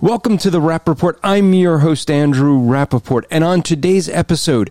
Welcome 0.00 0.38
to 0.38 0.50
the 0.50 0.60
Rap 0.60 0.86
Report. 0.86 1.18
I'm 1.24 1.52
your 1.52 1.78
host, 1.78 2.08
Andrew 2.08 2.58
Rappaport. 2.58 3.24
And 3.28 3.42
on 3.42 3.60
today's 3.60 4.08
episode, 4.08 4.70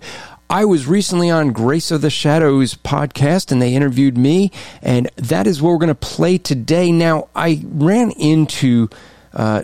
I 0.49 0.63
was 0.63 0.88
recently 0.88 1.30
on 1.30 1.52
Grace 1.52 1.91
of 1.91 2.02
the 2.02 2.09
Shadows 2.09 2.75
podcast 2.75 3.52
and 3.52 3.61
they 3.61 3.75
interviewed 3.75 4.17
me. 4.17 4.49
And 4.81 5.09
that 5.17 5.45
is 5.45 5.61
what 5.61 5.71
we're 5.71 5.80
going 5.80 5.88
to 5.89 5.95
play 5.95 6.38
today. 6.38 6.91
Now, 6.91 7.27
I 7.35 7.63
ran 7.66 8.11
into, 8.11 8.89
uh, 9.34 9.63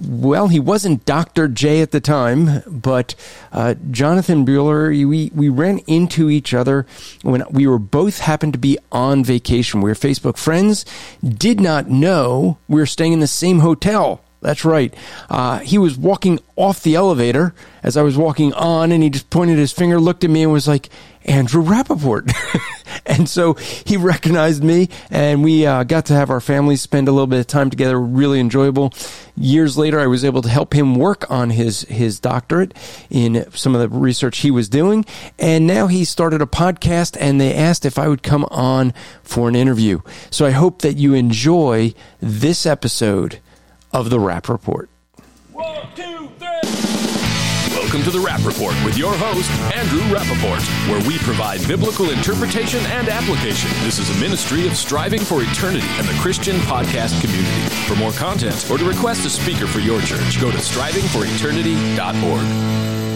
well, 0.00 0.48
he 0.48 0.58
wasn't 0.58 1.04
Dr. 1.04 1.48
J 1.48 1.82
at 1.82 1.90
the 1.90 2.00
time, 2.00 2.62
but 2.66 3.14
uh, 3.52 3.74
Jonathan 3.90 4.46
Beeler, 4.46 4.88
we, 5.06 5.30
we 5.34 5.50
ran 5.50 5.80
into 5.80 6.30
each 6.30 6.54
other 6.54 6.86
when 7.20 7.44
we 7.50 7.66
were 7.66 7.78
both 7.78 8.20
happened 8.20 8.54
to 8.54 8.58
be 8.58 8.78
on 8.90 9.22
vacation. 9.22 9.82
We 9.82 9.90
were 9.90 9.96
Facebook 9.96 10.38
friends, 10.38 10.86
did 11.22 11.60
not 11.60 11.90
know 11.90 12.56
we 12.68 12.80
were 12.80 12.86
staying 12.86 13.12
in 13.12 13.20
the 13.20 13.26
same 13.26 13.58
hotel 13.58 14.22
that's 14.42 14.64
right. 14.64 14.92
Uh, 15.30 15.60
he 15.60 15.78
was 15.78 15.96
walking 15.96 16.40
off 16.56 16.82
the 16.82 16.96
elevator 16.96 17.54
as 17.82 17.96
I 17.96 18.02
was 18.02 18.16
walking 18.16 18.52
on, 18.54 18.92
and 18.92 19.02
he 19.02 19.08
just 19.08 19.30
pointed 19.30 19.56
his 19.56 19.72
finger, 19.72 20.00
looked 20.00 20.24
at 20.24 20.30
me, 20.30 20.42
and 20.42 20.52
was 20.52 20.68
like, 20.68 20.90
Andrew 21.24 21.62
Rappaport. 21.62 22.32
and 23.06 23.28
so 23.28 23.54
he 23.54 23.96
recognized 23.96 24.64
me, 24.64 24.88
and 25.10 25.44
we 25.44 25.64
uh, 25.64 25.84
got 25.84 26.06
to 26.06 26.14
have 26.14 26.30
our 26.30 26.40
families 26.40 26.82
spend 26.82 27.06
a 27.06 27.12
little 27.12 27.28
bit 27.28 27.38
of 27.38 27.46
time 27.46 27.70
together. 27.70 28.00
Really 28.00 28.40
enjoyable. 28.40 28.92
Years 29.36 29.78
later, 29.78 30.00
I 30.00 30.08
was 30.08 30.24
able 30.24 30.42
to 30.42 30.48
help 30.48 30.74
him 30.74 30.96
work 30.96 31.30
on 31.30 31.50
his 31.50 31.82
his 31.82 32.18
doctorate 32.18 32.74
in 33.10 33.48
some 33.52 33.74
of 33.76 33.80
the 33.80 33.88
research 33.96 34.38
he 34.38 34.50
was 34.50 34.68
doing, 34.68 35.04
and 35.38 35.66
now 35.66 35.86
he 35.86 36.04
started 36.04 36.42
a 36.42 36.46
podcast. 36.46 37.16
And 37.20 37.40
they 37.40 37.54
asked 37.54 37.86
if 37.86 37.98
I 37.98 38.08
would 38.08 38.24
come 38.24 38.44
on 38.50 38.92
for 39.22 39.48
an 39.48 39.54
interview. 39.54 40.00
So 40.30 40.44
I 40.44 40.50
hope 40.50 40.82
that 40.82 40.96
you 40.96 41.14
enjoy 41.14 41.94
this 42.20 42.66
episode 42.66 43.38
of 43.92 44.10
the 44.10 44.18
Rap 44.18 44.48
Report. 44.48 44.88
One, 45.52 45.86
two, 45.94 46.28
three. 46.38 46.48
Welcome 47.78 48.02
to 48.04 48.10
the 48.10 48.20
Rap 48.24 48.42
Report 48.44 48.74
with 48.84 48.96
your 48.96 49.12
host, 49.14 49.50
Andrew 49.74 50.00
Rappaport, 50.14 50.60
where 50.88 51.06
we 51.06 51.18
provide 51.18 51.66
biblical 51.68 52.08
interpretation 52.10 52.80
and 52.86 53.08
application. 53.08 53.70
This 53.84 53.98
is 53.98 54.08
a 54.16 54.20
ministry 54.20 54.66
of 54.66 54.76
striving 54.76 55.20
for 55.20 55.42
eternity 55.42 55.86
and 55.98 56.06
the 56.08 56.18
Christian 56.20 56.56
podcast 56.60 57.20
community. 57.20 57.60
For 57.86 57.94
more 57.96 58.12
content 58.12 58.70
or 58.70 58.78
to 58.78 58.84
request 58.84 59.26
a 59.26 59.30
speaker 59.30 59.66
for 59.66 59.80
your 59.80 60.00
church, 60.00 60.40
go 60.40 60.50
to 60.50 60.58
strivingforeternity.org. 60.58 63.11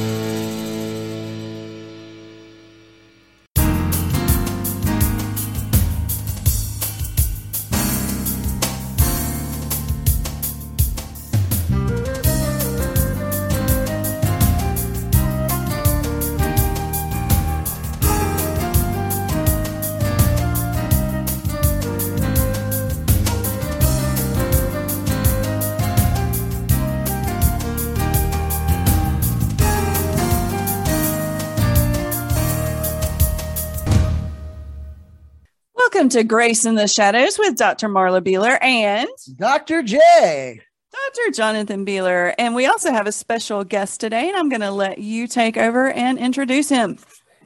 Welcome 36.07 36.21
to 36.21 36.25
Grace 36.25 36.65
in 36.65 36.77
the 36.77 36.87
Shadows 36.87 37.37
with 37.37 37.57
Dr. 37.57 37.89
Marla 37.89 38.21
Beeler 38.21 38.63
and 38.63 39.09
Dr. 39.35 39.83
J. 39.83 40.61
Dr. 40.93 41.33
Jonathan 41.33 41.85
Beeler. 41.85 42.33
And 42.39 42.55
we 42.55 42.65
also 42.65 42.93
have 42.93 43.09
a 43.09 43.13
special 43.13 43.65
guest 43.65 43.99
today, 43.99 44.29
and 44.29 44.37
I'm 44.37 44.49
going 44.49 44.61
to 44.61 44.71
let 44.71 44.99
you 44.99 45.27
take 45.27 45.57
over 45.57 45.91
and 45.91 46.17
introduce 46.17 46.69
him. 46.69 46.99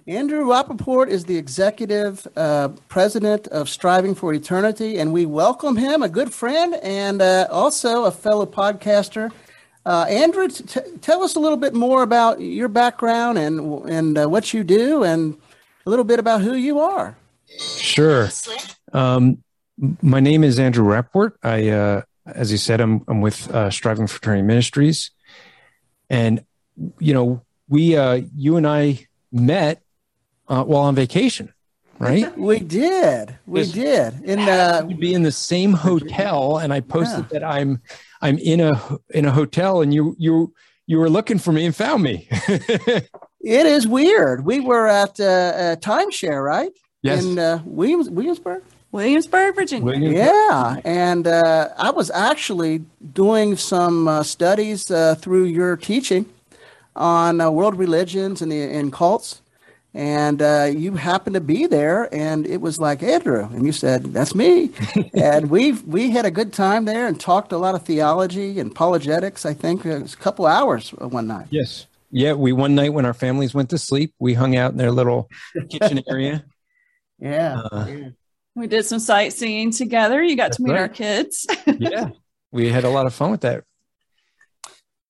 Andrew 0.06 0.44
Rappaport 0.44 1.08
is 1.08 1.24
the 1.24 1.38
executive 1.38 2.28
uh, 2.36 2.68
president 2.88 3.48
of 3.48 3.70
Striving 3.70 4.14
for 4.14 4.34
Eternity, 4.34 4.98
and 4.98 5.10
we 5.10 5.24
welcome 5.24 5.76
him, 5.76 6.02
a 6.02 6.08
good 6.10 6.30
friend 6.30 6.74
and 6.82 7.22
uh, 7.22 7.46
also 7.50 8.04
a 8.04 8.10
fellow 8.10 8.44
podcaster. 8.44 9.32
Uh, 9.86 10.04
Andrew, 10.06 10.48
t- 10.48 10.80
tell 11.00 11.22
us 11.22 11.34
a 11.34 11.40
little 11.40 11.56
bit 11.56 11.72
more 11.72 12.02
about 12.02 12.42
your 12.42 12.68
background 12.68 13.38
and 13.38 13.88
and 13.88 14.18
uh, 14.18 14.28
what 14.28 14.52
you 14.52 14.64
do, 14.64 15.02
and 15.02 15.38
a 15.86 15.88
little 15.88 16.04
bit 16.04 16.18
about 16.18 16.42
who 16.42 16.52
you 16.52 16.78
are. 16.78 17.16
Sure. 17.58 18.28
Um, 18.92 19.42
my 20.02 20.20
name 20.20 20.44
is 20.44 20.58
Andrew 20.58 20.84
Rapport. 20.84 21.36
I, 21.42 21.68
uh, 21.68 22.02
as 22.26 22.52
you 22.52 22.58
said, 22.58 22.80
I'm, 22.80 23.02
I'm 23.08 23.20
with 23.20 23.50
uh, 23.50 23.70
Striving 23.70 24.06
for 24.06 24.18
Eternity 24.18 24.42
Ministries, 24.42 25.10
and 26.08 26.44
you 26.98 27.14
know, 27.14 27.42
we, 27.68 27.96
uh, 27.96 28.22
you 28.34 28.56
and 28.56 28.66
I 28.66 29.06
met 29.32 29.82
uh, 30.48 30.64
while 30.64 30.82
on 30.82 30.94
vacation, 30.94 31.52
right? 31.98 32.36
we 32.38 32.60
did. 32.60 33.36
We 33.46 33.60
Just 33.62 33.74
did. 33.74 34.22
In 34.24 34.40
uh, 34.40 34.82
be 34.82 35.14
in 35.14 35.22
the 35.22 35.32
same 35.32 35.72
hotel, 35.72 36.58
and 36.58 36.72
I 36.72 36.80
posted 36.80 37.26
yeah. 37.30 37.38
that 37.38 37.44
I'm, 37.44 37.80
I'm 38.20 38.38
in 38.38 38.60
a 38.60 38.98
in 39.10 39.24
a 39.24 39.32
hotel, 39.32 39.80
and 39.80 39.94
you 39.94 40.14
you 40.18 40.52
you 40.86 40.98
were 40.98 41.10
looking 41.10 41.38
for 41.38 41.52
me 41.52 41.64
and 41.64 41.74
found 41.74 42.02
me. 42.02 42.28
it 42.30 43.06
is 43.40 43.86
weird. 43.86 44.44
We 44.44 44.60
were 44.60 44.88
at 44.88 45.20
uh, 45.20 45.74
a 45.74 45.76
timeshare, 45.80 46.44
right? 46.44 46.72
Yes. 47.02 47.24
In 47.24 47.38
uh, 47.38 47.62
Williams, 47.64 48.10
Williamsburg? 48.10 48.62
Williamsburg, 48.92 49.54
Virginia. 49.54 49.84
Williamsburg. 49.84 50.16
Yeah. 50.16 50.80
And 50.84 51.26
uh, 51.26 51.68
I 51.78 51.90
was 51.90 52.10
actually 52.10 52.84
doing 53.12 53.56
some 53.56 54.08
uh, 54.08 54.22
studies 54.22 54.90
uh, 54.90 55.14
through 55.14 55.44
your 55.44 55.76
teaching 55.76 56.26
on 56.96 57.40
uh, 57.40 57.50
world 57.50 57.76
religions 57.76 58.42
and, 58.42 58.50
the, 58.50 58.62
and 58.62 58.92
cults. 58.92 59.42
And 59.92 60.40
uh, 60.40 60.70
you 60.72 60.94
happened 60.94 61.34
to 61.34 61.40
be 61.40 61.66
there, 61.66 62.12
and 62.14 62.46
it 62.46 62.60
was 62.60 62.78
like 62.78 63.02
Andrew, 63.02 63.48
and 63.52 63.66
you 63.66 63.72
said, 63.72 64.04
"That's 64.12 64.36
me." 64.36 64.70
and 65.14 65.50
we 65.50 65.72
we 65.72 66.10
had 66.10 66.24
a 66.24 66.30
good 66.30 66.52
time 66.52 66.84
there 66.84 67.08
and 67.08 67.18
talked 67.18 67.50
a 67.50 67.58
lot 67.58 67.74
of 67.74 67.82
theology 67.82 68.60
and 68.60 68.70
apologetics. 68.70 69.44
I 69.44 69.52
think 69.52 69.84
it 69.84 70.00
was 70.00 70.14
a 70.14 70.16
couple 70.16 70.46
hours 70.46 70.90
one 70.90 71.26
night. 71.26 71.48
Yes, 71.50 71.88
yeah. 72.12 72.34
We 72.34 72.52
one 72.52 72.76
night 72.76 72.92
when 72.92 73.04
our 73.04 73.14
families 73.14 73.52
went 73.52 73.68
to 73.70 73.78
sleep, 73.78 74.14
we 74.20 74.32
hung 74.32 74.54
out 74.54 74.70
in 74.70 74.76
their 74.76 74.92
little 74.92 75.28
kitchen 75.68 76.04
area 76.08 76.44
yeah. 77.20 77.60
Uh, 77.60 78.10
we 78.54 78.66
did 78.66 78.84
some 78.84 78.98
sightseeing 78.98 79.70
together. 79.70 80.22
You 80.22 80.36
got 80.36 80.52
to 80.52 80.62
meet 80.62 80.72
right. 80.72 80.80
our 80.80 80.88
kids. 80.88 81.46
yeah. 81.66 82.10
We 82.52 82.68
had 82.68 82.84
a 82.84 82.90
lot 82.90 83.06
of 83.06 83.14
fun 83.14 83.30
with 83.30 83.42
that. 83.42 83.64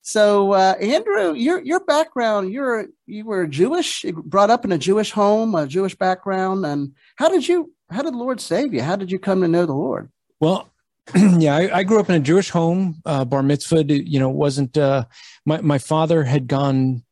So, 0.02 0.52
uh, 0.52 0.74
Andrew, 0.80 1.34
your 1.34 1.60
your 1.62 1.80
background, 1.80 2.52
you're 2.52 2.86
you 3.06 3.24
were 3.24 3.46
Jewish, 3.46 4.04
brought 4.12 4.50
up 4.50 4.64
in 4.64 4.72
a 4.72 4.78
Jewish 4.78 5.12
home, 5.12 5.54
a 5.54 5.66
Jewish 5.66 5.94
background, 5.94 6.66
and 6.66 6.94
how 7.16 7.28
did 7.28 7.46
you 7.46 7.72
how 7.90 8.02
did 8.02 8.14
the 8.14 8.18
Lord 8.18 8.40
save 8.40 8.74
you? 8.74 8.82
How 8.82 8.96
did 8.96 9.10
you 9.12 9.18
come 9.18 9.42
to 9.42 9.48
know 9.48 9.66
the 9.66 9.72
Lord? 9.72 10.10
Well, 10.40 10.72
yeah, 11.14 11.56
I, 11.56 11.78
I, 11.78 11.82
grew 11.82 12.00
up 12.00 12.08
in 12.08 12.14
a 12.16 12.20
Jewish 12.20 12.50
home, 12.50 13.02
uh, 13.04 13.24
bar 13.24 13.42
mitzvah. 13.42 13.84
You 13.84 14.20
know, 14.20 14.30
wasn't 14.30 14.76
uh, 14.76 15.04
my 15.44 15.60
my 15.60 15.78
father 15.78 16.24
had 16.24 16.46
gone. 16.46 17.04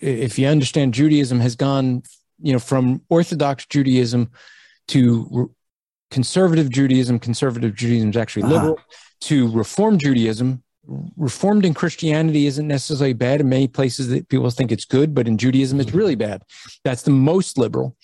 If 0.00 0.38
you 0.38 0.46
understand 0.46 0.94
Judaism, 0.94 1.40
has 1.40 1.56
gone 1.56 2.02
you 2.42 2.52
know, 2.52 2.58
from 2.58 3.02
Orthodox 3.08 3.66
Judaism 3.66 4.30
to 4.88 5.52
conservative 6.10 6.70
Judaism, 6.70 7.18
conservative 7.18 7.74
Judaism 7.74 8.10
is 8.10 8.16
actually 8.16 8.44
uh-huh. 8.44 8.54
liberal, 8.54 8.80
to 9.22 9.50
Reform 9.50 9.98
Judaism. 9.98 10.62
Reformed 11.16 11.64
in 11.64 11.74
Christianity 11.74 12.46
isn't 12.46 12.66
necessarily 12.66 13.12
bad. 13.12 13.40
In 13.40 13.48
many 13.48 13.68
places, 13.68 14.08
that 14.08 14.28
people 14.28 14.50
think 14.50 14.72
it's 14.72 14.84
good, 14.84 15.14
but 15.14 15.28
in 15.28 15.38
Judaism, 15.38 15.78
it's 15.78 15.92
really 15.92 16.16
bad. 16.16 16.42
That's 16.84 17.02
the 17.02 17.10
most 17.10 17.58
liberal. 17.58 17.96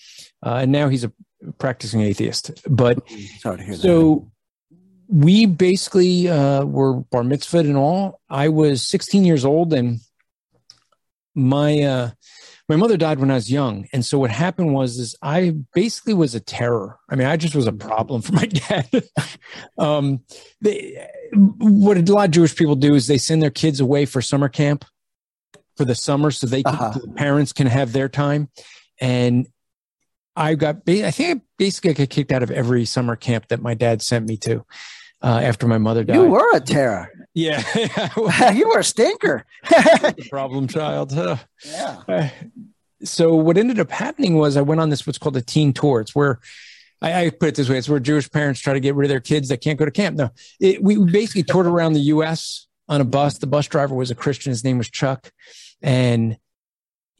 Uh, 0.45 0.59
and 0.61 0.71
now 0.71 0.87
he's 0.87 1.03
a 1.03 1.11
practicing 1.57 2.01
atheist. 2.01 2.51
But 2.69 2.99
Sorry 3.39 3.57
to 3.57 3.63
hear 3.63 3.73
so 3.75 4.29
that. 4.69 4.77
we 5.09 5.45
basically 5.47 6.29
uh, 6.29 6.63
were 6.63 6.93
bar 6.93 7.23
mitzvah 7.23 7.59
and 7.59 7.77
all. 7.77 8.21
I 8.29 8.49
was 8.49 8.87
16 8.87 9.25
years 9.25 9.43
old, 9.43 9.73
and 9.73 9.99
my 11.35 11.81
uh, 11.81 12.11
my 12.69 12.75
mother 12.75 12.97
died 12.97 13.19
when 13.19 13.31
I 13.31 13.35
was 13.35 13.49
young, 13.51 13.87
and 13.93 14.05
so 14.05 14.19
what 14.19 14.29
happened 14.31 14.73
was 14.73 14.97
is 14.97 15.15
I 15.21 15.55
basically 15.73 16.13
was 16.13 16.35
a 16.35 16.39
terror. 16.39 16.97
I 17.09 17.15
mean, 17.15 17.27
I 17.27 17.37
just 17.37 17.55
was 17.55 17.67
a 17.67 17.71
problem 17.71 18.21
for 18.21 18.33
my 18.33 18.45
dad. 18.45 19.03
um, 19.77 20.21
they, 20.61 21.07
what 21.33 21.97
a 21.97 22.01
lot 22.13 22.25
of 22.25 22.31
Jewish 22.31 22.55
people 22.55 22.75
do 22.75 22.95
is 22.95 23.07
they 23.07 23.17
send 23.17 23.41
their 23.41 23.49
kids 23.51 23.79
away 23.79 24.05
for 24.05 24.21
summer 24.21 24.49
camp 24.49 24.83
for 25.77 25.85
the 25.85 25.95
summer, 25.95 26.31
so 26.31 26.47
they 26.47 26.63
can, 26.63 26.73
Uh-huh. 26.73 26.93
so 26.93 26.99
the 26.99 27.13
parents 27.13 27.53
can 27.53 27.67
have 27.67 27.93
their 27.93 28.09
time. 28.09 28.49
And 28.99 29.47
I 30.35 30.55
got, 30.55 30.77
I 30.87 31.11
think 31.11 31.37
I 31.37 31.41
basically 31.57 31.93
got 31.93 32.09
kicked 32.09 32.31
out 32.31 32.43
of 32.43 32.51
every 32.51 32.85
summer 32.85 33.15
camp 33.15 33.47
that 33.49 33.61
my 33.61 33.73
dad 33.75 34.01
sent 34.01 34.27
me 34.27 34.37
to 34.37 34.65
uh, 35.21 35.39
after 35.43 35.67
my 35.67 35.77
mother 35.77 36.03
died. 36.03 36.15
You 36.15 36.23
were 36.29 36.55
a 36.55 36.59
terror. 36.59 37.09
Yeah, 37.37 38.51
you 38.51 38.67
were 38.67 38.79
a 38.79 38.83
stinker. 38.83 39.45
problem 40.29 40.67
child. 40.67 41.11
Huh. 41.13 41.37
yeah. 41.63 42.01
Uh, 42.07 42.29
so 43.03 43.35
what 43.35 43.59
ended 43.59 43.79
up 43.79 43.91
happening 43.91 44.37
was 44.37 44.57
I 44.57 44.61
went 44.61 44.81
on 44.81 44.89
this 44.89 45.05
what's 45.05 45.19
called 45.19 45.37
a 45.37 45.41
teen 45.41 45.71
tour. 45.71 46.01
It's 46.01 46.15
where 46.15 46.39
I, 46.99 47.25
I 47.25 47.29
put 47.29 47.49
it 47.49 47.55
this 47.55 47.69
way: 47.69 47.77
it's 47.77 47.87
where 47.87 47.99
Jewish 47.99 48.31
parents 48.31 48.59
try 48.59 48.73
to 48.73 48.79
get 48.79 48.95
rid 48.95 49.05
of 49.05 49.09
their 49.09 49.19
kids 49.19 49.49
that 49.49 49.61
can't 49.61 49.77
go 49.77 49.85
to 49.85 49.91
camp. 49.91 50.17
No, 50.17 50.31
it, 50.59 50.81
we 50.81 50.97
basically 50.97 51.43
toured 51.43 51.67
around 51.67 51.93
the 51.93 51.99
U.S. 51.99 52.65
on 52.89 53.01
a 53.01 53.05
bus. 53.05 53.37
The 53.37 53.45
bus 53.45 53.67
driver 53.67 53.93
was 53.93 54.09
a 54.09 54.15
Christian. 54.15 54.49
His 54.49 54.63
name 54.63 54.79
was 54.79 54.89
Chuck, 54.89 55.31
and 55.79 56.39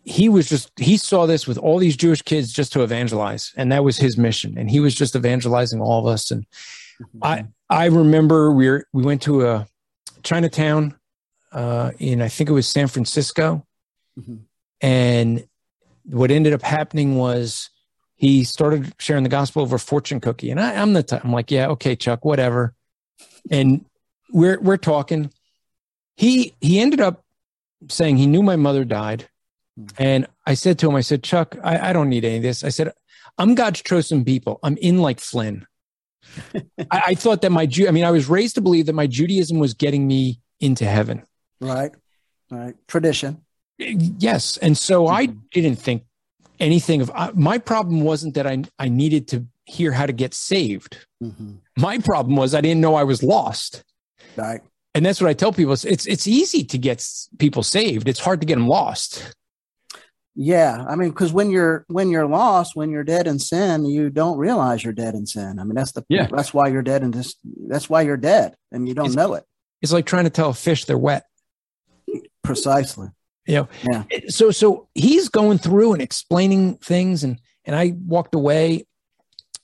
he 0.03 0.29
was 0.29 0.49
just 0.49 0.71
he 0.79 0.97
saw 0.97 1.27
this 1.27 1.45
with 1.45 1.59
all 1.59 1.77
these 1.77 1.95
Jewish 1.95 2.23
kids 2.23 2.51
just 2.51 2.73
to 2.73 2.81
evangelize, 2.81 3.53
and 3.55 3.71
that 3.71 3.83
was 3.83 3.97
his 3.97 4.17
mission. 4.17 4.57
And 4.57 4.67
he 4.67 4.79
was 4.79 4.95
just 4.95 5.15
evangelizing 5.15 5.79
all 5.79 5.99
of 5.99 6.11
us. 6.11 6.31
And 6.31 6.47
I 7.21 7.45
I 7.69 7.85
remember 7.85 8.51
we 8.51 8.67
were, 8.67 8.87
we 8.93 9.03
went 9.03 9.21
to 9.23 9.45
a 9.45 9.67
Chinatown 10.23 10.95
uh, 11.51 11.91
in 11.99 12.21
I 12.21 12.27
think 12.27 12.49
it 12.49 12.53
was 12.53 12.67
San 12.67 12.87
Francisco, 12.87 13.65
Mhm. 14.19 14.39
and 14.81 15.47
what 16.05 16.31
ended 16.31 16.53
up 16.53 16.61
happening 16.61 17.15
was 17.17 17.69
he 18.15 18.43
started 18.43 18.93
sharing 18.99 19.23
the 19.23 19.29
gospel 19.29 19.61
over 19.61 19.77
fortune 19.77 20.19
cookie, 20.19 20.49
and 20.51 20.59
I, 20.59 20.75
I'm 20.75 20.93
the 20.93 21.03
type, 21.03 21.23
I'm 21.23 21.31
like, 21.31 21.51
yeah, 21.51 21.67
okay, 21.69 21.95
Chuck, 21.95 22.25
whatever. 22.25 22.73
And 23.51 23.85
we're 24.31 24.59
we're 24.59 24.77
talking. 24.77 25.31
He 26.15 26.53
he 26.61 26.79
ended 26.79 26.99
up 26.99 27.23
saying 27.89 28.17
he 28.17 28.25
knew 28.27 28.41
my 28.43 28.55
mother 28.55 28.83
died, 28.83 29.29
and 29.97 30.27
I 30.45 30.55
said 30.55 30.79
to 30.79 30.89
him, 30.89 30.95
I 30.95 31.01
said, 31.01 31.23
Chuck, 31.23 31.55
I, 31.63 31.89
I 31.89 31.93
don't 31.93 32.09
need 32.09 32.25
any 32.25 32.37
of 32.37 32.43
this. 32.43 32.63
I 32.63 32.69
said, 32.69 32.91
I'm 33.37 33.53
God's 33.55 33.81
chosen 33.83 34.25
people. 34.25 34.59
I'm 34.63 34.77
in 34.77 34.97
like 34.99 35.19
Flynn. 35.19 35.67
I, 36.91 37.01
I 37.07 37.15
thought 37.15 37.41
that 37.41 37.51
my 37.51 37.65
Jew, 37.65 37.87
I 37.87 37.91
mean, 37.91 38.05
I 38.05 38.11
was 38.11 38.27
raised 38.27 38.55
to 38.55 38.61
believe 38.61 38.85
that 38.87 38.93
my 38.93 39.07
Judaism 39.07 39.59
was 39.59 39.73
getting 39.73 40.07
me 40.07 40.39
into 40.59 40.85
heaven. 40.85 41.23
Right. 41.59 41.91
Right. 42.49 42.75
Tradition. 42.87 43.41
Yes. 43.77 44.57
And 44.57 44.77
so 44.77 45.07
I 45.07 45.27
didn't 45.27 45.75
think 45.75 46.03
anything 46.59 47.01
of 47.01 47.11
I, 47.13 47.31
my 47.33 47.57
problem 47.57 48.01
wasn't 48.01 48.35
that 48.35 48.47
I, 48.47 48.63
I 48.79 48.89
needed 48.89 49.27
to 49.29 49.45
hear 49.65 49.91
how 49.91 50.05
to 50.05 50.13
get 50.13 50.33
saved. 50.33 51.05
Mm-hmm. 51.21 51.55
My 51.77 51.99
problem 51.99 52.35
was 52.35 52.55
I 52.55 52.61
didn't 52.61 52.81
know 52.81 52.95
I 52.95 53.03
was 53.03 53.21
lost. 53.21 53.83
Right. 54.35 54.61
And 54.95 55.05
that's 55.05 55.21
what 55.21 55.29
I 55.29 55.33
tell 55.33 55.53
people. 55.53 55.73
It's, 55.73 55.85
it's 55.85 56.27
easy 56.27 56.63
to 56.63 56.77
get 56.77 57.05
people 57.37 57.61
saved. 57.61 58.07
It's 58.07 58.19
hard 58.19 58.39
to 58.41 58.47
get 58.47 58.55
them 58.55 58.67
lost. 58.67 59.35
Yeah, 60.39 60.85
I 60.87 60.95
mean, 60.95 61.09
because 61.09 61.33
when 61.33 61.49
you're 61.49 61.83
when 61.87 62.11
you're 62.11 62.27
lost, 62.27 62.75
when 62.75 62.91
you're 62.91 63.03
dead 63.03 63.25
in 63.25 63.39
sin, 63.39 63.85
you 63.87 64.11
don't 64.11 64.37
realize 64.37 64.83
you're 64.83 64.93
dead 64.93 65.15
in 65.15 65.25
sin. 65.25 65.57
I 65.57 65.63
mean, 65.63 65.73
that's 65.73 65.93
the 65.93 66.05
Yeah. 66.09 66.27
that's 66.29 66.53
why 66.53 66.67
you're 66.67 66.83
dead 66.83 67.01
and 67.01 67.11
this. 67.11 67.33
That's 67.67 67.89
why 67.89 68.03
you're 68.03 68.17
dead, 68.17 68.55
and 68.71 68.87
you 68.87 68.93
don't 68.93 69.07
It's- 69.07 69.15
know 69.15 69.33
it 69.33 69.45
It's 69.81 69.91
like 69.91 70.05
trying 70.05 70.25
to 70.25 70.29
tell 70.29 70.49
a 70.49 70.53
fish 70.53 70.85
they're 70.85 70.95
wet. 70.97 71.25
precisely. 72.43 73.07
You 73.47 73.55
know, 73.55 73.67
Yeah. 73.91 74.03
so 74.29 74.51
so 74.51 74.87
he's 74.93 75.27
going 75.27 75.57
through 75.57 75.93
and 75.93 76.01
explaining 76.01 76.75
things 76.77 77.23
and 77.23 77.39
and 77.65 77.75
I 77.75 77.93
walked 78.05 78.35
away 78.35 78.85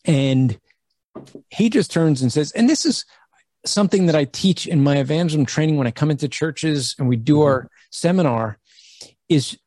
and 0.05 0.59
he 1.49 1.69
just 1.69 1.91
turns 1.91 2.21
and 2.21 2.31
says 2.31 2.51
and 2.51 2.69
this 2.69 2.85
is 2.85 3.05
something 3.65 4.07
that 4.07 4.15
I 4.15 4.25
teach 4.25 4.67
in 4.67 4.83
my 4.83 4.97
evangelism 4.97 5.45
training 5.45 5.77
when 5.77 5.87
I 5.87 5.91
come 5.91 6.11
into 6.11 6.27
churches 6.27 6.95
and 6.99 7.07
we 7.07 7.15
do 7.15 7.35
mm-hmm. 7.35 7.43
our 7.43 7.69
seminar 7.91 8.57
is 9.29 9.57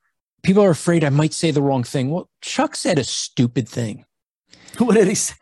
people 0.46 0.62
are 0.62 0.70
afraid 0.70 1.04
I 1.04 1.10
might 1.10 1.34
say 1.34 1.50
the 1.50 1.62
wrong 1.62 1.82
thing. 1.84 2.10
Well, 2.10 2.28
Chuck 2.40 2.76
said 2.76 2.98
a 2.98 3.04
stupid 3.04 3.68
thing. 3.68 4.04
What 4.78 4.94
did 4.94 5.08
he 5.08 5.14
say? 5.14 5.34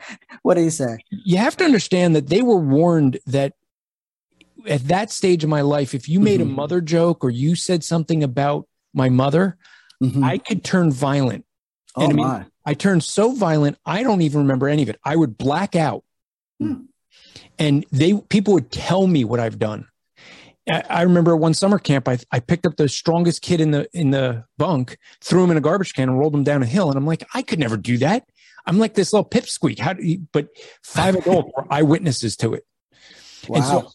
What 0.43 0.55
did 0.55 0.63
he 0.65 0.71
say? 0.71 0.99
You 1.11 1.39
have 1.39 1.57
to 1.59 1.65
understand 1.65 2.15
that 2.17 2.29
they 2.29 2.41
were 2.43 2.57
warned 2.59 3.19
that 3.27 3.55
at 4.67 4.87
that 4.89 5.11
stage 5.11 5.43
of 5.45 5.51
my 5.51 5.61
life, 5.61 5.93
if 5.95 6.09
you 6.09 6.21
made 6.21 6.41
a 6.41 6.45
Mhm. 6.45 6.55
mother 6.55 6.81
joke 6.81 7.25
or 7.25 7.31
you 7.31 7.55
said 7.57 7.83
something 7.85 8.23
about 8.23 8.67
my 8.95 9.09
mother, 9.09 9.57
Mhm. 10.03 10.23
I 10.25 10.39
could 10.39 10.63
turn 10.65 10.91
violent. 10.93 11.45
oh 11.97 12.03
and 12.05 12.13
I 12.13 12.17
mean, 12.17 12.27
my! 12.27 12.45
I 12.65 12.75
turned 12.75 13.05
so 13.05 13.33
violent, 13.33 13.77
I 13.87 14.03
don't 14.03 14.23
even 14.23 14.41
remember 14.41 14.69
any 14.69 14.83
of 14.83 14.89
it. 14.89 14.99
I 15.05 15.15
would 15.17 15.37
black 15.39 15.77
out. 15.77 16.03
Hmm. 16.61 16.87
And 17.59 17.85
they 17.93 18.15
people 18.15 18.55
would 18.55 18.71
tell 18.73 19.07
me 19.07 19.25
what 19.25 19.39
I've 19.41 19.59
done. 19.59 19.87
I, 20.67 21.03
remember 21.03 21.37
one 21.37 21.53
summer 21.53 21.79
camp, 21.79 22.09
I, 22.09 22.19
I 22.33 22.41
picked 22.41 22.65
up 22.67 22.77
the 22.77 22.89
strongest 22.89 23.43
kid 23.43 23.61
in 23.61 23.71
the 23.71 23.87
in 23.93 24.11
the 24.11 24.45
bunk, 24.57 24.97
threw 25.21 25.45
him 25.45 25.51
in 25.51 25.57
a 25.57 25.61
garbage 25.61 25.93
can, 25.93 26.09
and 26.09 26.19
rolled 26.19 26.35
him 26.35 26.45
down 26.45 26.63
a 26.63 26.67
hill. 26.67 26.89
And 26.89 26.97
I'm 26.97 27.07
like, 27.07 27.27
I 27.35 27.43
could 27.43 27.59
never 27.59 27.77
do 27.77 27.99
that. 27.99 28.27
I'm 28.67 28.79
like 28.79 28.95
this 28.95 29.13
little 29.13 29.29
pipsqueak. 29.29 29.79
How 29.79 29.93
do 29.93 30.03
you, 30.03 30.27
but 30.33 30.49
five 30.83 31.17
adults 31.17 31.53
were 31.57 31.67
eyewitnesses 31.71 32.37
to 32.39 32.55
it. 32.55 32.65
Wow. 33.47 33.57
And 33.57 33.65
so 33.65 33.93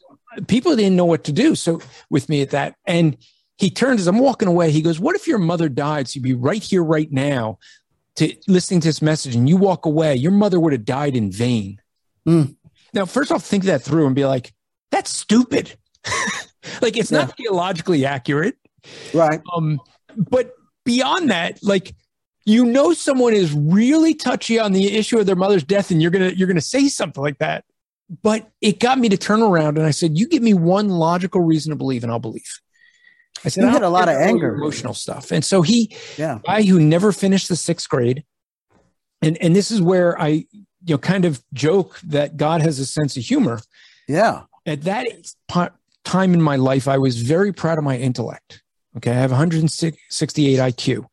people 0.47 0.75
didn't 0.75 0.95
know 0.95 1.05
what 1.05 1.23
to 1.23 1.31
do. 1.31 1.55
So 1.55 1.81
with 2.09 2.29
me 2.29 2.41
at 2.41 2.51
that, 2.51 2.75
and 2.85 3.17
he 3.57 3.69
turns 3.69 4.01
as 4.01 4.07
I'm 4.07 4.19
walking 4.19 4.47
away. 4.47 4.71
He 4.71 4.81
goes, 4.81 4.99
"What 4.99 5.15
if 5.15 5.27
your 5.27 5.39
mother 5.39 5.69
died? 5.69 6.07
So 6.07 6.17
you'd 6.17 6.23
be 6.23 6.33
right 6.33 6.61
here, 6.61 6.83
right 6.83 7.11
now, 7.11 7.57
to 8.17 8.33
listening 8.47 8.81
to 8.81 8.87
this 8.87 9.01
message, 9.01 9.35
and 9.35 9.49
you 9.49 9.57
walk 9.57 9.85
away. 9.85 10.15
Your 10.15 10.31
mother 10.31 10.59
would 10.59 10.73
have 10.73 10.85
died 10.85 11.15
in 11.15 11.31
vain." 11.31 11.81
Mm. 12.27 12.55
Now, 12.93 13.05
first 13.05 13.31
off, 13.31 13.43
think 13.43 13.63
that 13.63 13.81
through 13.81 14.05
and 14.05 14.15
be 14.15 14.25
like, 14.25 14.53
"That's 14.91 15.11
stupid." 15.11 15.75
like 16.81 16.97
it's 16.97 17.11
not 17.11 17.35
theologically 17.37 18.05
accurate. 18.05 18.55
right. 19.13 19.41
Um, 19.55 19.79
but 20.17 20.53
beyond 20.85 21.29
that, 21.31 21.59
like 21.63 21.93
you 22.45 22.65
know, 22.65 22.93
someone 22.93 23.33
is 23.33 23.53
really 23.53 24.15
touchy 24.15 24.57
on 24.59 24.71
the 24.71 24.95
issue 24.97 25.19
of 25.19 25.25
their 25.25 25.35
mother's 25.35 25.63
death, 25.63 25.91
and 25.91 26.01
you're 26.01 26.11
gonna 26.11 26.29
you're 26.29 26.47
gonna 26.47 26.61
say 26.61 26.87
something 26.87 27.21
like 27.21 27.37
that. 27.39 27.63
But 28.23 28.49
it 28.59 28.79
got 28.79 28.97
me 28.97 29.09
to 29.09 29.17
turn 29.17 29.41
around, 29.41 29.77
and 29.77 29.85
I 29.85 29.91
said, 29.91 30.17
"You 30.17 30.27
give 30.27 30.41
me 30.41 30.53
one 30.55 30.89
logical 30.89 31.41
reason 31.41 31.69
to 31.71 31.75
believe, 31.75 32.03
and 32.03 32.11
I'll 32.11 32.17
believe." 32.19 32.49
I 33.45 33.49
said, 33.49 33.65
"I 33.65 33.69
had 33.69 33.83
a 33.83 33.89
lot 33.89 34.09
of 34.09 34.15
anger. 34.15 34.55
emotional 34.55 34.93
stuff, 34.95 35.31
and 35.31 35.45
so 35.45 35.61
he, 35.61 35.95
Yeah. 36.17 36.39
guy 36.45 36.63
who 36.63 36.79
never 36.79 37.11
finished 37.11 37.49
the 37.49 37.55
sixth 37.55 37.87
grade, 37.87 38.23
and 39.21 39.37
and 39.37 39.55
this 39.55 39.69
is 39.69 39.79
where 39.81 40.19
I 40.19 40.27
you 40.29 40.45
know 40.87 40.97
kind 40.97 41.25
of 41.25 41.43
joke 41.53 41.99
that 42.01 42.35
God 42.35 42.61
has 42.61 42.79
a 42.79 42.85
sense 42.85 43.15
of 43.15 43.23
humor 43.23 43.61
Yeah. 44.07 44.43
at 44.65 44.81
that 44.83 45.05
time 46.11 46.33
in 46.33 46.41
my 46.41 46.55
life, 46.55 46.87
I 46.87 46.97
was 46.97 47.21
very 47.21 47.51
proud 47.53 47.77
of 47.77 47.83
my 47.83 47.97
intellect. 47.97 48.63
Okay, 48.97 49.11
I 49.11 49.15
have 49.15 49.31
168 49.31 50.59
IQ, 50.59 51.05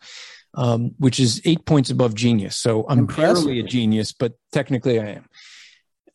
um, 0.55 0.93
which 0.99 1.21
is 1.21 1.41
eight 1.45 1.65
points 1.67 1.91
above 1.91 2.15
genius. 2.15 2.57
So 2.57 2.87
I'm 2.89 3.01
Impressive. 3.01 3.45
barely 3.45 3.61
a 3.61 3.63
genius, 3.63 4.13
but 4.13 4.33
technically 4.53 4.99
I 5.01 5.07
am. 5.19 5.27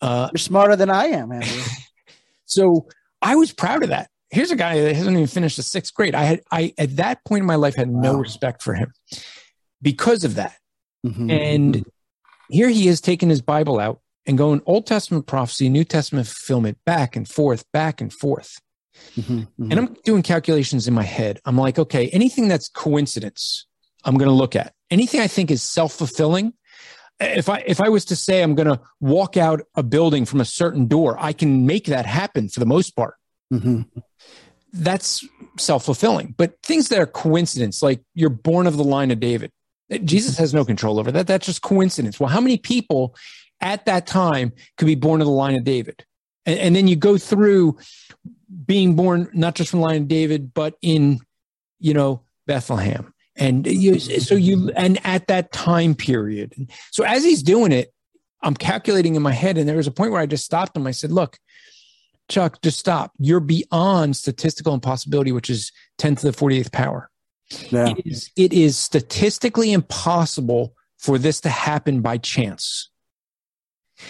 Uh, 0.01 0.29
You're 0.33 0.39
smarter 0.39 0.75
than 0.75 0.89
I 0.89 1.05
am, 1.07 1.31
Andrew. 1.31 1.61
so 2.45 2.88
I 3.21 3.35
was 3.35 3.53
proud 3.53 3.83
of 3.83 3.89
that. 3.89 4.09
Here's 4.31 4.50
a 4.51 4.55
guy 4.55 4.81
that 4.81 4.95
hasn't 4.95 5.15
even 5.15 5.27
finished 5.27 5.57
the 5.57 5.63
sixth 5.63 5.93
grade. 5.93 6.15
I 6.15 6.23
had, 6.23 6.41
I 6.51 6.73
at 6.77 6.95
that 6.95 7.23
point 7.25 7.41
in 7.41 7.45
my 7.45 7.55
life 7.55 7.75
had 7.75 7.89
no 7.89 8.13
Wow. 8.13 8.19
respect 8.19 8.63
for 8.63 8.73
him 8.73 8.91
because 9.81 10.23
of 10.23 10.35
that. 10.35 10.55
Mhm. 11.05 11.29
And 11.31 11.85
here 12.50 12.69
he 12.69 12.88
is 12.88 13.01
taking 13.01 13.29
his 13.29 13.41
Bible 13.41 13.79
out 13.79 14.00
and 14.25 14.38
going 14.38 14.61
Old 14.65 14.88
Testament 14.88 15.27
prophecy, 15.27 15.69
New 15.69 15.83
Testament 15.83 16.27
fulfillment, 16.27 16.77
back 16.85 17.15
and 17.15 17.27
forth, 17.27 17.63
back 17.71 18.01
and 18.01 18.11
forth. 18.11 18.57
Mhm. 19.15 19.48
Mhm. 19.60 19.71
And 19.71 19.74
I'm 19.74 19.95
doing 20.03 20.21
calculations 20.21 20.88
in 20.88 20.93
my 20.93 21.03
head. 21.03 21.39
I'm 21.45 21.57
like, 21.57 21.79
okay, 21.79 22.10
anything 22.10 22.48
that's 22.48 22.69
coincidence, 22.69 23.65
I'm 24.03 24.17
going 24.17 24.29
to 24.29 24.36
look 24.36 24.55
at. 24.55 24.74
Anything 24.89 25.21
I 25.21 25.27
think 25.27 25.51
is 25.51 25.62
self-fulfilling. 25.62 26.53
If 27.19 27.50
I 27.50 27.63
if 27.67 27.79
I 27.79 27.89
was 27.89 28.05
to 28.05 28.15
say 28.15 28.41
I'm 28.41 28.55
going 28.55 28.67
to 28.67 28.81
walk 29.00 29.38
out 29.38 29.62
a 29.75 29.83
building 29.83 30.25
from 30.25 30.41
a 30.41 30.45
certain 30.45 30.88
door, 30.88 31.17
I 31.19 31.33
can 31.33 31.65
make 31.65 31.86
that 31.86 32.05
happen 32.05 32.50
for 32.50 32.60
the 32.60 32.65
most 32.65 32.95
part. 32.95 33.15
Mhm. 33.53 33.86
That's 34.74 35.24
self-fulfilling. 35.57 36.36
But 36.38 36.55
things 36.63 36.88
that 36.89 37.00
are 37.00 37.05
coincidence, 37.05 37.81
like 37.83 38.01
you're 38.15 38.29
born 38.29 38.65
of 38.67 38.77
the 38.77 38.83
line 38.83 39.12
of 39.12 39.19
David, 39.19 39.51
Jesus 40.03 40.38
has 40.38 40.53
no 40.53 40.65
control 40.65 41.00
over 41.00 41.12
that. 41.12 41.27
That's 41.27 41.45
just 41.45 41.62
coincidence. 41.62 42.19
Well, 42.19 42.29
how 42.29 42.41
many 42.41 42.57
people 42.57 43.15
at 43.60 43.86
that 43.86 44.07
time 44.07 44.53
could 44.77 44.86
be 44.86 44.95
born 44.95 45.21
of 45.21 45.27
the 45.27 45.33
line 45.33 45.55
of 45.55 45.63
David? 45.63 46.05
And, 46.45 46.60
and 46.60 46.75
then 46.75 46.88
you 46.88 46.95
go 46.95 47.17
through 47.17 47.77
being 48.65 48.95
born 48.95 49.29
not 49.33 49.55
just 49.55 49.71
from 49.71 49.79
the 49.79 49.86
line 49.86 50.01
of 50.03 50.07
David, 50.07 50.53
but 50.53 50.75
in, 50.81 51.19
you 51.79 51.93
know, 51.93 52.21
Bethlehem. 52.48 53.13
And 53.36 53.65
you, 53.65 54.00
so 54.00 54.36
you, 54.36 54.71
and 54.75 55.00
at 55.05 55.27
that 55.27 55.51
time 55.51 55.95
period. 55.95 56.53
So 56.91 57.03
as 57.03 57.24
he's 57.24 57.41
doing 57.41 57.71
it, 57.71 57.93
I'm 58.43 58.55
calculating 58.55 59.15
in 59.15 59.21
my 59.21 59.31
head. 59.31 59.57
And 59.57 59.67
there 59.67 59.77
was 59.77 59.88
a 59.88 59.91
point 59.91 60.12
where 60.12 60.21
I 60.21 60.25
just 60.25 60.45
stopped 60.45 60.75
him. 60.75 60.86
I 60.86 60.91
said, 60.91 61.12
look, 61.12 61.38
Chuck, 62.29 62.62
just 62.62 62.79
stop. 62.79 63.12
You're 63.17 63.39
beyond 63.39 64.15
statistical 64.15 64.74
impossibility, 64.74 65.31
which 65.31 65.50
is 65.50 65.71
10 65.98 66.15
to 66.17 66.31
the 66.31 66.38
48th 66.38 66.71
power. 66.71 67.10
Yeah. 67.69 67.89
It 67.89 68.05
is, 68.05 68.31
it 68.36 68.53
is 68.53 68.77
statistically 68.77 69.74
impossible 69.74 70.74
for 70.98 71.17
this 71.17 71.41
to 71.41 71.50
happen 71.50 72.01
by 72.01 72.17
chance. 72.17 72.90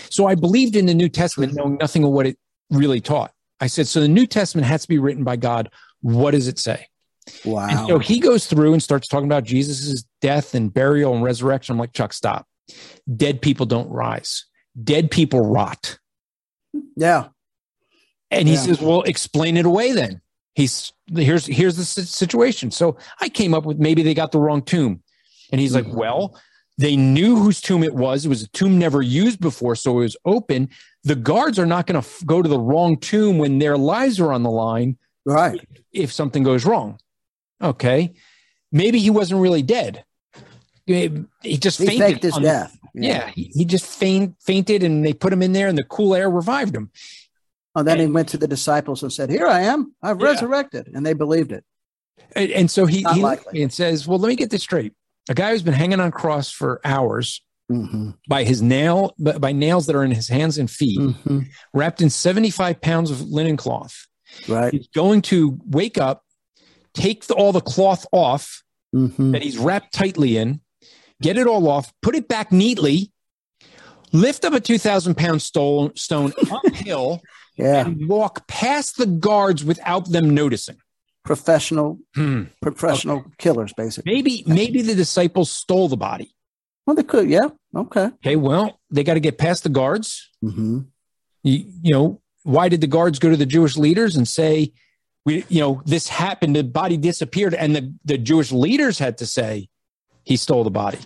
So 0.09 0.27
I 0.27 0.35
believed 0.35 0.75
in 0.75 0.85
the 0.85 0.93
New 0.93 1.09
Testament, 1.09 1.53
knowing 1.53 1.77
nothing 1.77 2.03
of 2.03 2.11
what 2.11 2.25
it 2.25 2.37
really 2.69 3.01
taught. 3.01 3.31
I 3.59 3.67
said, 3.67 3.87
so 3.87 3.99
the 3.99 4.07
New 4.07 4.25
Testament 4.25 4.67
has 4.67 4.81
to 4.83 4.87
be 4.87 4.97
written 4.99 5.23
by 5.23 5.35
God. 5.35 5.69
What 6.01 6.31
does 6.31 6.47
it 6.47 6.57
say? 6.57 6.87
Wow. 7.45 7.67
And 7.69 7.87
so 7.87 7.99
he 7.99 8.19
goes 8.19 8.47
through 8.47 8.73
and 8.73 8.81
starts 8.81 9.07
talking 9.07 9.27
about 9.27 9.43
Jesus' 9.43 10.03
death 10.21 10.55
and 10.55 10.73
burial 10.73 11.13
and 11.13 11.23
resurrection. 11.23 11.73
I'm 11.73 11.79
like, 11.79 11.93
Chuck, 11.93 12.13
stop. 12.13 12.47
Dead 13.15 13.41
people 13.41 13.65
don't 13.65 13.89
rise. 13.89 14.45
Dead 14.83 15.11
people 15.11 15.41
rot. 15.41 15.99
yeah. 16.95 17.27
And 18.31 18.47
he 18.47 18.53
Yeah. 18.53 18.61
says, 18.61 18.81
"Well, 18.81 19.01
explain 19.01 19.57
it 19.57 19.65
away 19.65 19.91
then." 19.91 20.21
He's 20.55 20.93
here's 21.13 21.45
here's 21.45 21.75
the 21.75 21.83
situation. 21.83 22.71
So 22.71 22.97
I 23.19 23.27
came 23.27 23.53
up 23.53 23.65
with 23.65 23.77
maybe 23.77 24.03
they 24.03 24.13
got 24.13 24.31
the 24.31 24.39
wrong 24.39 24.61
tomb, 24.61 25.03
and 25.51 25.59
he's 25.59 25.75
like, 25.75 25.85
mm-hmm. 25.85 25.97
"Well, 25.97 26.39
they 26.81 26.95
knew 26.95 27.35
whose 27.37 27.61
tomb 27.61 27.83
it 27.83 27.93
was. 27.95 28.25
It 28.25 28.29
was 28.29 28.43
a 28.43 28.47
tomb 28.49 28.77
never 28.79 29.01
used 29.01 29.39
before, 29.39 29.75
so 29.75 29.99
it 29.99 30.03
was 30.03 30.17
open. 30.25 30.69
The 31.03 31.15
guards 31.15 31.57
are 31.59 31.65
not 31.65 31.87
going 31.87 32.01
to 32.01 32.07
f- 32.07 32.23
go 32.25 32.41
to 32.41 32.49
the 32.49 32.59
wrong 32.59 32.97
tomb 32.97 33.37
when 33.37 33.59
their 33.59 33.77
lives 33.77 34.19
are 34.19 34.31
on 34.33 34.43
the 34.43 34.51
line 34.51 34.97
Right. 35.25 35.59
if 35.93 36.11
something 36.11 36.43
goes 36.43 36.65
wrong." 36.65 36.99
Okay, 37.61 38.13
maybe 38.71 38.99
he 38.99 39.09
wasn't 39.09 39.41
really 39.41 39.61
dead. 39.61 40.03
He 40.85 41.57
just 41.57 41.79
He 41.79 41.85
fainted. 41.85 42.07
faked 42.07 42.23
his 42.23 42.37
death. 42.37 42.77
Yeah, 42.93 43.29
he, 43.29 43.51
he 43.53 43.63
just 43.65 43.85
faint, 43.85 44.35
fainted, 44.41 44.83
and 44.83 45.05
they 45.05 45.13
put 45.13 45.31
him 45.31 45.41
in 45.41 45.53
there, 45.53 45.67
and 45.67 45.77
the 45.77 45.83
cool 45.83 46.13
air 46.15 46.29
revived 46.29 46.75
him. 46.75 46.91
And 47.75 47.87
then 47.87 47.99
he 47.99 48.07
went 48.07 48.27
to 48.29 48.37
the 48.37 48.47
disciples 48.47 49.01
and 49.01 49.13
said, 49.13 49.29
Here 49.29 49.47
I 49.47 49.61
am. 49.61 49.93
I've 50.03 50.19
Yeah. 50.19 50.25
resurrected. 50.27 50.89
And 50.93 51.05
they 51.05 51.13
believed 51.13 51.53
it. 51.53 51.63
And, 52.35 52.51
and 52.51 52.71
so 52.71 52.85
he, 52.85 53.01
Not 53.01 53.15
he 53.15 53.21
likely. 53.21 53.61
and 53.63 53.71
says, 53.71 54.05
Well, 54.07 54.19
let 54.19 54.27
me 54.27 54.35
get 54.35 54.49
this 54.49 54.63
straight. 54.63 54.91
A 55.29 55.33
guy 55.33 55.51
who's 55.51 55.61
been 55.63 55.73
hanging 55.73 55.99
on 55.99 56.11
cross 56.11 56.51
for 56.51 56.79
hours 56.83 57.41
Mm-hmm. 57.71 58.09
by 58.27 58.43
his 58.43 58.61
nail, 58.61 59.15
by 59.17 59.37
by 59.37 59.51
nails 59.53 59.85
that 59.85 59.95
are 59.95 60.03
in 60.03 60.11
his 60.11 60.27
hands 60.27 60.57
and 60.57 60.69
feet, 60.69 60.99
Mm-hmm. 60.99 61.39
wrapped 61.73 62.01
in 62.01 62.09
75 62.09 62.81
pounds 62.81 63.09
of 63.09 63.21
linen 63.21 63.55
cloth. 63.55 64.07
Right. 64.49 64.73
He's 64.73 64.87
going 64.87 65.21
to 65.23 65.57
wake 65.65 65.97
up, 65.97 66.23
take 66.93 67.27
the, 67.27 67.33
all 67.35 67.53
the 67.53 67.61
cloth 67.61 68.05
off 68.11 68.61
Mm-hmm. 68.93 69.31
that 69.31 69.41
he's 69.41 69.57
wrapped 69.57 69.93
tightly 69.93 70.35
in, 70.35 70.59
get 71.21 71.37
it 71.37 71.47
all 71.47 71.65
off, 71.69 71.93
put 72.01 72.13
it 72.13 72.27
back 72.27 72.51
neatly, 72.51 73.13
lift 74.11 74.43
up 74.43 74.51
a 74.51 74.59
2,000 74.59 75.15
pound 75.15 75.41
stone, 75.41 75.95
stone 75.95 76.33
uphill, 76.51 77.21
Yeah. 77.55 77.85
and 77.87 78.09
walk 78.09 78.47
past 78.49 78.97
the 78.97 79.05
guards 79.05 79.63
without 79.63 80.09
them 80.11 80.31
noticing. 80.31 80.75
Professional, 81.23 81.99
Hmm. 82.15 82.43
professional 82.61 83.23
killers, 83.37 83.73
basically. 83.73 84.11
Maybe, 84.13 84.43
maybe 84.47 84.81
the 84.81 84.95
disciples 84.95 85.51
stole 85.51 85.87
the 85.87 85.97
body. 85.97 86.33
Well, 86.85 86.95
they 86.95 87.03
could. 87.03 87.29
Yeah. 87.29 87.49
Okay. 87.75 88.05
Okay, 88.05 88.35
well, 88.35 88.79
they 88.89 89.03
got 89.03 89.13
to 89.13 89.19
get 89.19 89.37
past 89.37 89.63
the 89.63 89.69
guards. 89.69 90.29
Mm-hmm. 90.43 90.79
You, 91.43 91.65
you 91.83 91.93
know, 91.93 92.21
why 92.43 92.69
did 92.69 92.81
the 92.81 92.87
guards 92.87 93.19
go 93.19 93.29
to 93.29 93.37
the 93.37 93.45
Jewish 93.45 93.77
leaders 93.77 94.15
and 94.15 94.27
say, 94.27 94.73
we, 95.25 95.45
you 95.47 95.59
know, 95.59 95.83
this 95.85 96.07
happened, 96.07 96.55
the 96.55 96.63
body 96.63 96.97
disappeared, 96.97 97.53
and 97.53 97.75
the, 97.75 97.93
the 98.03 98.17
Jewish 98.17 98.51
leaders 98.51 98.97
had 98.97 99.19
to 99.19 99.27
say 99.27 99.69
he 100.23 100.35
stole 100.37 100.63
the 100.63 100.71
body. 100.71 100.97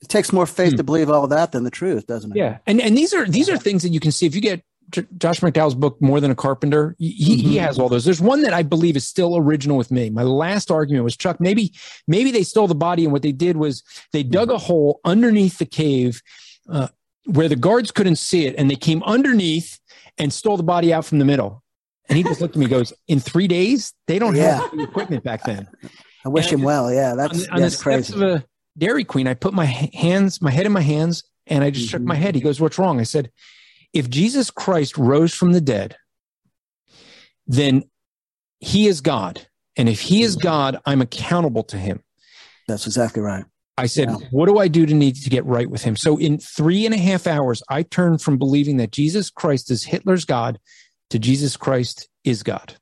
It 0.00 0.08
takes 0.08 0.32
more 0.32 0.46
faith 0.46 0.70
Hmm. 0.72 0.76
to 0.76 0.84
believe 0.84 1.10
all 1.10 1.26
that 1.26 1.50
than 1.52 1.64
the 1.64 1.70
truth, 1.70 2.06
doesn't 2.06 2.30
it? 2.30 2.36
Yeah, 2.38 2.58
and 2.66 2.80
and 2.80 2.96
these 2.96 3.12
are 3.12 3.26
these 3.26 3.50
are 3.50 3.58
things 3.58 3.82
that 3.82 3.90
you 3.90 4.00
can 4.00 4.12
see 4.12 4.24
if 4.26 4.34
you 4.34 4.40
get 4.40 4.62
J- 4.90 5.06
Josh 5.18 5.40
McDowell's 5.40 5.74
book, 5.74 6.00
More 6.00 6.20
Than 6.20 6.30
a 6.30 6.34
Carpenter. 6.34 6.94
He 6.98 7.10
he 7.10 7.56
Mhm. 7.56 7.60
has 7.60 7.78
all 7.78 7.88
those. 7.88 8.04
There's 8.04 8.20
one 8.20 8.42
that 8.42 8.52
I 8.52 8.62
believe 8.62 8.96
is 8.96 9.06
still 9.06 9.36
original 9.36 9.76
with 9.76 9.90
me. 9.90 10.10
My 10.10 10.22
last 10.22 10.70
argument 10.70 11.04
was 11.04 11.16
Chuck. 11.16 11.40
Maybe 11.40 11.72
maybe 12.06 12.30
they 12.30 12.42
stole 12.42 12.66
the 12.68 12.74
body, 12.74 13.04
and 13.04 13.12
what 13.12 13.22
they 13.22 13.32
did 13.32 13.56
was 13.56 13.82
they 14.12 14.22
dug 14.22 14.50
a 14.50 14.58
hole 14.58 15.00
underneath 15.04 15.58
the 15.58 15.66
cave 15.66 16.22
uh, 16.68 16.88
where 17.26 17.48
the 17.48 17.56
guards 17.56 17.90
couldn't 17.90 18.16
see 18.16 18.46
it, 18.46 18.54
and 18.56 18.70
they 18.70 18.76
came 18.76 19.02
underneath 19.04 19.78
and 20.18 20.32
stole 20.32 20.56
the 20.56 20.62
body 20.62 20.92
out 20.92 21.04
from 21.04 21.18
the 21.18 21.24
middle. 21.24 21.62
And 22.08 22.16
he 22.18 22.22
just 22.22 22.40
looked 22.40 22.54
at 22.54 22.60
me, 22.60 22.66
goes, 22.66 22.92
"In 23.08 23.18
three 23.20 23.48
days, 23.48 23.94
they 24.06 24.18
don't 24.18 24.36
Yeah. 24.36 24.60
have 24.60 24.70
the 24.76 24.82
equipment 24.82 25.24
back 25.24 25.44
then." 25.44 25.66
I 26.24 26.28
wish 26.28 26.46
And 26.52 26.60
him 26.60 26.62
well. 26.62 26.92
Yeah. 26.92 27.12
on 27.12 27.16
That's, 27.16 27.44
the, 27.46 27.50
on 27.50 27.56
the 27.56 27.62
that's 27.62 27.74
steps 27.76 28.10
crazy. 28.10 28.14
of 28.14 28.22
a 28.22 28.44
Dairy 28.76 29.04
Queen, 29.04 29.26
I 29.26 29.34
put 29.34 29.54
my 29.54 29.64
hands, 29.66 30.40
my 30.42 30.50
head 30.50 30.66
in 30.66 30.72
my 30.72 30.80
hands, 30.80 31.22
and 31.46 31.62
I 31.64 31.70
just 31.70 31.88
shook 31.88 32.02
Mhm. 32.02 32.06
my 32.06 32.14
head. 32.16 32.34
He 32.34 32.40
goes, 32.40 32.60
"What's 32.60 32.78
wrong?" 32.78 33.00
I 33.00 33.04
said, 33.04 33.30
"If 33.94 34.10
Jesus 34.10 34.50
Christ 34.50 34.98
rose 34.98 35.32
from 35.32 35.52
the 35.52 35.60
dead, 35.60 35.96
then 37.46 37.84
He 38.60 38.86
is 38.86 39.00
God, 39.00 39.46
and 39.76 39.88
if 39.88 40.00
He 40.00 40.22
is 40.22 40.36
God, 40.36 40.78
I'm 40.84 41.00
accountable 41.00 41.62
to 41.64 41.78
Him." 41.78 42.02
That's 42.68 42.86
exactly 42.86 43.22
right. 43.22 43.44
I 43.76 43.86
said, 43.86 44.08
Yeah. 44.08 44.28
"What 44.30 44.46
do 44.46 44.58
I 44.58 44.68
do 44.68 44.86
to 44.86 44.94
need 44.94 45.16
to 45.16 45.30
get 45.30 45.44
right 45.44 45.68
with 45.68 45.82
Him?" 45.82 45.96
So 45.96 46.16
in 46.16 46.38
three 46.38 46.86
and 46.86 46.94
a 46.94 46.98
half 46.98 47.26
hours, 47.26 47.62
I 47.68 47.82
turned 47.82 48.22
from 48.22 48.38
believing 48.38 48.76
that 48.78 48.92
Jesus 48.92 49.30
Christ 49.30 49.70
is 49.70 49.84
Hitler's 49.84 50.24
God 50.24 50.58
to 51.10 51.18
Jesus 51.18 51.56
Christ 51.56 52.08
is 52.24 52.42
God. 52.42 52.76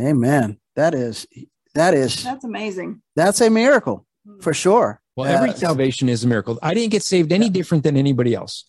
Amen. 0.00 0.58
That 0.76 0.94
is, 0.94 1.26
that 1.74 1.94
is, 1.94 2.24
That's 2.24 2.44
amazing. 2.44 3.02
that's 3.16 3.40
a 3.40 3.50
miracle 3.50 4.06
for 4.40 4.54
sure. 4.54 5.00
Well, 5.16 5.26
every 5.28 5.50
Uh, 5.50 5.54
salvation 5.54 6.08
is 6.08 6.24
a 6.24 6.26
miracle. 6.26 6.58
I 6.62 6.72
didn't 6.72 6.90
get 6.92 7.02
saved 7.02 7.32
any 7.32 7.50
different 7.50 7.84
than 7.84 7.96
anybody 7.96 8.34
else. 8.34 8.64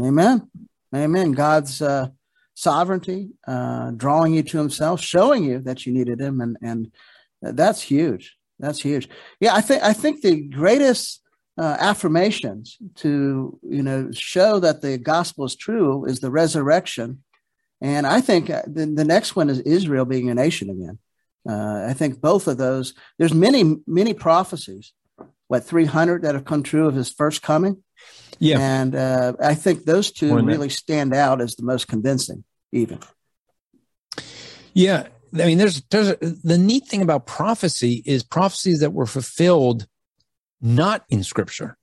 Amen. 0.00 0.48
Amen. 0.94 1.32
God's 1.32 1.82
uh, 1.82 2.08
sovereignty, 2.54 3.30
uh, 3.46 3.90
drawing 3.92 4.34
you 4.34 4.42
to 4.42 4.58
Himself, 4.58 5.00
showing 5.00 5.44
you 5.44 5.60
that 5.60 5.86
you 5.86 5.92
needed 5.92 6.20
Him, 6.20 6.40
and 6.40 6.56
and 6.62 6.92
that's 7.42 7.82
huge. 7.82 8.36
That's 8.58 8.80
huge. 8.80 9.08
Yeah, 9.40 9.54
I 9.54 9.60
think 9.60 9.82
I 9.82 9.92
think 9.92 10.22
the 10.22 10.40
greatest 10.40 11.22
uh, 11.58 11.76
affirmations 11.78 12.78
to 12.96 13.58
you 13.62 13.82
know 13.82 14.10
show 14.12 14.58
that 14.60 14.80
the 14.80 14.98
gospel 14.98 15.44
is 15.44 15.56
true 15.56 16.04
is 16.06 16.20
the 16.20 16.30
resurrection, 16.30 17.22
and 17.80 18.06
I 18.06 18.20
think 18.20 18.50
uh, 18.50 18.62
the, 18.66 18.86
the 18.86 19.04
next 19.04 19.36
one 19.36 19.50
is 19.50 19.60
Israel 19.60 20.04
being 20.04 20.30
a 20.30 20.34
nation 20.34 20.70
again. 20.70 20.98
Uh, 21.48 21.86
I 21.88 21.92
think 21.94 22.20
both 22.20 22.48
of 22.48 22.58
those. 22.58 22.94
There's 23.18 23.34
many 23.34 23.76
many 23.86 24.14
prophecies, 24.14 24.92
what 25.48 25.64
300 25.64 26.22
that 26.22 26.34
have 26.34 26.44
come 26.44 26.62
true 26.62 26.86
of 26.86 26.94
His 26.94 27.10
first 27.10 27.42
coming. 27.42 27.82
Yeah. 28.38 28.60
And 28.60 28.94
uh, 28.94 29.32
I 29.42 29.54
think 29.54 29.84
those 29.84 30.12
two 30.12 30.28
than 30.28 30.46
that. 30.46 30.52
really 30.52 30.68
stand 30.68 31.14
out 31.14 31.40
as 31.40 31.56
the 31.56 31.64
most 31.64 31.88
convincing, 31.88 32.44
even. 32.72 33.00
Yeah, 34.74 35.08
I 35.34 35.46
mean, 35.46 35.58
there's 35.58 35.82
there's 35.90 36.08
a, 36.08 36.16
the 36.20 36.58
neat 36.58 36.86
thing 36.86 37.02
about 37.02 37.26
prophecy 37.26 38.02
is 38.06 38.22
prophecies 38.22 38.80
that 38.80 38.92
were 38.92 39.06
fulfilled 39.06 39.86
not 40.60 41.04
in 41.08 41.22
Scripture, 41.22 41.76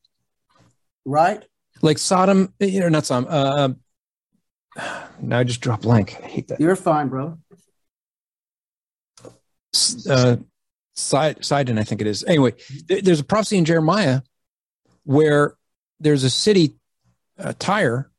Right? 1.03 1.43
like 1.81 1.97
Sodom. 1.97 2.53
You 2.59 2.79
know, 2.79 2.89
not 2.89 3.05
Sodom. 3.05 3.27
Uh, 3.29 3.69
now 5.21 5.39
I 5.39 5.43
just 5.43 5.61
dropped 5.61 5.83
blank. 5.83 6.17
I 6.23 6.27
hate 6.27 6.47
that. 6.47 6.59
You're 6.59 6.75
fine, 6.75 7.09
bro. 7.09 7.37
Uh, 10.09 10.37
Sidon, 10.95 11.77
I 11.77 11.83
think 11.83 12.01
it 12.01 12.07
is. 12.07 12.23
Anyway, 12.23 12.53
there- 12.87 13.01
there's 13.01 13.19
a 13.19 13.23
prophecy 13.23 13.57
in 13.57 13.65
Jeremiah 13.65 14.21
where 15.03 15.55
there's 15.99 16.23
a 16.23 16.29
city, 16.29 16.75
uh, 17.37 17.53
Tyre, 17.59 18.09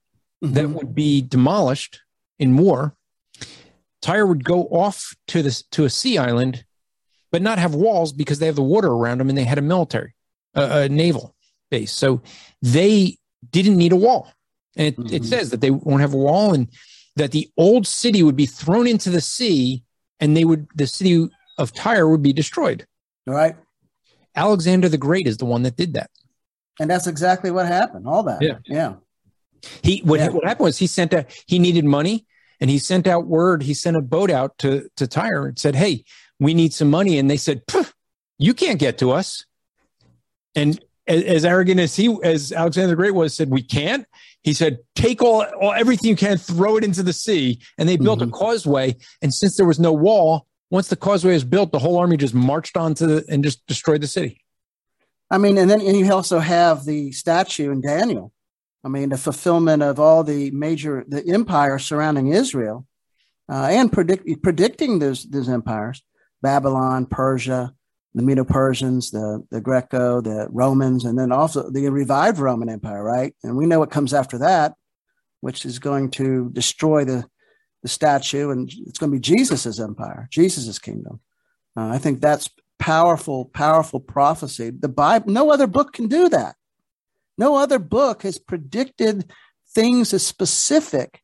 that 0.43 0.67
Mhm. 0.67 0.73
would 0.75 0.95
be 0.95 1.23
demolished 1.23 2.01
in 2.39 2.57
war. 2.57 2.95
Tyre 4.03 4.27
would 4.27 4.45
go 4.45 4.65
off 4.65 5.17
to 5.29 5.43
this 5.43 5.63
to 5.73 5.85
a 5.85 5.91
sea 5.91 6.19
island, 6.19 6.65
but 7.33 7.43
not 7.43 7.59
have 7.59 7.75
walls 7.75 8.13
because 8.13 8.39
they 8.39 8.47
have 8.47 8.57
the 8.57 8.63
water 8.63 8.89
around 8.89 9.19
them 9.19 9.29
and 9.31 9.37
they 9.39 9.45
had 9.45 9.59
a 9.59 9.63
military, 9.63 10.15
uh, 10.55 10.83
a 10.85 10.89
naval 10.89 11.35
base. 11.71 11.93
So 11.93 12.23
they 12.63 13.17
didn't 13.51 13.77
need 13.79 13.93
a 13.93 13.97
wall. 13.97 14.31
And 14.77 14.89
it, 14.89 15.13
it 15.13 15.23
Mhm. 15.23 15.27
says 15.27 15.51
that 15.51 15.63
they 15.63 15.71
won't 15.71 16.03
have 16.03 16.13
a 16.15 16.19
wall 16.19 16.53
and 16.53 16.69
that 17.17 17.33
the 17.33 17.51
old 17.57 17.87
city 17.87 18.23
would 18.23 18.37
be 18.37 18.47
thrown 18.47 18.87
into 18.87 19.09
the 19.11 19.23
sea 19.23 19.83
and 20.21 20.37
they 20.37 20.45
would 20.45 20.69
the 20.75 20.87
city 20.87 21.29
of 21.59 21.73
Tyre 21.73 22.09
would 22.09 22.23
be 22.23 22.33
destroyed. 22.33 22.87
Right? 23.27 23.57
Alexander 24.35 24.89
the 24.89 24.99
Great 24.99 25.27
is 25.27 25.39
the 25.39 25.45
one 25.47 25.63
that 25.63 25.77
did 25.77 25.95
that. 25.95 26.11
And 26.79 26.91
that's 26.91 27.07
exactly 27.07 27.51
what 27.51 27.67
happened. 27.67 28.07
All 28.07 28.23
that. 28.25 28.43
Yeah. 28.43 28.59
Yeah. 28.67 28.95
He 29.83 30.01
what, 30.05 30.21
Yeah. 30.21 30.29
what 30.29 30.45
happened 30.45 30.65
was 30.67 30.79
he 30.79 30.87
sent 30.87 31.13
a 31.15 31.27
he 31.47 31.59
needed 31.59 31.85
money 31.85 32.27
and 32.61 32.69
he 32.71 32.79
sent 32.79 33.07
out 33.07 33.27
word. 33.27 33.63
He 33.63 33.75
sent 33.75 33.97
a 33.97 34.03
boat 34.03 34.31
out 34.31 34.59
to 34.59 34.89
to 34.97 35.07
Tyre 35.07 35.47
and 35.47 35.59
said, 35.59 35.75
"Hey, 35.75 36.05
we 36.39 36.53
need 36.55 36.73
some 36.75 36.91
money." 36.91 37.19
And 37.19 37.31
they 37.31 37.37
said, 37.39 37.63
"You 38.39 38.53
can't 38.55 38.79
get 38.79 38.99
to 38.99 39.11
us." 39.13 39.45
And 40.55 40.79
as, 41.07 41.23
as 41.25 41.45
arrogant 41.45 41.81
as 41.81 41.97
he 41.97 42.17
as 42.23 42.53
Alexander 42.53 42.89
the 42.91 42.97
Great 42.97 43.15
was, 43.15 43.35
said, 43.35 43.51
"We 43.51 43.63
can't." 43.63 44.07
He 44.43 44.53
said, 44.55 44.79
"Take 44.95 45.23
all, 45.23 45.43
all 45.61 45.73
everything 45.73 46.11
you 46.11 46.17
can, 46.17 46.37
throw 46.37 46.77
it 46.77 46.85
into 46.85 47.03
the 47.03 47.13
sea." 47.13 47.61
And 47.79 47.89
they 47.89 47.97
built 47.97 48.21
Mhm. 48.21 48.29
a 48.29 48.31
causeway. 48.31 48.97
And 49.23 49.33
since 49.35 49.57
there 49.57 49.67
was 49.67 49.81
no 49.81 49.93
wall, 49.93 50.46
once 50.71 50.89
the 50.89 50.97
causeway 50.97 51.35
was 51.35 51.45
built, 51.45 51.73
the 51.73 51.79
whole 51.79 51.99
army 51.99 52.17
just 52.17 52.35
marched 52.35 52.77
onto 52.77 53.07
the 53.07 53.25
and 53.29 53.45
just 53.45 53.67
destroyed 53.67 54.01
the 54.01 54.07
city. 54.07 54.41
I 55.31 55.39
mean, 55.39 55.59
and 55.59 55.71
then 55.71 55.81
and 55.81 55.97
you 55.97 56.13
also 56.13 56.39
have 56.39 56.85
the 56.85 57.13
statue 57.13 57.71
in 57.71 57.81
Daniel. 57.81 58.33
I 58.85 58.89
mean, 58.89 59.09
the 59.09 59.19
fulfillment 59.19 59.83
of 59.83 59.99
all 59.99 60.23
the 60.23 60.51
major 60.53 61.05
the 61.09 61.27
empires 61.27 61.85
surrounding 61.85 62.29
Israel, 62.29 62.87
uh, 63.51 63.69
and 63.71 63.93
predict, 63.93 64.43
predicting 64.43 64.99
those 64.99 65.25
those 65.25 65.49
empires, 65.49 66.03
Babylon, 66.43 67.07
Persia, 67.07 67.75
the 68.17 68.23
Medo 68.23 68.45
Persians, 68.45 69.11
the, 69.11 69.45
the 69.51 69.61
Greco, 69.61 70.23
the 70.23 70.49
Romans, 70.51 71.05
and 71.05 71.19
then 71.19 71.31
also 71.33 71.71
the 71.71 71.89
revived 71.91 72.39
Roman 72.39 72.71
Empire, 72.71 73.05
right? 73.05 73.35
And 73.43 73.59
we 73.59 73.67
know 73.67 73.79
what 73.79 73.91
comes 73.91 74.15
after 74.15 74.39
that, 74.39 74.75
which 75.43 75.67
is 75.67 75.79
going 75.79 76.11
to 76.13 76.49
destroy 76.51 77.05
the, 77.05 77.27
the 77.83 77.89
statue, 77.89 78.51
and 78.51 78.71
it's 78.87 78.99
going 78.99 79.11
to 79.11 79.17
be 79.17 79.21
Jesus's 79.21 79.81
empire, 79.81 80.29
Jesus's 80.31 80.79
kingdom. 80.79 81.21
Uh, 81.77 81.89
I 81.89 81.99
think 81.99 82.21
that's 82.21 82.49
powerful, 82.79 83.47
powerful 83.47 84.01
prophecy. 84.01 84.71
The 84.71 84.89
Bible, 84.89 85.33
no 85.33 85.51
other 85.51 85.67
book 85.67 85.93
can 85.93 86.09
do 86.09 86.29
that. 86.29 86.57
No 87.39 87.57
other 87.57 87.79
book 87.79 88.23
has 88.23 88.39
predicted 88.39 89.31
things 89.75 90.15
as 90.15 90.27
specific 90.27 91.23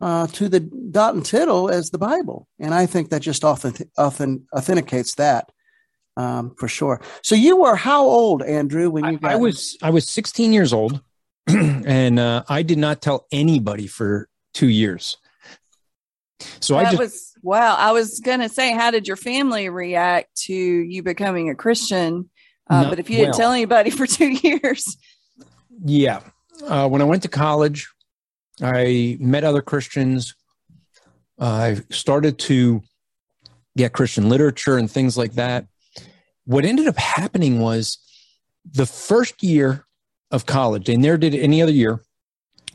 uh, 0.00 0.26
to 0.28 0.48
the 0.48 0.60
dot 0.60 1.14
and 1.14 1.24
tittle 1.24 1.68
as 1.68 1.90
the 1.90 1.98
Bible, 1.98 2.48
and 2.58 2.74
I 2.74 2.86
think 2.86 3.10
that 3.10 3.22
just 3.22 3.44
often 3.44 3.74
often 3.96 4.46
authenticates 4.52 5.14
that 5.16 5.50
um, 6.18 6.54
for 6.56 6.68
sure. 6.68 7.00
So 7.22 7.34
you 7.34 7.56
were 7.56 7.76
how 7.76 8.04
old, 8.04 8.42
Andrew, 8.42 8.90
when 8.90 9.04
you 9.04 9.18
got? 9.18 9.30
I, 9.30 9.34
I 9.34 9.36
was 9.36 9.78
I 9.82 9.90
was 9.90 10.08
16 10.08 10.52
years 10.52 10.72
old, 10.72 11.00
and 11.46 12.18
uh, 12.18 12.42
I 12.48 12.62
did 12.62 12.78
not 12.78 13.00
tell 13.00 13.26
anybody 13.32 13.86
for 13.86 14.28
two 14.52 14.68
years. 14.68 15.16
So 16.60 16.74
that 16.74 16.86
I 16.86 16.90
just 16.90 16.98
was 16.98 17.32
wow. 17.42 17.74
I 17.76 17.92
was 17.92 18.20
gonna 18.20 18.48
say, 18.48 18.72
how 18.72 18.90
did 18.90 19.06
your 19.06 19.16
family 19.16 19.68
react 19.68 20.34
to 20.42 20.54
you 20.54 21.02
becoming 21.02 21.50
a 21.50 21.54
Christian? 21.54 22.30
Uh, 22.70 22.82
not, 22.82 22.90
but 22.90 22.98
if 22.98 23.10
you 23.10 23.16
didn't 23.16 23.30
well, 23.30 23.38
tell 23.38 23.52
anybody 23.52 23.90
for 23.90 24.06
two 24.06 24.28
years, 24.30 24.96
yeah. 25.84 26.20
Uh, 26.66 26.88
when 26.88 27.00
I 27.00 27.04
went 27.04 27.22
to 27.22 27.28
college, 27.28 27.88
I 28.60 29.16
met 29.20 29.44
other 29.44 29.62
Christians. 29.62 30.34
I 31.38 31.82
started 31.90 32.38
to 32.40 32.82
get 33.76 33.92
Christian 33.92 34.28
literature 34.28 34.76
and 34.76 34.90
things 34.90 35.16
like 35.16 35.34
that. 35.34 35.66
What 36.44 36.64
ended 36.64 36.88
up 36.88 36.96
happening 36.96 37.60
was 37.60 37.98
the 38.64 38.86
first 38.86 39.42
year 39.42 39.86
of 40.30 40.46
college, 40.46 40.86
they 40.86 40.96
never 40.96 41.16
did 41.16 41.34
it 41.34 41.40
any 41.40 41.62
other 41.62 41.72
year. 41.72 42.02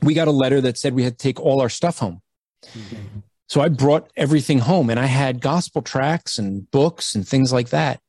We 0.02 0.14
got 0.14 0.28
a 0.28 0.32
letter 0.32 0.62
that 0.62 0.78
said 0.78 0.94
we 0.94 1.04
had 1.04 1.18
to 1.18 1.24
take 1.24 1.40
all 1.40 1.62
our 1.62 1.70
stuff 1.70 2.00
home. 2.00 2.22
Mm-hmm. 2.66 3.13
So 3.54 3.62
I 3.62 3.70
brought 3.70 4.10
everything 4.18 4.58
home 4.58 4.90
and 4.90 5.00
I 5.00 5.06
had 5.06 5.40
gospel 5.40 5.84
tracts 5.84 6.40
and 6.40 6.72
books 6.72 7.14
and 7.14 7.28
things 7.28 7.54
like 7.54 7.70
that. 7.70 8.00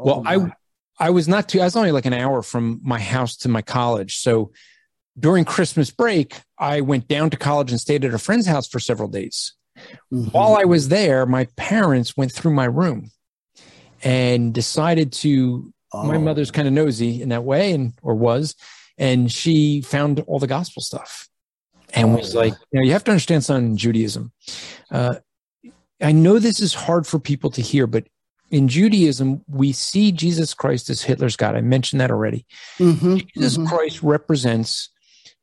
Oh 0.00 0.04
well, 0.04 0.22
I 0.26 0.52
I 0.98 1.10
was 1.10 1.28
not 1.28 1.48
too 1.48 1.60
I 1.60 1.64
was 1.64 1.76
only 1.76 1.92
like 1.92 2.06
an 2.06 2.12
hour 2.12 2.42
from 2.42 2.80
my 2.82 2.98
house 2.98 3.36
to 3.36 3.48
my 3.48 3.62
college. 3.62 4.16
So 4.16 4.50
during 5.16 5.44
Christmas 5.44 5.92
break, 5.92 6.40
I 6.58 6.80
went 6.80 7.06
down 7.06 7.30
to 7.30 7.36
college 7.36 7.70
and 7.70 7.80
stayed 7.80 8.04
at 8.04 8.14
a 8.14 8.18
friend's 8.18 8.48
house 8.48 8.66
for 8.66 8.80
several 8.80 9.06
days. 9.06 9.52
Mm-hmm. 10.12 10.32
While 10.32 10.56
I 10.56 10.64
was 10.64 10.88
there, 10.88 11.24
my 11.24 11.46
parents 11.56 12.16
went 12.16 12.32
through 12.32 12.54
my 12.54 12.64
room 12.64 13.12
and 14.02 14.52
decided 14.52 15.12
to. 15.12 15.72
Oh. 15.92 16.02
My 16.02 16.18
mother's 16.18 16.50
kind 16.50 16.66
of 16.66 16.74
nosy 16.74 17.22
in 17.22 17.28
that 17.28 17.44
way, 17.44 17.70
and 17.70 17.92
or 18.02 18.16
was, 18.16 18.56
and 18.98 19.30
she 19.30 19.82
found 19.82 20.18
all 20.26 20.40
the 20.40 20.48
gospel 20.48 20.82
stuff, 20.82 21.28
and 21.94 22.10
oh. 22.10 22.16
was 22.16 22.34
like, 22.34 22.54
"You 22.72 22.80
know, 22.80 22.86
you 22.86 22.92
have 22.92 23.04
to 23.04 23.10
understand 23.10 23.44
something 23.44 23.72
in 23.72 23.76
Judaism." 23.76 24.32
Uh, 24.90 25.16
I 26.00 26.12
know 26.12 26.38
this 26.38 26.60
is 26.60 26.74
hard 26.74 27.06
for 27.06 27.18
people 27.18 27.50
to 27.50 27.62
hear, 27.62 27.86
but 27.86 28.06
in 28.50 28.68
Judaism, 28.68 29.42
we 29.48 29.72
see 29.72 30.12
Jesus 30.12 30.54
Christ 30.54 30.90
as 30.90 31.02
Hitler's 31.02 31.36
God. 31.36 31.56
I 31.56 31.60
mentioned 31.60 32.00
that 32.00 32.10
already. 32.10 32.46
Mm-hmm, 32.78 33.16
Jesus 33.34 33.56
mm-hmm. 33.56 33.66
Christ 33.66 34.02
represents 34.02 34.90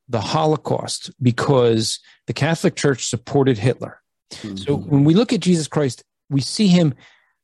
the 0.08 0.22
Holocaust 0.22 1.12
because 1.22 2.00
the 2.28 2.34
Catholic 2.34 2.76
Church 2.76 3.08
supported 3.08 3.58
Hitler. 3.58 4.02
Mm-hmm. 4.32 4.58
So 4.58 4.76
when 4.76 5.04
we 5.04 5.14
look 5.14 5.34
at 5.34 5.40
Jesus 5.40 5.68
Christ, 5.68 6.04
we 6.30 6.42
see 6.42 6.68
him. 6.68 6.94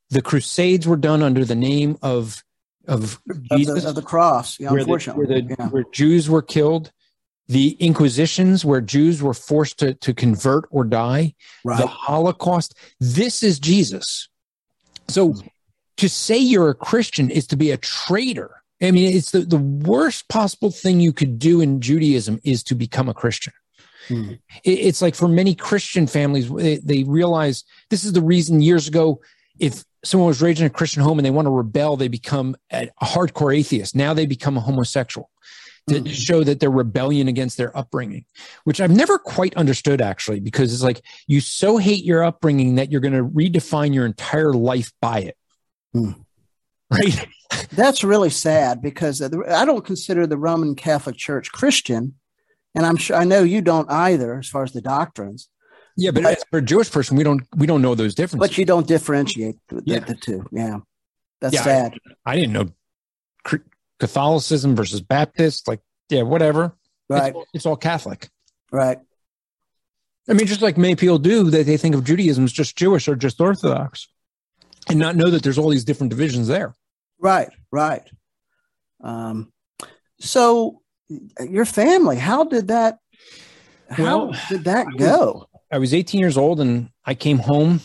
The 0.09 0.21
Crusades 0.21 0.87
were 0.87 0.95
done 0.95 1.21
under 1.21 1.43
the 1.43 1.55
name 1.55 1.97
of 2.01 2.43
of 2.87 3.19
Jesus 3.51 3.77
of 3.77 3.83
the, 3.83 3.89
of 3.89 3.95
the 3.95 4.01
cross. 4.01 4.59
Yeah, 4.59 4.71
where 4.71 4.79
unfortunately, 4.79 5.25
the, 5.25 5.33
where, 5.33 5.41
the, 5.41 5.55
yeah. 5.59 5.67
where 5.67 5.85
Jews 5.91 6.29
were 6.29 6.41
killed, 6.41 6.91
the 7.47 7.77
Inquisitions, 7.79 8.65
where 8.65 8.81
Jews 8.81 9.21
were 9.21 9.33
forced 9.33 9.79
to 9.79 9.93
to 9.95 10.13
convert 10.13 10.65
or 10.69 10.83
die, 10.83 11.33
right. 11.63 11.79
the 11.79 11.87
Holocaust. 11.87 12.75
This 12.99 13.43
is 13.43 13.59
Jesus. 13.59 14.29
So 15.07 15.35
to 15.97 16.09
say 16.09 16.37
you're 16.37 16.69
a 16.69 16.75
Christian 16.75 17.29
is 17.29 17.47
to 17.47 17.55
be 17.55 17.71
a 17.71 17.77
traitor 17.77 18.57
I 18.81 18.91
mean, 18.91 19.15
it's 19.15 19.31
the, 19.31 19.39
the 19.39 19.57
worst 19.57 20.27
possible 20.29 20.69
thing 20.69 20.99
you 20.99 21.11
could 21.11 21.39
do 21.39 21.61
in 21.61 21.81
Judaism 21.81 22.39
is 22.43 22.63
to 22.63 22.75
become 22.75 23.09
a 23.09 23.13
Christian. 23.13 23.53
Hmm. 24.07 24.33
It, 24.63 24.71
it's 24.71 25.01
like 25.01 25.15
for 25.15 25.27
many 25.27 25.55
Christian 25.55 26.05
families, 26.05 26.49
they, 26.49 26.77
they 26.77 27.03
realize 27.03 27.63
this 27.89 28.03
is 28.03 28.13
the 28.13 28.21
reason 28.21 28.61
years 28.61 28.87
ago, 28.87 29.19
if 29.59 29.83
someone 30.03 30.27
was 30.27 30.41
raised 30.41 30.59
in 30.59 30.67
a 30.67 30.71
Christian 30.71 31.01
home 31.01 31.17
and 31.17 31.25
they 31.25 31.31
want 31.31 31.47
to 31.47 31.51
rebel, 31.51 31.97
they 31.97 32.07
become 32.07 32.55
a 32.71 32.89
hardcore 33.01 33.57
atheist. 33.57 33.95
Now 33.95 34.13
they 34.13 34.27
become 34.27 34.57
a 34.57 34.61
homosexual 34.61 35.31
to 35.89 35.99
hmm. 35.99 36.07
show 36.07 36.43
that 36.43 36.59
they're 36.59 36.69
rebellion 36.69 37.27
against 37.27 37.57
their 37.57 37.75
upbringing, 37.77 38.25
which 38.63 38.81
I've 38.81 38.91
never 38.91 39.17
quite 39.17 39.55
understood 39.55 40.01
actually, 40.01 40.39
because 40.39 40.73
it's 40.73 40.83
like 40.83 41.01
you 41.27 41.39
so 41.41 41.77
hate 41.77 42.03
your 42.03 42.23
upbringing 42.23 42.75
that 42.75 42.91
you're 42.91 43.01
going 43.01 43.13
to 43.13 43.23
redefine 43.23 43.93
your 43.93 44.05
entire 44.05 44.53
life 44.53 44.91
by 45.01 45.19
it. 45.19 45.37
Hmm. 45.93 46.11
Right. 46.89 47.27
That's 47.73 48.01
really 48.01 48.29
sad 48.29 48.81
because 48.81 49.21
I 49.21 49.65
don't 49.65 49.83
consider 49.83 50.25
the 50.25 50.37
Roman 50.37 50.73
Catholic 50.73 51.17
Church 51.17 51.51
Christian, 51.51 52.15
and 52.73 52.85
I'm 52.85 52.95
sure 52.95 53.17
I 53.17 53.25
know 53.25 53.43
you 53.43 53.61
don't 53.61 53.91
either, 53.91 54.39
as 54.39 54.47
far 54.47 54.63
as 54.63 54.71
the 54.71 54.79
doctrines. 54.79 55.49
Yeah, 55.97 56.11
but, 56.11 56.23
but 56.23 56.43
for 56.49 56.59
a 56.59 56.61
Jewish 56.61 56.89
person, 56.89 57.17
we 57.17 57.25
don't 57.25 57.45
we 57.57 57.67
don't 57.67 57.81
know 57.81 57.93
those 57.93 58.15
differences. 58.15 58.47
But 58.47 58.57
you 58.57 58.63
don't 58.63 58.87
differentiate 58.87 59.57
the, 59.67 59.81
yeah. 59.85 59.99
the 59.99 60.15
two. 60.15 60.45
Yeah, 60.51 60.77
that's 61.41 61.55
yeah, 61.55 61.63
sad. 61.63 61.99
I, 62.25 62.31
I, 62.31 62.35
didn't 62.35 62.53
know 62.53 62.69
Catholicism 63.99 64.75
versus 64.75 65.01
Baptist. 65.01 65.67
Like, 65.67 65.81
yeah, 66.09 66.23
whatever. 66.23 66.73
Right. 67.09 67.27
It's 67.27 67.35
all, 67.35 67.47
it's 67.53 67.65
all 67.65 67.75
Catholic. 67.75 68.29
Right. 68.71 68.99
I 70.29 70.33
mean, 70.33 70.47
just 70.47 70.61
like 70.61 70.77
many 70.77 70.95
people 70.95 71.19
do, 71.19 71.49
that 71.49 71.65
they 71.65 71.77
think 71.77 71.95
of 71.95 72.03
Judaism 72.03 72.43
as 72.43 72.51
just 72.51 72.75
Jewish 72.75 73.07
or 73.07 73.15
just 73.15 73.39
Orthodox, 73.39 74.07
and 74.89 74.99
not 74.99 75.15
know 75.15 75.29
that 75.29 75.41
there's 75.41 75.57
all 75.57 75.69
these 75.69 75.85
different 75.85 76.09
divisions 76.09 76.47
there. 76.47 76.73
Right, 77.19 77.49
right. 77.71 78.03
Um, 79.01 79.53
so 80.19 80.81
your 81.39 81.65
family, 81.65 82.17
how 82.17 82.43
did 82.43 82.67
that? 82.67 82.97
How 83.89 84.03
well, 84.03 84.35
did 84.49 84.65
that 84.65 84.87
go? 84.97 85.47
I 85.71 85.77
was 85.77 85.93
18 85.93 86.19
years 86.19 86.37
old 86.37 86.59
and 86.59 86.89
I 87.05 87.13
came 87.13 87.39
home 87.39 87.81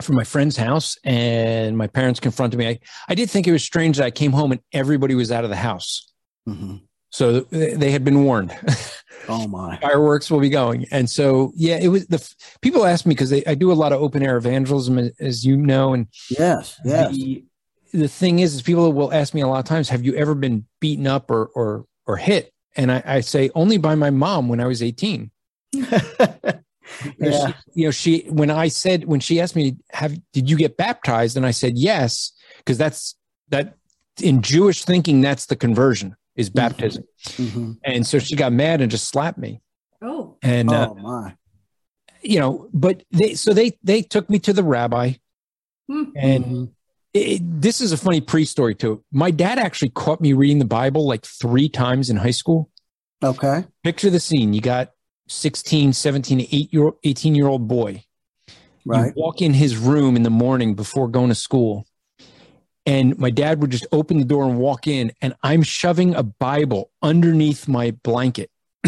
from 0.00 0.16
my 0.16 0.24
friend's 0.24 0.56
house 0.56 0.96
and 1.04 1.76
my 1.76 1.86
parents 1.86 2.20
confronted 2.20 2.58
me. 2.58 2.68
I, 2.68 2.78
I 3.08 3.14
did 3.14 3.30
think 3.30 3.46
it 3.46 3.52
was 3.52 3.64
strange 3.64 3.96
that 3.96 4.04
I 4.04 4.10
came 4.10 4.32
home 4.32 4.52
and 4.52 4.60
everybody 4.72 5.14
was 5.14 5.32
out 5.32 5.44
of 5.44 5.50
the 5.50 5.56
house. 5.56 6.12
Mm-hmm. 6.48 6.76
So 7.10 7.40
they 7.40 7.90
had 7.90 8.04
been 8.04 8.24
warned. 8.24 8.56
Oh 9.28 9.48
my! 9.48 9.76
Fireworks 9.82 10.30
will 10.30 10.40
be 10.40 10.48
going, 10.48 10.86
and 10.90 11.08
so 11.08 11.52
yeah, 11.56 11.78
it 11.78 11.88
was 11.88 12.06
the 12.06 12.34
people 12.60 12.84
ask 12.84 13.06
me 13.06 13.14
because 13.14 13.32
I 13.32 13.54
do 13.54 13.72
a 13.72 13.74
lot 13.74 13.92
of 13.92 14.00
open 14.00 14.22
air 14.22 14.36
evangelism, 14.36 15.10
as 15.18 15.44
you 15.44 15.56
know, 15.56 15.94
and 15.94 16.06
yes, 16.30 16.78
yes. 16.84 17.12
The, 17.12 17.44
the 17.92 18.08
thing 18.08 18.40
is, 18.40 18.54
is 18.54 18.62
people 18.62 18.92
will 18.92 19.12
ask 19.12 19.34
me 19.34 19.40
a 19.40 19.48
lot 19.48 19.58
of 19.58 19.64
times, 19.64 19.88
have 19.88 20.04
you 20.04 20.14
ever 20.14 20.34
been 20.34 20.66
beaten 20.80 21.06
up 21.06 21.30
or 21.30 21.46
or 21.54 21.86
or 22.06 22.16
hit? 22.16 22.52
And 22.76 22.92
I, 22.92 23.02
I 23.04 23.20
say 23.20 23.50
only 23.54 23.78
by 23.78 23.94
my 23.94 24.10
mom 24.10 24.48
when 24.48 24.60
I 24.60 24.66
was 24.66 24.82
18. 24.82 25.30
yeah. 27.18 27.46
She, 27.46 27.54
you 27.74 27.84
know, 27.86 27.90
she 27.90 28.26
when 28.28 28.50
I 28.50 28.68
said 28.68 29.04
when 29.04 29.20
she 29.20 29.40
asked 29.40 29.56
me, 29.56 29.76
have 29.92 30.18
did 30.32 30.50
you 30.50 30.56
get 30.56 30.76
baptized? 30.76 31.36
And 31.36 31.46
I 31.46 31.50
said 31.50 31.76
yes, 31.76 32.32
because 32.58 32.78
that's 32.78 33.16
that 33.48 33.76
in 34.22 34.42
Jewish 34.42 34.84
thinking, 34.84 35.20
that's 35.20 35.46
the 35.46 35.56
conversion 35.56 36.16
is 36.36 36.48
mm-hmm. 36.48 36.56
baptism. 36.56 37.04
Mm-hmm. 37.24 37.72
And 37.84 38.06
so 38.06 38.18
she 38.18 38.36
got 38.36 38.52
mad 38.52 38.80
and 38.80 38.90
just 38.90 39.08
slapped 39.08 39.38
me. 39.38 39.60
Oh, 40.02 40.36
and 40.42 40.70
uh, 40.70 40.90
oh 40.90 40.94
my, 40.94 41.34
you 42.22 42.38
know, 42.38 42.68
but 42.72 43.02
they 43.10 43.34
so 43.34 43.52
they 43.52 43.78
they 43.82 44.02
took 44.02 44.28
me 44.28 44.38
to 44.40 44.52
the 44.52 44.62
rabbi, 44.62 45.14
mm-hmm. 45.90 46.10
and 46.14 46.70
it, 47.14 47.40
this 47.42 47.80
is 47.80 47.92
a 47.92 47.96
funny 47.96 48.20
pre-story 48.20 48.74
too. 48.74 49.02
My 49.10 49.30
dad 49.30 49.58
actually 49.58 49.90
caught 49.90 50.20
me 50.20 50.34
reading 50.34 50.58
the 50.58 50.66
Bible 50.66 51.06
like 51.06 51.24
three 51.24 51.68
times 51.68 52.10
in 52.10 52.16
high 52.16 52.30
school. 52.30 52.70
Okay. 53.24 53.64
Picture 53.82 54.10
the 54.10 54.20
scene. 54.20 54.52
You 54.52 54.60
got 54.60 54.90
16, 55.28 55.92
17, 55.92 56.40
8 56.40 56.72
year, 56.72 56.90
18 57.04 57.34
year 57.34 57.46
old 57.46 57.68
boy. 57.68 58.04
Right. 58.84 59.12
You 59.14 59.22
walk 59.22 59.42
in 59.42 59.52
his 59.52 59.76
room 59.76 60.16
in 60.16 60.22
the 60.22 60.30
morning 60.30 60.74
before 60.74 61.08
going 61.08 61.28
to 61.28 61.34
school. 61.34 61.86
And 62.86 63.18
my 63.18 63.30
dad 63.30 63.60
would 63.60 63.70
just 63.70 63.86
open 63.90 64.18
the 64.18 64.24
door 64.24 64.44
and 64.44 64.58
walk 64.58 64.86
in, 64.86 65.10
and 65.20 65.34
I'm 65.42 65.64
shoving 65.64 66.14
a 66.14 66.22
Bible 66.22 66.92
underneath 67.02 67.66
my 67.66 67.90
blanket. 67.90 68.48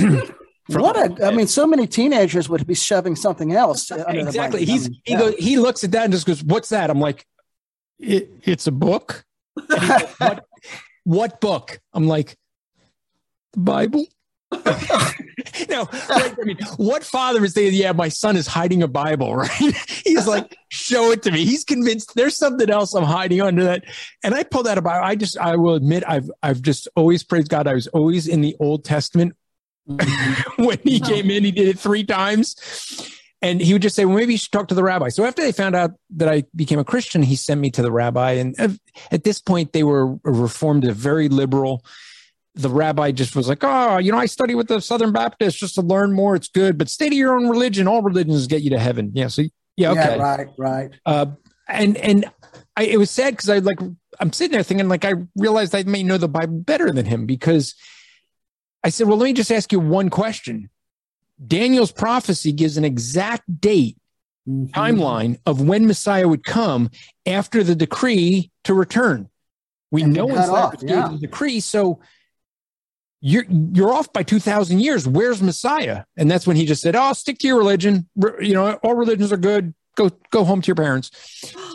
what 0.68 0.96
a, 0.96 1.27
I 1.27 1.33
mean, 1.33 1.48
so 1.48 1.66
many 1.66 1.88
teenagers 1.88 2.48
would 2.48 2.64
be 2.64 2.74
shoving 2.74 3.16
something 3.16 3.53
else. 3.53 3.90
Exactly. 4.09 4.64
He's, 4.64 4.87
he 4.87 5.01
yeah. 5.09 5.18
goes, 5.18 5.35
he 5.35 5.59
looks 5.59 5.83
at 5.83 5.90
that 5.92 6.05
and 6.05 6.12
just 6.12 6.27
goes, 6.27 6.44
What's 6.44 6.68
that? 6.68 6.90
I'm 6.90 7.01
like, 7.01 7.27
it, 7.98 8.31
it's 8.44 8.68
a 8.68 8.72
book. 8.72 9.24
Goes, 9.68 9.81
what, 10.18 10.44
what 11.03 11.40
book? 11.40 11.81
I'm 11.92 12.07
like, 12.07 12.37
the 13.55 13.61
Bible. 13.61 14.07
no, 15.68 15.87
right, 16.08 16.34
I 16.40 16.44
mean, 16.44 16.58
what 16.78 17.04
father 17.04 17.44
is 17.44 17.52
saying, 17.52 17.74
yeah, 17.74 17.92
my 17.92 18.08
son 18.08 18.34
is 18.34 18.46
hiding 18.46 18.82
a 18.82 18.88
Bible, 18.88 19.37
right? 19.37 19.76
He's 20.04 20.26
like, 20.26 20.56
show 20.70 21.11
it 21.11 21.22
to 21.24 21.30
me. 21.30 21.44
He's 21.44 21.64
convinced 21.64 22.14
there's 22.14 22.37
something 22.37 22.70
else 22.70 22.94
I'm 22.94 23.04
hiding 23.04 23.42
under 23.42 23.64
that. 23.64 23.84
And 24.24 24.34
I 24.34 24.44
pulled 24.44 24.66
out 24.66 24.78
a 24.78 24.82
Bible. 24.82 25.04
I 25.04 25.16
just, 25.16 25.37
I 25.37 25.56
will 25.56 25.74
admit, 25.74 26.02
I've, 26.06 26.30
I've 26.42 26.62
just 26.62 26.88
always 26.96 27.22
praised 27.22 27.50
God. 27.50 27.66
I 27.66 27.74
was 27.74 27.88
always 27.88 28.26
in 28.26 28.40
the 28.40 28.56
Old 28.58 28.84
Testament. 28.84 29.37
when 30.56 30.78
he 30.82 31.00
came 31.00 31.30
in, 31.30 31.44
he 31.44 31.50
did 31.50 31.68
it 31.68 31.78
three 31.78 32.04
times. 32.04 32.56
And 33.40 33.61
he 33.61 33.72
would 33.72 33.82
just 33.82 33.94
say, 33.94 34.04
well, 34.04 34.16
maybe 34.16 34.32
you 34.32 34.38
should 34.38 34.52
talk 34.52 34.68
to 34.68 34.74
the 34.74 34.82
rabbi. 34.82 35.11
So 35.11 35.24
after 35.24 35.42
they 35.42 35.52
found 35.52 35.76
out 35.76 35.92
that 36.16 36.28
I 36.28 36.44
became 36.56 36.78
a 36.78 36.84
Christian, 36.84 37.22
he 37.22 37.37
sent 37.37 37.61
me 37.61 37.70
to 37.70 37.82
the 37.82 37.92
rabbi. 37.92 38.32
And 38.32 38.80
at 39.12 39.24
this 39.24 39.40
point, 39.40 39.72
they 39.72 39.84
were 39.84 40.16
reformed, 40.24 40.84
a 40.84 40.92
very 40.92 41.28
liberal 41.28 41.84
the 42.59 42.68
rabbi 42.68 43.12
just 43.12 43.37
was 43.37 43.49
like, 43.49 43.62
oh, 43.62 43.99
you 43.99 44.11
know, 44.11 44.18
I 44.18 44.27
study 44.27 44.55
with 44.55 44.68
the 44.68 44.81
Southern 44.81 45.12
Baptists 45.12 45.55
just 45.55 45.77
to 45.77 45.83
learn 45.83 46.12
more. 46.12 46.35
It's 46.35 46.49
good, 46.49 46.77
but 46.77 46.88
stay 46.88 47.09
to 47.09 47.14
your 47.14 47.35
own 47.35 47.49
religion. 47.49 47.87
All 47.87 48.03
religions 48.03 48.47
get 48.47 48.62
you 48.62 48.71
to 48.71 48.79
heaven. 48.79 49.12
Yeah. 49.14 49.29
So 49.29 49.42
yeah, 49.77 49.92
okay, 49.92 50.16
yeah, 50.16 50.23
right, 50.23 50.49
right. 50.59 50.90
Uh, 51.07 51.27
and 51.68 51.97
and 51.99 52.25
I, 52.77 52.85
it 52.85 52.99
was 52.99 53.11
sad 53.11 53.35
because 53.35 53.49
I 53.49 53.59
like 53.59 53.79
I'm 54.18 54.33
sitting 54.33 54.53
there 54.53 54.62
thinking 54.64 54.88
like 54.88 55.05
I 55.05 55.14
realized 55.37 55.75
I 55.75 55.85
may 55.85 56.03
know 56.03 56.18
the 56.18 56.29
Bible 56.29 56.59
better 56.59 56.90
than 56.90 57.07
him 57.07 57.27
because 57.27 57.75
I 58.83 58.88
said, 58.88 59.07
well, 59.07 59.16
let 59.16 59.27
me 59.27 59.33
just 59.33 59.53
ask 59.53 59.71
you 59.71 59.79
one 59.79 60.11
question. 60.11 60.68
Daniel's 61.44 61.92
prophecy 61.92 62.51
gives 62.51 62.77
an 62.77 62.85
exact 62.85 63.61
date 63.61 63.97
mm-hmm. 64.49 64.66
timeline 64.79 65.38
of 65.47 65.62
when 65.62 65.87
Messiah 65.87 66.27
would 66.27 66.42
come 66.42 66.90
after 67.25 67.62
the 67.62 67.77
decree 67.77 68.51
to 68.64 68.75
return. 68.75 69.29
We 69.90 70.03
and 70.03 70.12
know 70.12 70.29
it's 70.29 70.49
not 70.49 70.83
yeah. 70.83 71.09
the 71.09 71.18
decree, 71.18 71.61
so 71.61 72.01
you're 73.20 73.44
you're 73.48 73.92
off 73.92 74.12
by 74.12 74.22
2000 74.22 74.81
years. 74.81 75.07
Where's 75.09 75.42
messiah? 75.42 76.04
And 76.16 76.31
that's 76.31 76.46
when 76.46 76.57
he 76.57 76.66
just 76.66 76.83
said 76.83 76.94
oh 76.94 77.12
stick 77.12 77.38
to 77.38 77.46
your 77.46 77.59
religion. 77.59 78.09
You 78.40 78.54
know 78.54 78.74
all 78.83 78.94
religions 78.94 79.33
are 79.33 79.38
good. 79.38 79.74
Go 79.96 80.11
go 80.31 80.44
home 80.44 80.62
to 80.62 80.66
your 80.66 80.76
parents. 80.76 81.11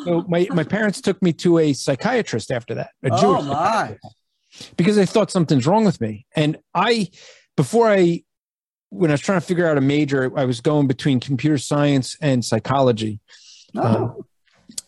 So 0.06 0.22
my 0.28 0.48
my 0.52 0.64
parents 0.64 1.02
took 1.02 1.22
me 1.22 1.34
to 1.34 1.60
a 1.60 1.74
psychiatrist 1.74 2.52
after 2.52 2.76
that 2.76 2.92
a 3.04 3.10
oh, 3.12 3.22
Jewish 3.22 3.46
my. 3.46 3.98
because 4.78 4.96
they 4.96 5.06
thought 5.06 5.32
something's 5.32 5.68
wrong 5.68 5.86
with 5.86 6.00
me. 6.00 6.26
And 6.36 6.58
i 6.74 7.10
before 7.58 7.90
i 7.90 8.24
when 8.90 9.12
i 9.12 9.14
was 9.14 9.22
trying 9.22 9.40
to 9.40 9.46
figure 9.46 9.68
out 9.68 9.78
a 9.78 9.82
major 9.82 10.32
i 10.38 10.46
was 10.46 10.62
going 10.62 10.88
between 10.88 11.20
computer 11.20 11.58
science 11.58 12.16
and 12.22 12.46
psychology. 12.46 13.20
Oh. 13.76 13.82
um, 13.82 14.26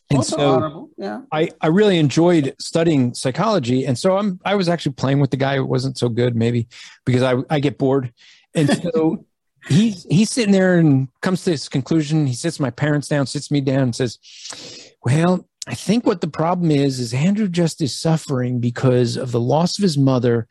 and 0.10 0.18
also 0.18 0.38
so 0.38 0.54
honorable. 0.54 0.90
yeah. 0.98 1.22
I, 1.32 1.50
I 1.62 1.68
really 1.68 1.98
enjoyed 1.98 2.56
studying 2.60 3.14
psychology. 3.14 3.86
And 3.86 3.98
so 3.98 4.18
I'm 4.18 4.40
I 4.46 4.56
was 4.56 4.70
actually 4.70 4.94
playing 4.94 5.20
with 5.20 5.32
the 5.32 5.38
guy 5.38 5.56
who 5.56 5.66
wasn't 5.66 5.98
so 5.98 6.10
good, 6.10 6.36
maybe 6.36 6.68
because 7.06 7.24
I, 7.24 7.36
I 7.50 7.60
get 7.60 7.78
bored. 7.78 8.14
And 8.54 8.70
so 8.70 9.26
he's 9.68 10.06
he's 10.10 10.30
sitting 10.30 10.52
there 10.52 10.78
and 10.78 11.08
comes 11.22 11.44
to 11.44 11.52
this 11.52 11.68
conclusion. 11.68 12.28
He 12.28 12.36
sits 12.36 12.60
my 12.60 12.70
parents 12.70 13.08
down, 13.08 13.26
sits 13.26 13.50
me 13.50 13.62
down, 13.62 13.82
and 13.82 13.96
says, 13.96 14.20
Well, 15.04 15.48
I 15.68 15.74
think 15.74 16.06
what 16.06 16.22
the 16.22 16.28
problem 16.28 16.70
is 16.70 17.00
is 17.00 17.14
Andrew 17.14 17.48
just 17.48 17.82
is 17.82 17.98
suffering 17.98 18.60
because 18.60 19.18
of 19.18 19.32
the 19.32 19.40
loss 19.40 19.80
of 19.80 19.84
his 19.84 19.98
mother. 19.98 20.48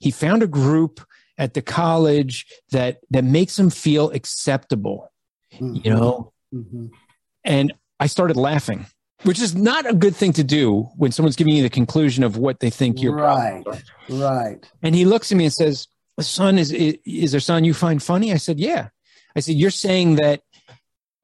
He 0.00 0.10
found 0.10 0.42
a 0.42 0.46
group 0.46 1.00
at 1.36 1.52
the 1.52 1.62
college 1.62 2.46
that 2.70 3.00
that 3.10 3.24
makes 3.24 3.58
him 3.58 3.68
feel 3.68 4.10
acceptable. 4.10 5.12
Mm-hmm. 5.52 5.74
You 5.74 5.90
know? 5.90 6.32
Mm-hmm. 6.54 6.86
And 7.44 7.74
I 8.00 8.06
started 8.06 8.36
laughing 8.36 8.86
which 9.24 9.40
is 9.40 9.54
not 9.54 9.88
a 9.88 9.94
good 9.94 10.14
thing 10.14 10.32
to 10.34 10.44
do 10.44 10.82
when 10.96 11.10
someone's 11.12 11.36
giving 11.36 11.54
you 11.54 11.62
the 11.62 11.70
conclusion 11.70 12.22
of 12.22 12.36
what 12.36 12.60
they 12.60 12.70
think 12.70 13.02
you're 13.02 13.14
right 13.14 13.64
right. 14.08 14.70
And 14.82 14.94
he 14.94 15.04
looks 15.04 15.32
at 15.32 15.38
me 15.38 15.44
and 15.44 15.52
says 15.52 15.88
son 16.20 16.58
is, 16.58 16.70
is 16.72 17.32
there 17.32 17.40
son 17.40 17.64
you 17.64 17.74
find 17.74 18.02
funny? 18.02 18.32
I 18.32 18.36
said 18.36 18.60
yeah. 18.60 18.88
I 19.34 19.40
said 19.40 19.56
you're 19.56 19.70
saying 19.70 20.16
that 20.16 20.42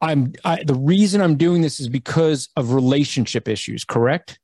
i'm 0.03 0.33
I, 0.45 0.65
the 0.65 0.75
reason 0.75 1.21
i'm 1.21 1.37
doing 1.37 1.61
this 1.61 1.79
is 1.79 1.89
because 1.89 2.49
of 2.57 2.73
relationship 2.73 3.49
issues 3.49 3.85
correct? 3.85 4.39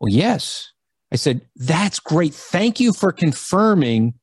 Well 0.00 0.12
yes. 0.12 0.72
I 1.12 1.16
said 1.16 1.42
that's 1.56 2.00
great. 2.00 2.34
Thank 2.34 2.80
you 2.80 2.92
for 2.92 3.12
confirming 3.12 4.14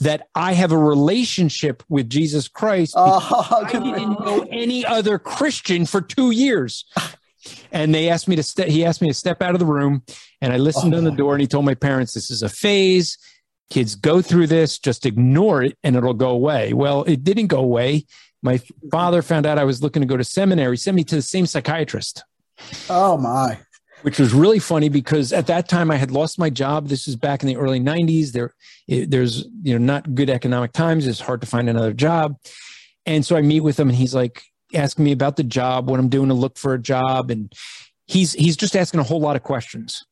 that 0.00 0.28
I 0.34 0.52
have 0.54 0.72
a 0.72 0.78
relationship 0.78 1.82
with 1.88 2.08
Jesus 2.08 2.48
Christ. 2.48 2.94
Oh, 2.96 3.48
I 3.66 3.70
didn't 3.70 4.20
know 4.20 4.46
any 4.50 4.84
other 4.84 5.18
Christian 5.18 5.86
for 5.86 6.00
two 6.00 6.30
years 6.30 6.84
and 7.72 7.94
they 7.94 8.08
asked 8.08 8.28
me 8.28 8.36
to 8.36 8.42
step 8.42 8.68
he 8.68 8.84
asked 8.84 9.02
me 9.02 9.08
to 9.08 9.14
step 9.14 9.42
out 9.42 9.54
of 9.54 9.58
the 9.58 9.66
room 9.66 10.02
and 10.40 10.52
i 10.52 10.56
listened 10.56 10.94
oh. 10.94 10.98
on 10.98 11.04
the 11.04 11.10
door 11.10 11.34
and 11.34 11.40
he 11.40 11.46
told 11.46 11.64
my 11.64 11.74
parents 11.74 12.14
this 12.14 12.30
is 12.30 12.42
a 12.42 12.48
phase 12.48 13.18
kids 13.70 13.94
go 13.94 14.20
through 14.20 14.46
this 14.46 14.78
just 14.78 15.06
ignore 15.06 15.62
it 15.62 15.76
and 15.82 15.96
it'll 15.96 16.14
go 16.14 16.30
away 16.30 16.72
well 16.72 17.02
it 17.04 17.24
didn't 17.24 17.48
go 17.48 17.58
away 17.58 18.04
my 18.42 18.60
father 18.90 19.22
found 19.22 19.46
out 19.46 19.58
i 19.58 19.64
was 19.64 19.82
looking 19.82 20.00
to 20.02 20.06
go 20.06 20.16
to 20.16 20.24
seminary 20.24 20.76
sent 20.76 20.94
me 20.94 21.04
to 21.04 21.16
the 21.16 21.22
same 21.22 21.46
psychiatrist 21.46 22.24
oh 22.90 23.16
my 23.16 23.58
which 24.04 24.18
was 24.18 24.34
really 24.34 24.58
funny 24.58 24.90
because 24.90 25.32
at 25.32 25.46
that 25.46 25.66
time 25.66 25.90
I 25.90 25.96
had 25.96 26.10
lost 26.10 26.38
my 26.38 26.50
job. 26.50 26.88
This 26.88 27.08
is 27.08 27.16
back 27.16 27.42
in 27.42 27.48
the 27.48 27.56
early 27.56 27.80
90s. 27.80 28.32
There, 28.32 28.54
it, 28.86 29.10
there's 29.10 29.46
you 29.62 29.78
know 29.78 29.82
not 29.82 30.14
good 30.14 30.28
economic 30.28 30.72
times. 30.72 31.06
It's 31.06 31.20
hard 31.20 31.40
to 31.40 31.46
find 31.46 31.70
another 31.70 31.94
job, 31.94 32.36
and 33.06 33.24
so 33.24 33.34
I 33.34 33.40
meet 33.40 33.60
with 33.60 33.80
him, 33.80 33.88
and 33.88 33.96
he's 33.96 34.14
like, 34.14 34.42
asking 34.72 35.04
me 35.04 35.12
about 35.12 35.36
the 35.36 35.44
job, 35.44 35.88
what 35.88 36.00
I'm 36.00 36.08
doing 36.08 36.28
to 36.28 36.34
look 36.34 36.58
for 36.58 36.74
a 36.74 36.78
job, 36.80 37.30
and 37.30 37.52
he's 38.06 38.32
he's 38.32 38.56
just 38.56 38.76
asking 38.76 39.00
a 39.00 39.04
whole 39.04 39.20
lot 39.20 39.36
of 39.36 39.42
questions. 39.42 40.04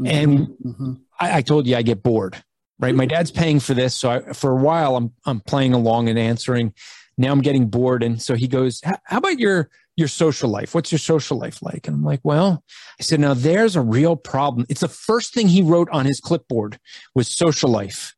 Mm-hmm. 0.00 0.06
And 0.06 0.38
mm-hmm. 0.64 0.92
I, 1.20 1.38
I, 1.38 1.42
told 1.42 1.66
you 1.66 1.76
I 1.76 1.82
get 1.82 2.02
bored, 2.02 2.42
right? 2.78 2.94
My 2.94 3.06
dad's 3.06 3.30
paying 3.30 3.60
for 3.60 3.74
this, 3.74 3.94
so 3.94 4.10
I, 4.10 4.32
for 4.32 4.50
a 4.50 4.56
while 4.56 4.96
I'm 4.96 5.12
I'm 5.24 5.40
playing 5.40 5.74
along 5.74 6.08
and 6.08 6.18
answering. 6.18 6.74
Now 7.18 7.30
I'm 7.30 7.42
getting 7.42 7.68
bored, 7.68 8.02
and 8.02 8.20
so 8.20 8.34
he 8.34 8.48
goes, 8.48 8.80
"How 8.84 9.18
about 9.18 9.38
your 9.38 9.68
your 9.96 10.08
social 10.08 10.48
life? 10.48 10.74
What's 10.74 10.90
your 10.90 10.98
social 10.98 11.38
life 11.38 11.62
like?" 11.62 11.86
And 11.86 11.96
I'm 11.96 12.04
like, 12.04 12.20
"Well," 12.22 12.64
I 12.98 13.02
said, 13.02 13.20
"Now 13.20 13.34
there's 13.34 13.76
a 13.76 13.82
real 13.82 14.16
problem. 14.16 14.66
It's 14.68 14.80
the 14.80 14.88
first 14.88 15.34
thing 15.34 15.48
he 15.48 15.62
wrote 15.62 15.90
on 15.90 16.06
his 16.06 16.20
clipboard 16.20 16.78
was 17.14 17.28
social 17.28 17.70
life." 17.70 18.14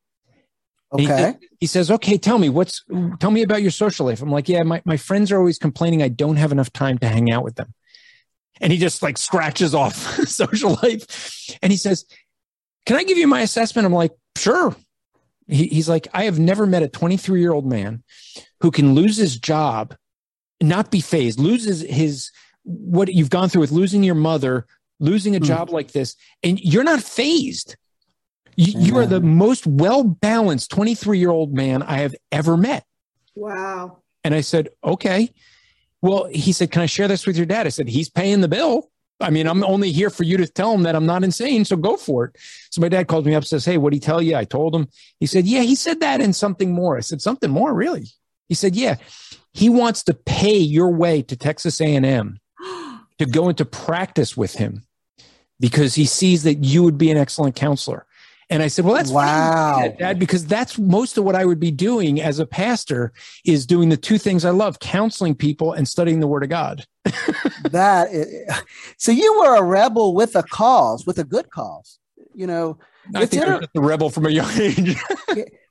Okay. 0.94 1.34
He, 1.40 1.48
he, 1.60 1.66
says, 1.66 1.90
okay, 1.90 2.18
tell 2.18 2.38
me 2.38 2.48
what's, 2.48 2.84
tell 3.18 3.30
me 3.30 3.42
about 3.42 3.62
your 3.62 3.70
social 3.70 4.06
life. 4.06 4.22
I'm 4.22 4.30
like, 4.30 4.48
yeah, 4.48 4.62
my, 4.62 4.80
my 4.84 4.96
friends 4.96 5.32
are 5.32 5.38
always 5.38 5.58
complaining 5.58 6.02
I 6.02 6.08
don't 6.08 6.36
have 6.36 6.52
enough 6.52 6.72
time 6.72 6.98
to 6.98 7.08
hang 7.08 7.30
out 7.30 7.42
with 7.42 7.56
them. 7.56 7.74
And 8.60 8.72
he 8.72 8.78
just 8.78 9.02
like 9.02 9.18
scratches 9.18 9.74
off 9.74 9.96
social 10.28 10.78
life. 10.82 11.56
And 11.62 11.72
he 11.72 11.76
says, 11.76 12.04
can 12.86 12.96
I 12.96 13.02
give 13.04 13.18
you 13.18 13.26
my 13.26 13.40
assessment? 13.40 13.86
I'm 13.86 13.92
like, 13.92 14.12
sure. 14.36 14.76
He, 15.48 15.66
he's 15.66 15.88
like, 15.88 16.06
I 16.14 16.24
have 16.24 16.38
never 16.38 16.66
met 16.66 16.82
a 16.82 16.88
23 16.88 17.40
year 17.40 17.52
old 17.52 17.66
man 17.66 18.02
who 18.60 18.70
can 18.70 18.94
lose 18.94 19.16
his 19.16 19.36
job, 19.36 19.96
not 20.62 20.90
be 20.90 21.00
phased, 21.00 21.40
loses 21.40 21.80
his, 21.80 22.30
what 22.62 23.12
you've 23.12 23.30
gone 23.30 23.48
through 23.48 23.62
with 23.62 23.72
losing 23.72 24.02
your 24.02 24.14
mother, 24.14 24.66
losing 25.00 25.34
a 25.34 25.40
mm. 25.40 25.44
job 25.44 25.70
like 25.70 25.92
this, 25.92 26.16
and 26.42 26.60
you're 26.60 26.84
not 26.84 27.02
phased. 27.02 27.76
You, 28.56 28.80
you 28.80 28.98
are 28.98 29.06
the 29.06 29.20
mm-hmm. 29.20 29.36
most 29.38 29.66
well 29.66 30.04
balanced 30.04 30.70
23 30.70 31.18
year 31.18 31.30
old 31.30 31.54
man 31.54 31.82
I 31.82 31.98
have 31.98 32.14
ever 32.32 32.56
met. 32.56 32.84
Wow. 33.34 33.98
And 34.22 34.34
I 34.34 34.40
said, 34.40 34.68
okay. 34.82 35.30
Well, 36.00 36.26
he 36.26 36.52
said, 36.52 36.70
can 36.70 36.82
I 36.82 36.86
share 36.86 37.08
this 37.08 37.26
with 37.26 37.36
your 37.36 37.46
dad? 37.46 37.66
I 37.66 37.70
said, 37.70 37.88
he's 37.88 38.10
paying 38.10 38.40
the 38.40 38.48
bill. 38.48 38.90
I 39.20 39.30
mean, 39.30 39.46
I'm 39.46 39.64
only 39.64 39.92
here 39.92 40.10
for 40.10 40.24
you 40.24 40.36
to 40.38 40.46
tell 40.46 40.74
him 40.74 40.82
that 40.82 40.96
I'm 40.96 41.06
not 41.06 41.24
insane. 41.24 41.64
So 41.64 41.76
go 41.76 41.96
for 41.96 42.26
it. 42.26 42.36
So 42.70 42.80
my 42.80 42.88
dad 42.88 43.06
calls 43.06 43.24
me 43.24 43.34
up, 43.34 43.44
says, 43.44 43.64
Hey, 43.64 43.78
what 43.78 43.90
did 43.90 43.96
he 43.96 44.00
tell 44.00 44.20
you? 44.20 44.36
I 44.36 44.44
told 44.44 44.74
him. 44.74 44.88
He 45.20 45.26
said, 45.26 45.46
Yeah, 45.46 45.62
he 45.62 45.74
said 45.74 46.00
that 46.00 46.20
and 46.20 46.34
something 46.34 46.72
more. 46.72 46.96
I 46.96 47.00
said, 47.00 47.22
Something 47.22 47.50
more, 47.50 47.72
really? 47.72 48.06
He 48.48 48.54
said, 48.54 48.74
Yeah, 48.74 48.96
he 49.52 49.68
wants 49.68 50.02
to 50.04 50.14
pay 50.14 50.56
your 50.56 50.90
way 50.90 51.22
to 51.22 51.36
Texas 51.36 51.80
A&M 51.80 52.38
to 53.18 53.26
go 53.26 53.48
into 53.48 53.64
practice 53.64 54.36
with 54.36 54.54
him 54.54 54.84
because 55.60 55.94
he 55.94 56.06
sees 56.06 56.42
that 56.42 56.64
you 56.64 56.82
would 56.82 56.98
be 56.98 57.10
an 57.10 57.16
excellent 57.16 57.54
counselor. 57.54 58.06
And 58.50 58.62
I 58.62 58.68
said, 58.68 58.84
well, 58.84 58.94
that's 58.94 59.10
wow, 59.10 59.92
Dad, 59.98 60.18
because 60.18 60.46
that's 60.46 60.78
most 60.78 61.16
of 61.16 61.24
what 61.24 61.34
I 61.34 61.44
would 61.44 61.60
be 61.60 61.70
doing 61.70 62.20
as 62.20 62.38
a 62.38 62.46
pastor 62.46 63.12
is 63.44 63.66
doing 63.66 63.88
the 63.88 63.96
two 63.96 64.18
things 64.18 64.44
I 64.44 64.50
love, 64.50 64.78
counseling 64.80 65.34
people 65.34 65.72
and 65.72 65.88
studying 65.88 66.20
the 66.20 66.26
word 66.26 66.42
of 66.42 66.50
God. 66.50 66.84
that 67.70 68.08
is, 68.10 68.50
so 68.98 69.12
you 69.12 69.38
were 69.40 69.56
a 69.56 69.62
rebel 69.62 70.14
with 70.14 70.36
a 70.36 70.42
cause, 70.42 71.06
with 71.06 71.18
a 71.18 71.24
good 71.24 71.50
cause, 71.50 71.98
you 72.34 72.46
know, 72.46 72.78
I 73.14 73.26
think 73.26 73.42
inter- 73.42 73.66
the 73.74 73.80
rebel 73.80 74.10
from 74.10 74.26
a 74.26 74.30
young 74.30 74.50
age. 74.60 74.96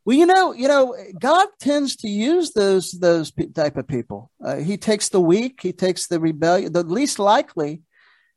well, 0.05 0.17
you 0.17 0.25
know, 0.25 0.53
you 0.53 0.67
know, 0.67 0.95
God 1.19 1.47
tends 1.59 1.95
to 1.97 2.07
use 2.07 2.51
those, 2.51 2.91
those 2.91 3.31
type 3.53 3.77
of 3.77 3.87
people. 3.87 4.31
Uh, 4.43 4.57
he 4.57 4.77
takes 4.77 5.09
the 5.09 5.21
weak, 5.21 5.59
he 5.61 5.73
takes 5.73 6.07
the 6.07 6.19
rebellion, 6.19 6.73
the 6.73 6.83
least 6.83 7.19
likely, 7.19 7.81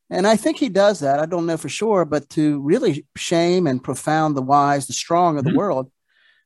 and 0.08 0.26
I 0.26 0.36
think 0.36 0.58
he 0.58 0.68
does 0.68 1.00
that. 1.00 1.18
I 1.18 1.26
don't 1.26 1.46
know 1.46 1.56
for 1.56 1.68
sure, 1.68 2.04
but 2.04 2.28
to 2.30 2.60
really 2.60 3.06
shame 3.16 3.66
and 3.66 3.82
profound 3.82 4.36
the 4.36 4.42
wise, 4.42 4.86
the 4.86 4.92
strong 4.92 5.36
of 5.36 5.44
the 5.44 5.50
mm-hmm. 5.50 5.58
world. 5.58 5.90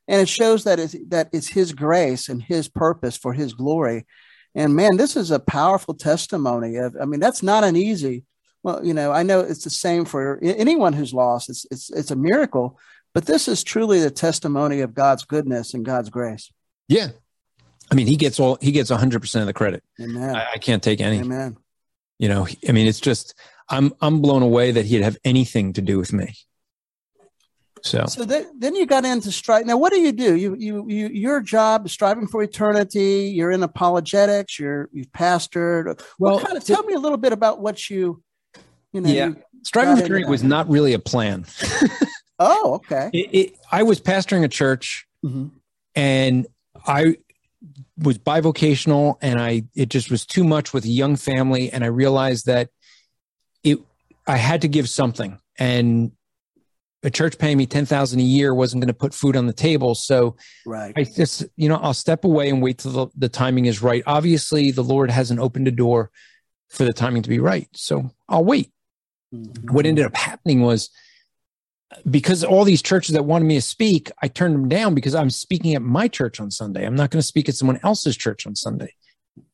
And 0.08 0.20
it 0.20 0.28
shows 0.28 0.64
that 0.64 0.80
it's, 0.80 0.96
that 1.08 1.28
it's 1.32 1.48
his 1.48 1.72
grace 1.72 2.28
and 2.28 2.42
his 2.42 2.68
purpose 2.68 3.16
for 3.16 3.32
his 3.32 3.54
glory. 3.54 4.06
And 4.54 4.74
man, 4.74 4.96
this 4.96 5.14
is 5.14 5.30
a 5.30 5.38
powerful 5.38 5.94
testimony 5.94 6.76
of, 6.76 6.96
I 7.00 7.04
mean, 7.04 7.20
that's 7.20 7.42
not 7.42 7.62
an 7.62 7.76
easy, 7.76 8.24
well, 8.62 8.84
you 8.84 8.94
know, 8.94 9.12
I 9.12 9.22
know 9.22 9.40
it's 9.40 9.64
the 9.64 9.70
same 9.70 10.04
for 10.04 10.38
anyone 10.42 10.92
who's 10.94 11.14
lost. 11.14 11.48
It's, 11.48 11.66
it's, 11.70 11.90
it's 11.90 12.10
a 12.10 12.16
miracle, 12.16 12.78
But 13.14 13.26
this 13.26 13.48
is 13.48 13.64
truly 13.64 14.00
the 14.00 14.10
testimony 14.10 14.80
of 14.80 14.94
God's 14.94 15.24
goodness 15.24 15.74
and 15.74 15.84
God's 15.84 16.10
grace. 16.10 16.50
Yeah. 16.88 17.08
I 17.90 17.94
mean, 17.94 18.06
he 18.06 18.16
gets 18.16 18.38
all, 18.38 18.58
he 18.60 18.72
gets 18.72 18.90
100% 18.90 19.40
of 19.40 19.46
the 19.46 19.52
credit. 19.52 19.82
Amen. 20.00 20.34
I, 20.34 20.52
I 20.54 20.58
can't 20.58 20.82
take 20.82 21.00
any. 21.00 21.18
Amen. 21.18 21.56
You 22.20 22.28
know, 22.28 22.46
I 22.68 22.72
mean, 22.72 22.86
it's 22.86 23.00
just, 23.00 23.34
I'm, 23.70 23.94
I'm 24.02 24.20
blown 24.20 24.42
away 24.42 24.72
that 24.72 24.84
he'd 24.84 25.00
have 25.00 25.16
anything 25.24 25.72
to 25.72 25.80
do 25.80 25.98
with 25.98 26.12
me. 26.12 26.34
So, 27.82 28.04
so 28.04 28.26
then, 28.26 28.46
then 28.58 28.74
you 28.74 28.84
got 28.84 29.06
into 29.06 29.32
strike. 29.32 29.64
Now, 29.64 29.78
what 29.78 29.90
do 29.90 30.00
you 30.00 30.12
do? 30.12 30.36
You, 30.36 30.54
you, 30.54 30.84
you, 30.86 31.08
your 31.08 31.40
job 31.40 31.86
is 31.86 31.92
striving 31.92 32.26
for 32.26 32.42
eternity. 32.42 33.32
You're 33.34 33.50
in 33.50 33.62
apologetics. 33.62 34.58
You're, 34.58 34.90
you've 34.92 35.10
pastored. 35.12 35.98
Well, 36.18 36.40
kind 36.40 36.58
of 36.58 36.64
tell 36.64 36.82
me 36.82 36.92
a 36.92 36.98
little 36.98 37.16
bit 37.16 37.32
about 37.32 37.62
what 37.62 37.88
you, 37.88 38.22
you 38.92 39.00
know. 39.00 39.08
Yeah, 39.08 39.30
striving 39.62 39.96
for 39.96 40.04
eternity 40.04 40.28
was 40.28 40.44
not 40.44 40.68
really 40.68 40.92
a 40.92 40.98
plan. 40.98 41.46
oh, 42.38 42.74
okay. 42.74 43.08
It, 43.14 43.34
it, 43.34 43.58
I 43.72 43.82
was 43.82 43.98
pastoring 43.98 44.44
a 44.44 44.48
church, 44.48 45.06
mm-hmm. 45.24 45.46
and 45.94 46.46
I 46.86 47.16
was 48.02 48.18
bivocational, 48.18 49.16
and 49.20 49.40
I 49.40 49.64
it 49.74 49.88
just 49.88 50.10
was 50.10 50.26
too 50.26 50.44
much 50.44 50.72
with 50.72 50.84
a 50.84 50.88
young 50.88 51.16
family, 51.16 51.70
and 51.70 51.84
I 51.84 51.88
realized 51.88 52.46
that 52.46 52.70
it 53.62 53.78
I 54.26 54.36
had 54.36 54.62
to 54.62 54.68
give 54.68 54.88
something, 54.88 55.38
and 55.58 56.12
a 57.02 57.10
church 57.10 57.38
paying 57.38 57.56
me 57.56 57.66
10,000 57.66 58.20
a 58.20 58.22
year 58.22 58.54
wasn't 58.54 58.82
going 58.82 58.88
to 58.88 58.94
put 58.94 59.14
food 59.14 59.36
on 59.36 59.46
the 59.46 59.52
table. 59.52 59.94
So 59.94 60.36
right. 60.66 60.92
I 60.96 61.04
just, 61.04 61.44
you 61.56 61.68
know, 61.68 61.76
I'll 61.76 61.94
step 61.94 62.24
away 62.24 62.50
and 62.50 62.62
wait 62.62 62.78
till 62.78 62.90
the, 62.90 63.06
the 63.16 63.28
timing 63.28 63.66
is 63.66 63.80
right. 63.80 64.02
Obviously 64.06 64.70
the 64.70 64.84
Lord 64.84 65.10
hasn't 65.10 65.40
opened 65.40 65.66
a 65.68 65.70
door 65.70 66.10
for 66.68 66.84
the 66.84 66.92
timing 66.92 67.22
to 67.22 67.28
be 67.30 67.38
right. 67.38 67.68
So 67.72 68.10
I'll 68.28 68.44
wait. 68.44 68.70
Mm-hmm. 69.34 69.74
What 69.74 69.86
ended 69.86 70.04
up 70.04 70.14
happening 70.14 70.60
was 70.60 70.90
because 72.08 72.44
all 72.44 72.64
these 72.64 72.82
churches 72.82 73.14
that 73.14 73.24
wanted 73.24 73.46
me 73.46 73.56
to 73.56 73.62
speak, 73.62 74.10
I 74.22 74.28
turned 74.28 74.54
them 74.54 74.68
down 74.68 74.94
because 74.94 75.14
I'm 75.14 75.30
speaking 75.30 75.74
at 75.74 75.82
my 75.82 76.08
church 76.08 76.40
on 76.40 76.50
Sunday. 76.50 76.86
I'm 76.86 76.94
not 76.94 77.10
going 77.10 77.20
to 77.20 77.26
speak 77.26 77.48
at 77.48 77.54
someone 77.54 77.80
else's 77.82 78.16
church 78.16 78.46
on 78.46 78.54
Sunday. 78.54 78.94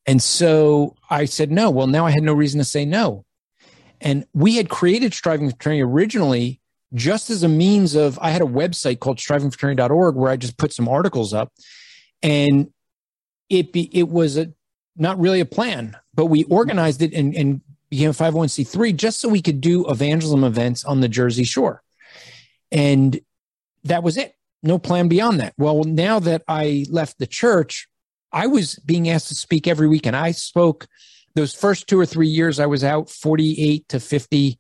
And 0.06 0.22
so 0.22 0.94
I 1.10 1.24
said 1.24 1.50
no. 1.50 1.70
Well, 1.70 1.86
now 1.86 2.06
I 2.06 2.10
had 2.10 2.22
no 2.22 2.32
reason 2.32 2.58
to 2.58 2.64
say 2.64 2.84
no. 2.84 3.24
And 4.00 4.26
we 4.34 4.56
had 4.56 4.68
created 4.68 5.14
Striving 5.14 5.48
for 5.48 5.56
Eternity 5.56 5.82
originally 5.82 6.60
just 6.94 7.30
as 7.30 7.42
a 7.42 7.48
means 7.48 7.94
of 7.94 8.18
I 8.20 8.30
had 8.30 8.42
a 8.42 8.46
website 8.46 9.00
called 9.00 9.18
strivingforeternity.org 9.18 10.14
where 10.14 10.30
I 10.30 10.36
just 10.36 10.56
put 10.56 10.72
some 10.72 10.88
articles 10.88 11.34
up 11.34 11.52
and 12.22 12.70
it 13.48 13.72
be 13.72 13.90
it 13.92 14.08
was 14.08 14.36
a 14.36 14.52
not 14.96 15.18
really 15.18 15.40
a 15.40 15.46
plan, 15.46 15.96
but 16.14 16.26
we 16.26 16.44
organized 16.44 17.02
it 17.02 17.12
and, 17.12 17.34
and 17.34 17.60
became 17.90 18.10
501c3 18.10 18.96
just 18.96 19.20
so 19.20 19.28
we 19.28 19.42
could 19.42 19.60
do 19.60 19.88
evangelism 19.90 20.42
events 20.42 20.84
on 20.84 21.00
the 21.00 21.08
Jersey 21.08 21.44
Shore. 21.44 21.82
And 22.70 23.20
that 23.84 24.02
was 24.02 24.16
it. 24.16 24.34
No 24.62 24.78
plan 24.78 25.08
beyond 25.08 25.40
that. 25.40 25.54
Well, 25.58 25.84
now 25.84 26.18
that 26.20 26.42
I 26.48 26.86
left 26.90 27.18
the 27.18 27.26
church, 27.26 27.88
I 28.32 28.46
was 28.46 28.76
being 28.76 29.08
asked 29.08 29.28
to 29.28 29.34
speak 29.34 29.66
every 29.66 29.88
week, 29.88 30.06
and 30.06 30.16
I 30.16 30.32
spoke 30.32 30.86
those 31.34 31.54
first 31.54 31.86
two 31.86 32.00
or 32.00 32.06
three 32.06 32.28
years. 32.28 32.58
I 32.58 32.66
was 32.66 32.82
out 32.82 33.10
48 33.10 33.88
to 33.90 34.00
50 34.00 34.58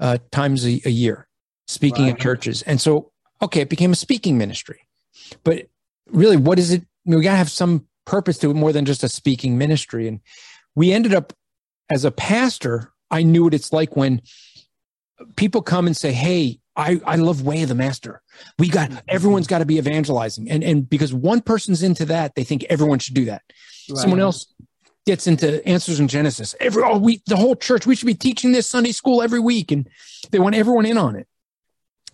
uh, 0.00 0.18
times 0.30 0.66
a, 0.66 0.80
a 0.84 0.90
year 0.90 1.28
speaking 1.66 2.04
right. 2.04 2.14
at 2.14 2.20
churches. 2.20 2.62
And 2.62 2.80
so, 2.80 3.12
okay, 3.40 3.60
it 3.60 3.68
became 3.68 3.92
a 3.92 3.96
speaking 3.96 4.36
ministry. 4.36 4.80
But 5.44 5.68
really, 6.10 6.36
what 6.36 6.58
is 6.58 6.72
it? 6.72 6.82
I 6.82 7.10
mean, 7.10 7.18
we 7.18 7.24
got 7.24 7.32
to 7.32 7.38
have 7.38 7.50
some 7.50 7.86
purpose 8.04 8.38
to 8.38 8.50
it 8.50 8.54
more 8.54 8.72
than 8.72 8.84
just 8.84 9.04
a 9.04 9.08
speaking 9.08 9.56
ministry. 9.56 10.08
And 10.08 10.20
we 10.74 10.92
ended 10.92 11.14
up, 11.14 11.32
as 11.90 12.04
a 12.04 12.10
pastor, 12.10 12.92
I 13.10 13.22
knew 13.22 13.44
what 13.44 13.54
it's 13.54 13.72
like 13.72 13.96
when 13.96 14.22
people 15.36 15.62
come 15.62 15.86
and 15.86 15.96
say, 15.96 16.12
Hey, 16.12 16.60
I, 16.76 17.00
I 17.06 17.16
love 17.16 17.42
Way 17.42 17.62
of 17.62 17.68
the 17.68 17.74
Master. 17.74 18.20
We 18.58 18.68
got 18.68 18.90
everyone's 19.08 19.46
got 19.46 19.58
to 19.58 19.64
be 19.64 19.78
evangelizing. 19.78 20.50
And 20.50 20.64
and 20.64 20.88
because 20.88 21.14
one 21.14 21.40
person's 21.40 21.82
into 21.82 22.04
that, 22.06 22.34
they 22.34 22.44
think 22.44 22.64
everyone 22.64 22.98
should 22.98 23.14
do 23.14 23.26
that. 23.26 23.42
Right. 23.88 23.98
Someone 23.98 24.20
else 24.20 24.52
gets 25.06 25.26
into 25.26 25.66
answers 25.66 26.00
in 26.00 26.08
Genesis. 26.08 26.54
Every 26.60 26.82
oh, 26.82 26.98
we 26.98 27.22
the 27.26 27.36
whole 27.36 27.54
church, 27.54 27.86
we 27.86 27.94
should 27.94 28.06
be 28.06 28.14
teaching 28.14 28.52
this 28.52 28.68
Sunday 28.68 28.92
school 28.92 29.22
every 29.22 29.40
week. 29.40 29.70
And 29.70 29.88
they 30.30 30.38
want 30.38 30.54
everyone 30.54 30.86
in 30.86 30.98
on 30.98 31.16
it. 31.16 31.28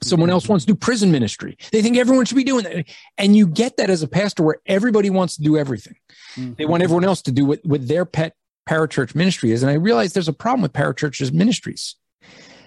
Someone 0.02 0.30
else 0.30 0.48
wants 0.48 0.64
to 0.64 0.72
do 0.72 0.76
prison 0.76 1.12
ministry. 1.12 1.58
They 1.72 1.82
think 1.82 1.98
everyone 1.98 2.24
should 2.24 2.36
be 2.36 2.44
doing 2.44 2.64
that. 2.64 2.86
And 3.18 3.36
you 3.36 3.46
get 3.46 3.76
that 3.76 3.90
as 3.90 4.02
a 4.02 4.08
pastor 4.08 4.42
where 4.42 4.56
everybody 4.64 5.10
wants 5.10 5.36
to 5.36 5.42
do 5.42 5.58
everything. 5.58 5.96
Mm-hmm. 6.36 6.54
They 6.54 6.64
want 6.64 6.82
everyone 6.82 7.04
else 7.04 7.20
to 7.22 7.32
do 7.32 7.44
what, 7.44 7.60
what 7.64 7.86
their 7.86 8.06
pet 8.06 8.34
parachurch 8.66 9.14
ministry 9.14 9.52
is. 9.52 9.62
And 9.62 9.70
I 9.70 9.74
realize 9.74 10.14
there's 10.14 10.28
a 10.28 10.32
problem 10.32 10.62
with 10.62 10.72
parachurches 10.72 11.32
ministries. 11.32 11.96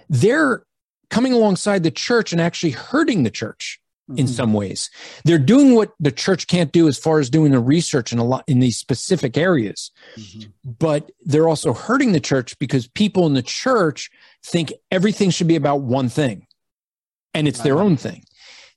They're 0.10 0.64
coming 1.10 1.34
alongside 1.34 1.84
the 1.84 1.92
church 1.92 2.32
and 2.32 2.42
actually 2.42 2.72
hurting 2.72 3.24
the 3.24 3.30
church 3.30 3.80
mm-hmm. 4.10 4.20
in 4.20 4.28
some 4.28 4.54
ways. 4.54 4.90
They're 5.26 5.38
doing 5.38 5.76
what 5.76 5.94
the 6.00 6.12
church 6.12 6.48
can't 6.48 6.72
do 6.72 6.88
as 6.88 6.98
far 6.98 7.20
as 7.20 7.30
doing 7.30 7.52
the 7.52 7.60
research 7.60 8.12
in 8.12 8.20
a 8.20 8.24
lot 8.24 8.44
in 8.48 8.60
these 8.60 8.78
specific 8.78 9.38
areas. 9.38 9.92
Mm-hmm. 10.16 10.50
But 10.64 11.12
they're 11.22 11.50
also 11.50 11.74
hurting 11.74 12.12
the 12.12 12.20
church 12.20 12.58
because 12.60 12.88
people 12.88 13.26
in 13.28 13.34
the 13.34 13.42
church 13.42 14.10
think 14.44 14.74
everything 14.92 15.30
should 15.30 15.48
be 15.48 15.56
about 15.56 15.82
one 15.82 16.10
thing 16.10 16.48
and 17.34 17.48
it's 17.48 17.62
their 17.62 17.80
own 17.80 17.98
thing. 17.98 18.24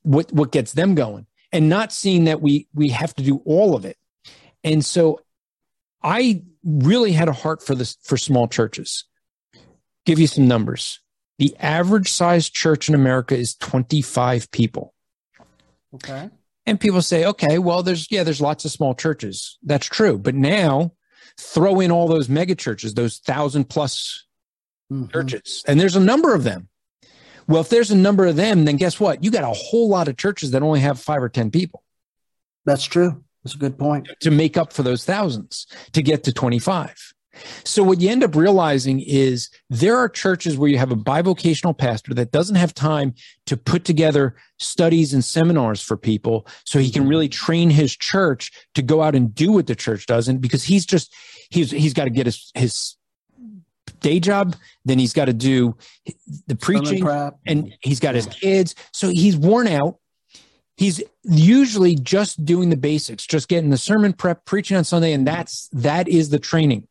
What 0.03 0.31
what 0.31 0.51
gets 0.51 0.73
them 0.73 0.95
going, 0.95 1.27
and 1.51 1.69
not 1.69 1.91
seeing 1.91 2.25
that 2.25 2.41
we 2.41 2.67
we 2.73 2.89
have 2.89 3.13
to 3.15 3.23
do 3.23 3.41
all 3.45 3.75
of 3.75 3.85
it. 3.85 3.97
And 4.63 4.83
so, 4.83 5.19
I 6.03 6.43
really 6.63 7.11
had 7.11 7.27
a 7.27 7.33
heart 7.33 7.63
for 7.63 7.75
this 7.75 7.97
for 8.03 8.17
small 8.17 8.47
churches. 8.47 9.05
Give 10.05 10.19
you 10.19 10.27
some 10.27 10.47
numbers. 10.47 10.99
The 11.39 11.55
average 11.59 12.11
size 12.11 12.49
church 12.49 12.89
in 12.89 12.95
America 12.95 13.37
is 13.37 13.55
25 13.55 14.51
people. 14.51 14.93
Okay. 15.95 16.29
And 16.65 16.79
people 16.79 17.01
say, 17.01 17.25
okay, 17.25 17.59
well, 17.59 17.83
there's, 17.83 18.11
yeah, 18.11 18.23
there's 18.23 18.41
lots 18.41 18.65
of 18.65 18.71
small 18.71 18.93
churches. 18.93 19.57
That's 19.63 19.85
true. 19.85 20.17
But 20.17 20.35
now 20.35 20.93
throw 21.39 21.79
in 21.79 21.91
all 21.91 22.07
those 22.07 22.27
mega 22.27 22.55
churches, 22.55 22.93
those 22.93 23.19
thousand 23.19 23.69
plus 23.69 24.25
mm-hmm. 24.91 25.09
churches, 25.11 25.63
and 25.67 25.79
there's 25.79 25.95
a 25.95 26.01
number 26.01 26.33
of 26.33 26.43
them. 26.43 26.67
Well, 27.47 27.61
if 27.61 27.69
there's 27.69 27.91
a 27.91 27.95
number 27.95 28.25
of 28.25 28.35
them, 28.35 28.65
then 28.65 28.75
guess 28.75 28.99
what? 28.99 29.23
You 29.23 29.31
got 29.31 29.43
a 29.43 29.53
whole 29.53 29.87
lot 29.87 30.09
of 30.09 30.17
churches 30.17 30.51
that 30.51 30.61
only 30.61 30.81
have 30.81 30.99
five 30.99 31.23
or 31.23 31.29
10 31.29 31.51
people. 31.51 31.83
That's 32.65 32.83
true. 32.83 33.23
That's 33.43 33.55
a 33.55 33.59
good 33.59 33.77
point. 33.77 34.09
To 34.21 34.31
make 34.31 34.57
up 34.57 34.73
for 34.73 34.83
those 34.83 35.05
thousands 35.05 35.67
to 35.93 36.01
get 36.01 36.25
to 36.25 36.33
25. 36.33 37.13
So 37.63 37.83
what 37.83 38.01
you 38.01 38.09
end 38.09 38.23
up 38.23 38.35
realizing 38.35 38.99
is 39.01 39.49
there 39.69 39.97
are 39.97 40.09
churches 40.09 40.57
where 40.57 40.69
you 40.69 40.77
have 40.77 40.91
a 40.91 40.95
bivocational 40.95 41.77
pastor 41.77 42.13
that 42.13 42.31
doesn't 42.31 42.55
have 42.55 42.73
time 42.73 43.13
to 43.45 43.57
put 43.57 43.83
together 43.85 44.35
studies 44.57 45.13
and 45.13 45.23
seminars 45.23 45.81
for 45.81 45.97
people 45.97 46.47
so 46.63 46.79
he 46.79 46.91
can 46.91 47.07
really 47.07 47.29
train 47.29 47.69
his 47.69 47.95
church 47.95 48.51
to 48.73 48.81
go 48.81 49.01
out 49.01 49.15
and 49.15 49.35
do 49.35 49.51
what 49.51 49.67
the 49.67 49.75
church 49.75 50.05
doesn't 50.05 50.39
because 50.39 50.63
he's 50.63 50.85
just 50.85 51.13
he's 51.49 51.71
he's 51.71 51.93
got 51.93 52.05
to 52.05 52.09
get 52.09 52.25
his 52.25 52.51
his 52.55 52.97
day 53.99 54.19
job, 54.19 54.55
then 54.85 54.99
he's 54.99 55.13
got 55.13 55.25
to 55.25 55.33
do 55.33 55.75
the 56.47 56.55
preaching, 56.55 57.03
and 57.45 57.73
he's 57.81 57.99
got 57.99 58.15
his 58.15 58.27
kids. 58.27 58.75
So 58.93 59.09
he's 59.09 59.37
worn 59.37 59.67
out. 59.67 59.97
He's 60.75 61.01
usually 61.23 61.95
just 61.95 62.45
doing 62.45 62.69
the 62.69 62.77
basics, 62.77 63.25
just 63.25 63.47
getting 63.47 63.71
the 63.71 63.77
sermon 63.77 64.13
prep, 64.13 64.45
preaching 64.45 64.77
on 64.77 64.83
Sunday, 64.83 65.13
and 65.13 65.25
that's 65.25 65.69
that 65.73 66.07
is 66.07 66.29
the 66.29 66.39
training. 66.39 66.87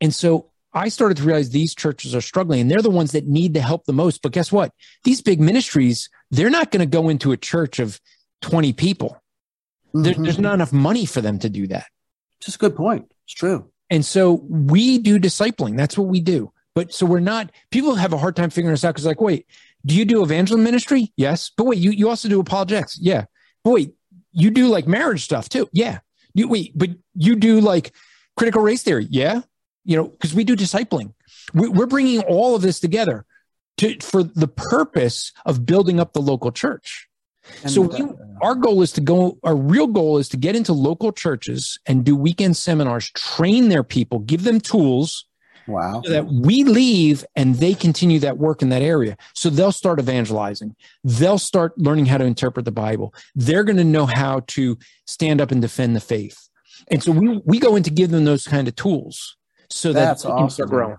And 0.00 0.14
so 0.14 0.50
I 0.72 0.88
started 0.88 1.16
to 1.18 1.24
realize 1.24 1.50
these 1.50 1.74
churches 1.74 2.14
are 2.14 2.20
struggling, 2.20 2.60
and 2.60 2.70
they're 2.70 2.82
the 2.82 2.90
ones 2.90 3.12
that 3.12 3.26
need 3.26 3.54
the 3.54 3.60
help 3.60 3.84
the 3.84 3.92
most. 3.92 4.22
But 4.22 4.32
guess 4.32 4.52
what? 4.52 4.72
These 5.04 5.20
big 5.20 5.40
ministries, 5.40 6.08
they're 6.30 6.50
not 6.50 6.70
going 6.70 6.80
to 6.80 6.86
go 6.86 7.08
into 7.08 7.32
a 7.32 7.36
church 7.36 7.78
of 7.78 8.00
20 8.42 8.72
people. 8.72 9.20
Mm-hmm. 9.88 10.02
There, 10.02 10.14
there's 10.14 10.38
not 10.38 10.54
enough 10.54 10.72
money 10.72 11.06
for 11.06 11.20
them 11.20 11.38
to 11.40 11.48
do 11.48 11.66
that. 11.68 11.86
Just 12.40 12.56
a 12.56 12.60
good 12.60 12.76
point. 12.76 13.10
It's 13.24 13.34
true. 13.34 13.70
And 13.90 14.04
so 14.04 14.34
we 14.48 14.98
do 14.98 15.18
discipling. 15.18 15.76
That's 15.76 15.98
what 15.98 16.06
we 16.06 16.20
do. 16.20 16.52
But 16.74 16.94
so 16.94 17.04
we're 17.04 17.18
not, 17.18 17.50
people 17.70 17.96
have 17.96 18.12
a 18.12 18.18
hard 18.18 18.36
time 18.36 18.50
figuring 18.50 18.72
us 18.72 18.84
out 18.84 18.94
because, 18.94 19.04
like, 19.04 19.20
wait, 19.20 19.46
do 19.84 19.96
you 19.96 20.04
do 20.04 20.22
evangelism 20.22 20.62
ministry? 20.62 21.12
Yes. 21.16 21.50
But 21.56 21.64
wait, 21.64 21.78
you, 21.78 21.90
you 21.90 22.08
also 22.08 22.28
do 22.28 22.38
apologetics. 22.38 22.98
Yeah. 23.00 23.24
But 23.64 23.70
wait, 23.72 23.94
you 24.32 24.50
do 24.50 24.68
like 24.68 24.86
marriage 24.86 25.24
stuff 25.24 25.48
too. 25.48 25.68
Yeah. 25.72 25.98
You, 26.32 26.46
wait, 26.48 26.72
but 26.78 26.90
you 27.14 27.34
do 27.34 27.60
like 27.60 27.92
critical 28.36 28.62
race 28.62 28.84
theory. 28.84 29.08
Yeah. 29.10 29.40
You 29.84 29.96
know, 29.96 30.04
because 30.08 30.34
we 30.34 30.44
do 30.44 30.56
discipling. 30.56 31.14
We, 31.54 31.68
we're 31.68 31.86
bringing 31.86 32.20
all 32.20 32.54
of 32.54 32.62
this 32.62 32.80
together 32.80 33.24
to, 33.78 33.98
for 34.00 34.22
the 34.22 34.48
purpose 34.48 35.32
of 35.46 35.64
building 35.64 36.00
up 36.00 36.12
the 36.12 36.20
local 36.20 36.52
church. 36.52 37.08
And 37.62 37.72
so 37.72 37.82
we, 37.82 38.02
uh, 38.02 38.08
our 38.42 38.54
goal 38.54 38.82
is 38.82 38.92
to 38.92 39.00
go, 39.00 39.38
our 39.42 39.56
real 39.56 39.86
goal 39.86 40.18
is 40.18 40.28
to 40.30 40.36
get 40.36 40.54
into 40.54 40.72
local 40.72 41.12
churches 41.12 41.78
and 41.86 42.04
do 42.04 42.14
weekend 42.14 42.56
seminars, 42.56 43.10
train 43.10 43.68
their 43.68 43.82
people, 43.82 44.20
give 44.20 44.44
them 44.44 44.60
tools. 44.60 45.24
Wow. 45.66 46.02
So 46.04 46.10
that 46.12 46.26
we 46.26 46.64
leave 46.64 47.24
and 47.36 47.54
they 47.54 47.74
continue 47.74 48.18
that 48.20 48.38
work 48.38 48.60
in 48.60 48.70
that 48.70 48.82
area. 48.82 49.16
So 49.34 49.50
they'll 49.50 49.70
start 49.70 50.00
evangelizing. 50.00 50.74
They'll 51.04 51.38
start 51.38 51.78
learning 51.78 52.06
how 52.06 52.18
to 52.18 52.24
interpret 52.24 52.64
the 52.64 52.72
Bible. 52.72 53.14
They're 53.36 53.62
going 53.62 53.76
to 53.76 53.84
know 53.84 54.06
how 54.06 54.40
to 54.48 54.78
stand 55.06 55.40
up 55.40 55.52
and 55.52 55.62
defend 55.62 55.94
the 55.94 56.00
faith. 56.00 56.48
And 56.88 57.02
so 57.02 57.12
we, 57.12 57.40
we 57.44 57.60
go 57.60 57.76
in 57.76 57.84
to 57.84 57.90
give 57.90 58.10
them 58.10 58.24
those 58.24 58.48
kind 58.48 58.66
of 58.66 58.74
tools 58.74 59.36
so 59.70 59.92
That's 59.92 60.22
that 60.22 60.28
they 60.28 60.34
awesome. 60.34 60.44
can 60.44 60.50
start 60.50 60.70
growing. 60.70 60.96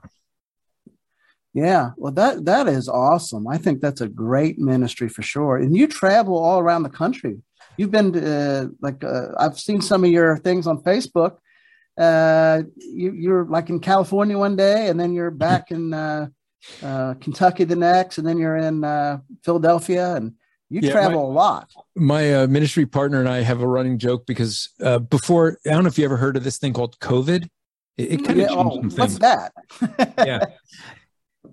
Yeah, 1.53 1.91
well, 1.97 2.13
that 2.13 2.45
that 2.45 2.67
is 2.67 2.87
awesome. 2.87 3.47
I 3.47 3.57
think 3.57 3.81
that's 3.81 3.99
a 3.99 4.07
great 4.07 4.57
ministry 4.57 5.09
for 5.09 5.21
sure. 5.21 5.57
And 5.57 5.75
you 5.75 5.85
travel 5.87 6.37
all 6.37 6.59
around 6.59 6.83
the 6.83 6.89
country. 6.89 7.41
You've 7.77 7.91
been 7.91 8.13
to, 8.13 8.31
uh, 8.31 8.65
like 8.81 9.03
uh, 9.03 9.29
I've 9.37 9.59
seen 9.59 9.81
some 9.81 10.03
of 10.05 10.09
your 10.09 10.37
things 10.37 10.65
on 10.65 10.81
Facebook. 10.83 11.37
Uh, 11.97 12.63
you, 12.77 13.11
you're 13.11 13.45
like 13.45 13.69
in 13.69 13.81
California 13.81 14.37
one 14.37 14.55
day, 14.55 14.87
and 14.87 14.97
then 14.99 15.13
you're 15.13 15.31
back 15.47 15.71
in 15.71 15.93
uh, 15.93 16.27
uh, 16.81 17.15
Kentucky 17.15 17.65
the 17.65 17.75
next, 17.75 18.17
and 18.17 18.25
then 18.25 18.37
you're 18.37 18.57
in 18.57 18.85
uh, 18.85 19.19
Philadelphia, 19.43 20.15
and 20.15 20.33
you 20.69 20.79
yeah, 20.81 20.93
travel 20.93 21.23
my, 21.23 21.27
a 21.27 21.33
lot. 21.33 21.71
My 21.97 22.33
uh, 22.33 22.47
ministry 22.47 22.85
partner 22.85 23.19
and 23.19 23.27
I 23.27 23.41
have 23.41 23.61
a 23.61 23.67
running 23.67 23.97
joke 23.97 24.25
because 24.25 24.69
uh, 24.81 24.99
before 24.99 25.57
I 25.65 25.71
don't 25.71 25.83
know 25.83 25.89
if 25.89 25.97
you 25.97 26.05
ever 26.05 26.15
heard 26.15 26.37
of 26.37 26.45
this 26.45 26.59
thing 26.59 26.71
called 26.71 26.97
COVID. 26.99 27.49
It, 27.97 28.13
it 28.13 28.25
kind 28.25 28.39
yeah, 28.39 28.47
of 28.47 28.67
oh, 28.67 28.81
what's 28.95 29.19
that? 29.19 29.53
yeah. 30.17 30.45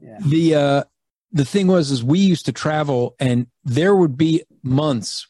yeah. 0.00 0.18
The 0.24 0.54
uh, 0.54 0.84
the 1.32 1.44
thing 1.44 1.66
was 1.66 1.90
is 1.90 2.02
we 2.02 2.18
used 2.18 2.46
to 2.46 2.52
travel, 2.52 3.14
and 3.18 3.46
there 3.64 3.94
would 3.94 4.16
be 4.16 4.44
months 4.62 5.26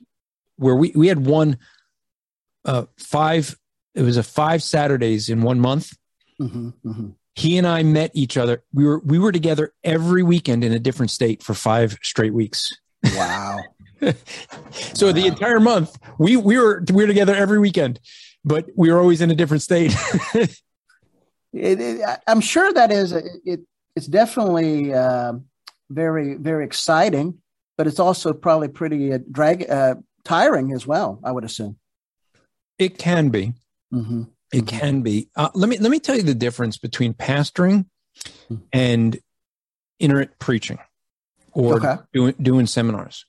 where 0.56 0.74
we 0.74 0.92
we 0.94 1.08
had 1.08 1.24
one 1.26 1.58
uh, 2.64 2.84
five. 2.98 3.56
It 3.94 4.02
was 4.02 4.16
a 4.16 4.22
five 4.22 4.62
Saturdays 4.62 5.28
in 5.28 5.42
one 5.42 5.60
month. 5.60 5.96
Mm-hmm, 6.40 6.68
mm-hmm. 6.84 7.08
He 7.34 7.56
and 7.56 7.66
I 7.66 7.82
met 7.82 8.10
each 8.14 8.36
other. 8.36 8.62
We 8.72 8.84
were 8.84 8.98
we 9.00 9.18
were 9.18 9.32
together 9.32 9.72
every 9.82 10.22
weekend 10.22 10.64
in 10.64 10.72
a 10.72 10.78
different 10.78 11.10
state 11.10 11.42
for 11.42 11.54
five 11.54 11.98
straight 12.02 12.34
weeks. 12.34 12.70
Wow. 13.14 13.58
so 14.70 15.06
wow. 15.06 15.12
the 15.12 15.26
entire 15.26 15.60
month 15.60 15.98
we 16.18 16.36
we 16.36 16.56
were 16.58 16.84
we 16.92 17.02
were 17.02 17.08
together 17.08 17.34
every 17.34 17.58
weekend, 17.58 18.00
but 18.44 18.66
we 18.76 18.92
were 18.92 19.00
always 19.00 19.20
in 19.20 19.30
a 19.30 19.34
different 19.34 19.62
state. 19.62 19.94
it, 21.52 21.80
it, 21.80 22.20
I'm 22.26 22.40
sure 22.40 22.72
that 22.72 22.90
is 22.90 23.12
it. 23.12 23.60
It's 23.96 24.06
definitely 24.06 24.94
uh, 24.94 25.34
very 25.90 26.34
very 26.34 26.64
exciting, 26.64 27.38
but 27.76 27.86
it's 27.86 27.98
also 27.98 28.32
probably 28.32 28.68
pretty 28.68 29.12
uh, 29.12 29.18
drag 29.30 29.68
uh, 29.68 29.96
tiring 30.24 30.72
as 30.72 30.86
well. 30.86 31.20
I 31.24 31.32
would 31.32 31.44
assume 31.44 31.76
it 32.78 32.98
can 32.98 33.30
be. 33.30 33.54
Mm-hmm. 33.92 34.24
It 34.52 34.64
mm-hmm. 34.64 34.78
can 34.78 35.02
be. 35.02 35.28
Uh, 35.36 35.50
let 35.54 35.68
me 35.68 35.78
let 35.78 35.90
me 35.90 36.00
tell 36.00 36.16
you 36.16 36.22
the 36.22 36.34
difference 36.34 36.76
between 36.78 37.14
pastoring 37.14 37.86
mm-hmm. 38.50 38.56
and 38.72 39.18
itinerant 40.00 40.38
preaching 40.38 40.78
or 41.52 41.76
okay. 41.76 41.96
doing 42.12 42.34
doing 42.40 42.66
seminars 42.66 43.24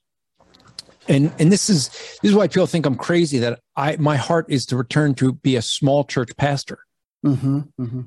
and 1.08 1.32
and 1.38 1.50
this 1.50 1.68
is 1.68 1.88
this 2.22 2.30
is 2.30 2.34
why 2.34 2.46
people 2.46 2.66
think 2.66 2.86
I'm 2.86 2.96
crazy 2.96 3.38
that 3.38 3.60
I 3.76 3.96
my 3.96 4.16
heart 4.16 4.46
is 4.48 4.66
to 4.66 4.76
return 4.76 5.14
to 5.16 5.32
be 5.32 5.56
a 5.56 5.62
small 5.62 6.04
church 6.04 6.30
pastor 6.36 6.78
mm-hmm, 7.24 7.60
mm-hmm. 7.80 8.00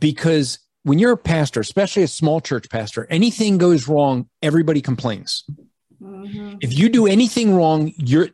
because 0.00 0.58
when 0.82 0.98
you're 0.98 1.12
a 1.12 1.16
pastor, 1.16 1.60
especially 1.60 2.02
a 2.02 2.08
small 2.08 2.40
church 2.40 2.68
pastor, 2.70 3.06
anything 3.10 3.58
goes 3.58 3.88
wrong, 3.88 4.28
everybody 4.42 4.80
complains. 4.80 5.44
Mm-hmm. 6.00 6.56
If 6.60 6.76
you 6.76 6.88
do 6.88 7.06
anything 7.06 7.54
wrong, 7.54 7.92
you're 7.96 8.28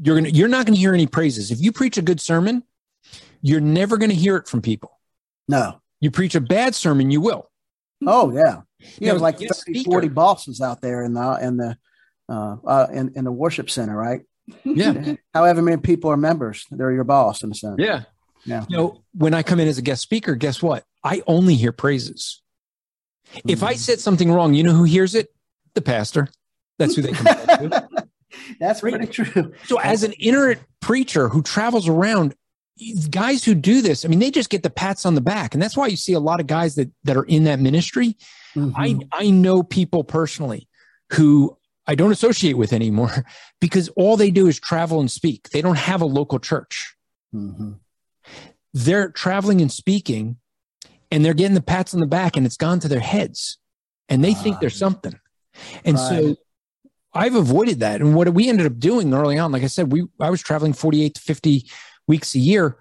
you're 0.00 0.16
gonna 0.16 0.28
you're 0.28 0.48
not 0.48 0.66
gonna 0.66 0.78
hear 0.78 0.94
any 0.94 1.06
praises. 1.06 1.50
If 1.50 1.60
you 1.60 1.72
preach 1.72 1.96
a 1.96 2.02
good 2.02 2.20
sermon, 2.20 2.62
you're 3.40 3.60
never 3.60 3.96
gonna 3.96 4.14
hear 4.14 4.36
it 4.36 4.48
from 4.48 4.62
people. 4.62 4.98
No, 5.48 5.80
you 6.00 6.10
preach 6.10 6.34
a 6.34 6.40
bad 6.40 6.74
sermon, 6.74 7.10
you 7.10 7.20
will. 7.20 7.50
Oh 8.06 8.32
yeah, 8.32 8.60
you 8.98 9.08
have 9.08 9.20
like 9.20 9.38
30, 9.38 9.84
40 9.84 10.08
bosses 10.08 10.60
out 10.60 10.82
there 10.82 11.02
in 11.02 11.14
the 11.14 11.38
in 11.40 11.56
the 11.56 11.78
uh, 12.28 12.56
uh, 12.66 12.86
in, 12.92 13.12
in 13.14 13.24
the 13.24 13.32
worship 13.32 13.70
center, 13.70 13.96
right? 13.96 14.22
Yeah. 14.64 15.14
However 15.34 15.62
many 15.62 15.78
people 15.78 16.10
are 16.10 16.16
members, 16.16 16.66
they're 16.70 16.92
your 16.92 17.04
boss 17.04 17.42
in 17.42 17.52
a 17.52 17.54
sense. 17.54 17.76
Yeah. 17.78 18.02
Yeah. 18.46 18.64
You 18.68 18.76
know, 18.76 19.02
when 19.12 19.34
I 19.34 19.42
come 19.42 19.60
in 19.60 19.68
as 19.68 19.78
a 19.78 19.82
guest 19.82 20.02
speaker, 20.02 20.34
guess 20.34 20.62
what? 20.62 20.84
I 21.04 21.22
only 21.26 21.54
hear 21.54 21.72
praises. 21.72 22.42
Mm-hmm. 23.34 23.50
If 23.50 23.62
I 23.62 23.72
mm-hmm. 23.72 23.78
said 23.78 24.00
something 24.00 24.30
wrong, 24.30 24.54
you 24.54 24.62
know 24.62 24.72
who 24.72 24.84
hears 24.84 25.14
it? 25.14 25.28
The 25.74 25.82
pastor. 25.82 26.28
That's 26.78 26.94
who 26.94 27.02
they 27.02 27.12
come 27.12 27.26
to. 27.26 27.88
That's 28.60 28.80
pretty 28.80 29.06
true. 29.06 29.52
So, 29.64 29.80
as 29.80 30.02
an 30.02 30.12
itinerant 30.20 30.60
preacher 30.80 31.28
who 31.28 31.42
travels 31.42 31.88
around, 31.88 32.34
guys 33.10 33.44
who 33.44 33.54
do 33.54 33.80
this, 33.80 34.04
I 34.04 34.08
mean, 34.08 34.18
they 34.18 34.30
just 34.30 34.50
get 34.50 34.62
the 34.62 34.70
pats 34.70 35.06
on 35.06 35.14
the 35.14 35.20
back, 35.20 35.54
and 35.54 35.62
that's 35.62 35.76
why 35.76 35.86
you 35.86 35.96
see 35.96 36.12
a 36.12 36.20
lot 36.20 36.40
of 36.40 36.46
guys 36.46 36.74
that 36.74 36.90
that 37.04 37.16
are 37.16 37.24
in 37.24 37.44
that 37.44 37.60
ministry. 37.60 38.16
Mm-hmm. 38.54 38.76
I 38.76 38.98
I 39.12 39.30
know 39.30 39.62
people 39.62 40.04
personally 40.04 40.68
who 41.12 41.56
I 41.86 41.94
don't 41.94 42.12
associate 42.12 42.54
with 42.54 42.72
anymore 42.72 43.24
because 43.60 43.88
all 43.90 44.16
they 44.16 44.30
do 44.30 44.48
is 44.48 44.60
travel 44.60 45.00
and 45.00 45.10
speak. 45.10 45.50
They 45.50 45.62
don't 45.62 45.78
have 45.78 46.02
a 46.02 46.06
local 46.06 46.38
church. 46.38 46.94
Mm-hmm. 47.34 47.72
They're 48.76 49.10
traveling 49.10 49.62
and 49.62 49.72
speaking 49.72 50.36
and 51.10 51.24
they're 51.24 51.34
getting 51.34 51.54
the 51.54 51.62
pats 51.62 51.94
on 51.94 52.00
the 52.00 52.06
back 52.06 52.36
and 52.36 52.44
it's 52.44 52.58
gone 52.58 52.78
to 52.80 52.88
their 52.88 53.00
heads 53.00 53.56
and 54.08 54.22
they 54.22 54.34
think 54.34 54.60
they're 54.60 54.70
something. 54.70 55.18
And 55.84 55.96
right. 55.96 56.08
so 56.08 56.36
I've 57.14 57.34
avoided 57.34 57.80
that. 57.80 58.02
And 58.02 58.14
what 58.14 58.32
we 58.34 58.50
ended 58.50 58.66
up 58.66 58.78
doing 58.78 59.14
early 59.14 59.38
on, 59.38 59.50
like 59.50 59.62
I 59.62 59.68
said, 59.68 59.90
we 59.90 60.04
I 60.20 60.28
was 60.28 60.42
traveling 60.42 60.74
48 60.74 61.14
to 61.14 61.20
50 61.20 61.70
weeks 62.06 62.34
a 62.34 62.38
year. 62.38 62.78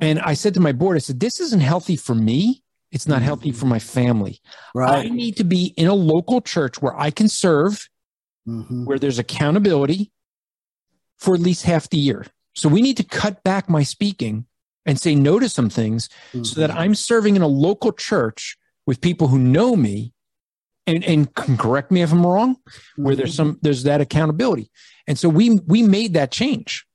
And 0.00 0.20
I 0.20 0.32
said 0.32 0.54
to 0.54 0.60
my 0.60 0.72
board, 0.72 0.96
I 0.96 1.00
said, 1.00 1.20
this 1.20 1.38
isn't 1.40 1.60
healthy 1.60 1.96
for 1.96 2.14
me. 2.14 2.62
It's 2.90 3.06
not 3.06 3.20
healthy 3.20 3.52
for 3.52 3.66
my 3.66 3.78
family. 3.78 4.40
Right. 4.74 5.06
I 5.06 5.08
need 5.08 5.36
to 5.36 5.44
be 5.44 5.74
in 5.76 5.86
a 5.86 5.94
local 5.94 6.40
church 6.40 6.80
where 6.80 6.98
I 6.98 7.10
can 7.10 7.28
serve 7.28 7.88
mm-hmm. 8.48 8.84
where 8.84 8.98
there's 8.98 9.18
accountability 9.18 10.12
for 11.18 11.34
at 11.34 11.40
least 11.40 11.64
half 11.64 11.90
the 11.90 11.98
year. 11.98 12.26
So 12.54 12.68
we 12.68 12.80
need 12.80 12.96
to 12.96 13.04
cut 13.04 13.42
back 13.44 13.68
my 13.68 13.82
speaking 13.82 14.46
and 14.86 14.98
say 14.98 15.14
no 15.14 15.38
to 15.38 15.48
some 15.48 15.68
things 15.68 16.08
mm-hmm. 16.28 16.44
so 16.44 16.60
that 16.60 16.70
mm-hmm. 16.70 16.78
I'm 16.78 16.94
serving 16.94 17.36
in 17.36 17.42
a 17.42 17.48
local 17.48 17.92
church 17.92 18.56
with 18.86 19.00
people 19.00 19.28
who 19.28 19.38
know 19.38 19.76
me 19.76 20.12
and, 20.86 21.04
and 21.04 21.34
can 21.34 21.56
correct 21.56 21.90
me 21.90 22.02
if 22.02 22.12
I'm 22.12 22.24
wrong, 22.24 22.56
where 22.94 23.12
mm-hmm. 23.12 23.18
there's 23.18 23.34
some 23.34 23.58
there's 23.60 23.82
that 23.82 24.00
accountability. 24.00 24.70
And 25.08 25.18
so 25.18 25.28
we 25.28 25.58
we 25.66 25.82
made 25.82 26.14
that 26.14 26.30
change. 26.30 26.86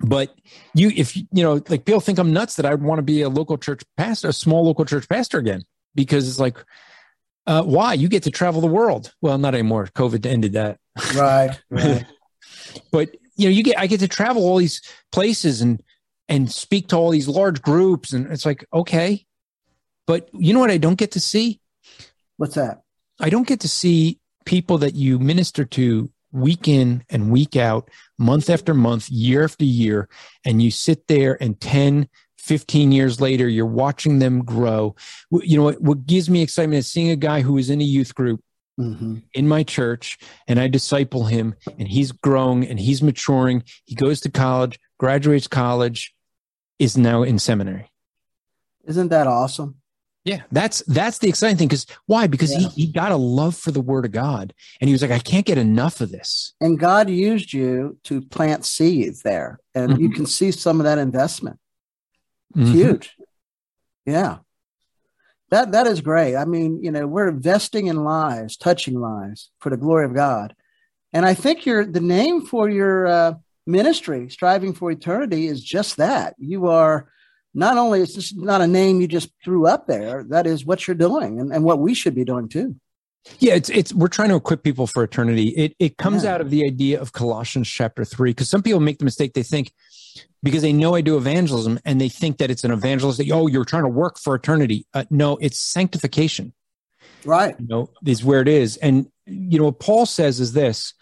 But 0.00 0.34
you 0.74 0.92
if 0.94 1.16
you 1.16 1.26
know, 1.32 1.54
like 1.68 1.86
people 1.86 2.00
think 2.00 2.18
I'm 2.18 2.32
nuts 2.32 2.56
that 2.56 2.66
I 2.66 2.74
want 2.74 2.98
to 2.98 3.02
be 3.02 3.22
a 3.22 3.30
local 3.30 3.56
church 3.56 3.82
pastor, 3.96 4.28
a 4.28 4.32
small 4.32 4.64
local 4.64 4.84
church 4.84 5.08
pastor 5.08 5.38
again, 5.38 5.62
because 5.94 6.28
it's 6.28 6.38
like 6.38 6.62
uh, 7.46 7.62
why? 7.62 7.94
You 7.94 8.08
get 8.08 8.24
to 8.24 8.30
travel 8.30 8.60
the 8.60 8.66
world. 8.66 9.14
Well, 9.22 9.38
not 9.38 9.54
anymore. 9.54 9.86
COVID 9.94 10.26
ended 10.26 10.52
that. 10.54 10.78
Right. 11.14 11.58
right. 11.70 12.04
but 12.92 13.14
you 13.36 13.48
know, 13.48 13.50
you 13.50 13.62
get 13.62 13.78
I 13.78 13.86
get 13.86 14.00
to 14.00 14.08
travel 14.08 14.44
all 14.44 14.58
these 14.58 14.82
places 15.12 15.62
and 15.62 15.80
and 16.28 16.50
speak 16.50 16.88
to 16.88 16.96
all 16.96 17.10
these 17.10 17.28
large 17.28 17.62
groups, 17.62 18.12
and 18.12 18.30
it's 18.30 18.46
like 18.46 18.64
okay, 18.72 19.24
but 20.06 20.28
you 20.32 20.52
know 20.52 20.60
what? 20.60 20.70
I 20.70 20.78
don't 20.78 20.98
get 20.98 21.12
to 21.12 21.20
see. 21.20 21.60
What's 22.36 22.54
that? 22.54 22.82
I 23.20 23.30
don't 23.30 23.46
get 23.46 23.60
to 23.60 23.68
see 23.68 24.20
people 24.44 24.78
that 24.78 24.94
you 24.94 25.18
minister 25.18 25.64
to 25.64 26.10
week 26.32 26.68
in 26.68 27.04
and 27.08 27.30
week 27.30 27.56
out, 27.56 27.90
month 28.18 28.50
after 28.50 28.74
month, 28.74 29.08
year 29.10 29.44
after 29.44 29.64
year, 29.64 30.08
and 30.44 30.62
you 30.62 30.70
sit 30.70 31.08
there 31.08 31.42
and 31.42 31.58
10, 31.60 32.08
15 32.38 32.92
years 32.92 33.20
later, 33.20 33.48
you're 33.48 33.66
watching 33.66 34.18
them 34.18 34.44
grow. 34.44 34.94
You 35.30 35.56
know, 35.56 35.64
what, 35.64 35.80
what 35.80 36.06
gives 36.06 36.28
me 36.28 36.42
excitement 36.42 36.78
is 36.78 36.90
seeing 36.90 37.10
a 37.10 37.16
guy 37.16 37.40
who 37.40 37.58
is 37.58 37.70
in 37.70 37.80
a 37.80 37.84
youth 37.84 38.14
group 38.14 38.40
mm-hmm. 38.78 39.16
in 39.34 39.48
my 39.48 39.62
church 39.62 40.18
and 40.46 40.60
I 40.60 40.68
disciple 40.68 41.24
him 41.24 41.54
and 41.78 41.88
he's 41.88 42.12
growing 42.12 42.66
and 42.66 42.78
he's 42.78 43.02
maturing. 43.02 43.64
He 43.84 43.94
goes 43.94 44.20
to 44.20 44.30
college, 44.30 44.78
graduates 44.98 45.48
college, 45.48 46.14
is 46.78 46.96
now 46.96 47.22
in 47.22 47.38
seminary. 47.38 47.90
Isn't 48.84 49.08
that 49.08 49.26
awesome? 49.26 49.76
Yeah, 50.24 50.42
that's 50.50 50.80
that's 50.88 51.18
the 51.18 51.28
exciting 51.28 51.56
thing. 51.56 51.68
Because 51.68 51.86
why? 52.06 52.26
Because 52.26 52.52
yeah. 52.52 52.68
he, 52.68 52.86
he 52.86 52.92
got 52.92 53.12
a 53.12 53.16
love 53.16 53.56
for 53.56 53.70
the 53.70 53.80
word 53.80 54.04
of 54.04 54.10
God. 54.10 54.52
And 54.80 54.88
he 54.88 54.92
was 54.92 55.00
like, 55.00 55.12
I 55.12 55.20
can't 55.20 55.46
get 55.46 55.56
enough 55.56 56.00
of 56.00 56.10
this. 56.10 56.52
And 56.60 56.80
God 56.80 57.08
used 57.08 57.52
you 57.52 57.96
to 58.04 58.20
plant 58.22 58.64
seeds 58.64 59.22
there. 59.22 59.60
And 59.72 59.92
mm-hmm. 59.92 60.02
you 60.02 60.10
can 60.10 60.26
see 60.26 60.50
some 60.50 60.80
of 60.80 60.84
that 60.84 60.98
investment. 60.98 61.60
Mm-hmm. 62.56 62.72
Huge. 62.72 63.16
Yeah. 64.04 64.38
That 65.50 65.70
that 65.70 65.86
is 65.86 66.00
great. 66.00 66.34
I 66.34 66.44
mean, 66.44 66.82
you 66.82 66.90
know, 66.90 67.06
we're 67.06 67.28
investing 67.28 67.86
in 67.86 68.02
lives, 68.02 68.56
touching 68.56 68.98
lives 68.98 69.50
for 69.60 69.70
the 69.70 69.76
glory 69.76 70.06
of 70.06 70.14
God. 70.14 70.56
And 71.12 71.24
I 71.24 71.34
think 71.34 71.64
your 71.64 71.86
the 71.86 72.00
name 72.00 72.44
for 72.44 72.68
your 72.68 73.06
uh, 73.06 73.34
ministry, 73.66 74.28
striving 74.30 74.72
for 74.72 74.90
eternity, 74.90 75.46
is 75.46 75.62
just 75.62 75.96
that. 75.96 76.34
You 76.38 76.68
are 76.68 77.08
not 77.54 77.78
only 77.78 78.00
it's 78.00 78.14
just 78.14 78.36
not 78.36 78.60
a 78.60 78.66
name 78.66 79.00
you 79.00 79.08
just 79.08 79.30
threw 79.44 79.66
up 79.66 79.86
there. 79.86 80.24
That 80.24 80.46
is 80.46 80.64
what 80.64 80.86
you're 80.86 80.94
doing, 80.94 81.40
and, 81.40 81.52
and 81.52 81.64
what 81.64 81.78
we 81.78 81.94
should 81.94 82.14
be 82.14 82.24
doing 82.24 82.48
too. 82.48 82.76
Yeah, 83.38 83.54
it's 83.54 83.68
it's 83.70 83.92
we're 83.92 84.08
trying 84.08 84.28
to 84.28 84.36
equip 84.36 84.62
people 84.62 84.86
for 84.86 85.02
eternity. 85.02 85.48
It 85.48 85.74
it 85.78 85.96
comes 85.96 86.24
yeah. 86.24 86.34
out 86.34 86.40
of 86.40 86.50
the 86.50 86.64
idea 86.64 87.00
of 87.00 87.12
Colossians 87.12 87.68
chapter 87.68 88.04
three, 88.04 88.30
because 88.30 88.48
some 88.48 88.62
people 88.62 88.80
make 88.80 88.98
the 88.98 89.04
mistake 89.04 89.32
they 89.34 89.42
think 89.42 89.72
because 90.42 90.62
they 90.62 90.72
know 90.72 90.94
I 90.94 91.00
do 91.00 91.16
evangelism 91.16 91.80
and 91.84 92.00
they 92.00 92.08
think 92.08 92.38
that 92.38 92.50
it's 92.50 92.62
an 92.62 92.70
evangelist 92.70 93.18
that, 93.18 93.28
oh, 93.32 93.48
you're 93.48 93.64
trying 93.64 93.82
to 93.82 93.88
work 93.88 94.18
for 94.18 94.34
eternity. 94.36 94.86
Uh, 94.94 95.04
no, 95.10 95.36
it's 95.38 95.58
sanctification. 95.58 96.52
Right. 97.24 97.56
You 97.58 97.66
know, 97.66 97.90
is 98.04 98.24
where 98.24 98.42
it 98.42 98.48
is. 98.48 98.76
And, 98.76 99.10
you 99.26 99.58
know, 99.58 99.64
what 99.64 99.80
Paul 99.80 100.06
says 100.06 100.38
is 100.38 100.52
this 100.52 100.94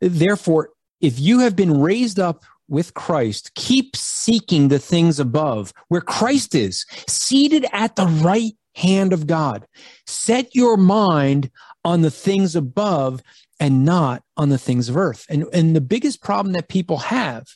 therefore, 0.00 0.70
if 1.00 1.18
you 1.18 1.40
have 1.40 1.56
been 1.56 1.80
raised 1.80 2.18
up 2.18 2.44
with 2.68 2.94
Christ, 2.94 3.52
keep 3.54 3.96
seeking 3.96 4.68
the 4.68 4.78
things 4.78 5.20
above 5.20 5.72
where 5.88 6.00
Christ 6.00 6.54
is 6.54 6.84
seated 7.08 7.66
at 7.72 7.96
the 7.96 8.06
right 8.06 8.52
hand 8.74 9.12
of 9.12 9.26
God. 9.26 9.66
Set 10.06 10.54
your 10.54 10.76
mind 10.76 11.50
on 11.84 12.02
the 12.02 12.10
things 12.10 12.56
above 12.56 13.22
and 13.60 13.84
not 13.84 14.22
on 14.36 14.48
the 14.48 14.58
things 14.58 14.88
of 14.88 14.96
earth. 14.96 15.24
And, 15.28 15.46
and 15.52 15.74
the 15.74 15.80
biggest 15.80 16.22
problem 16.22 16.52
that 16.54 16.68
people 16.68 16.98
have 16.98 17.46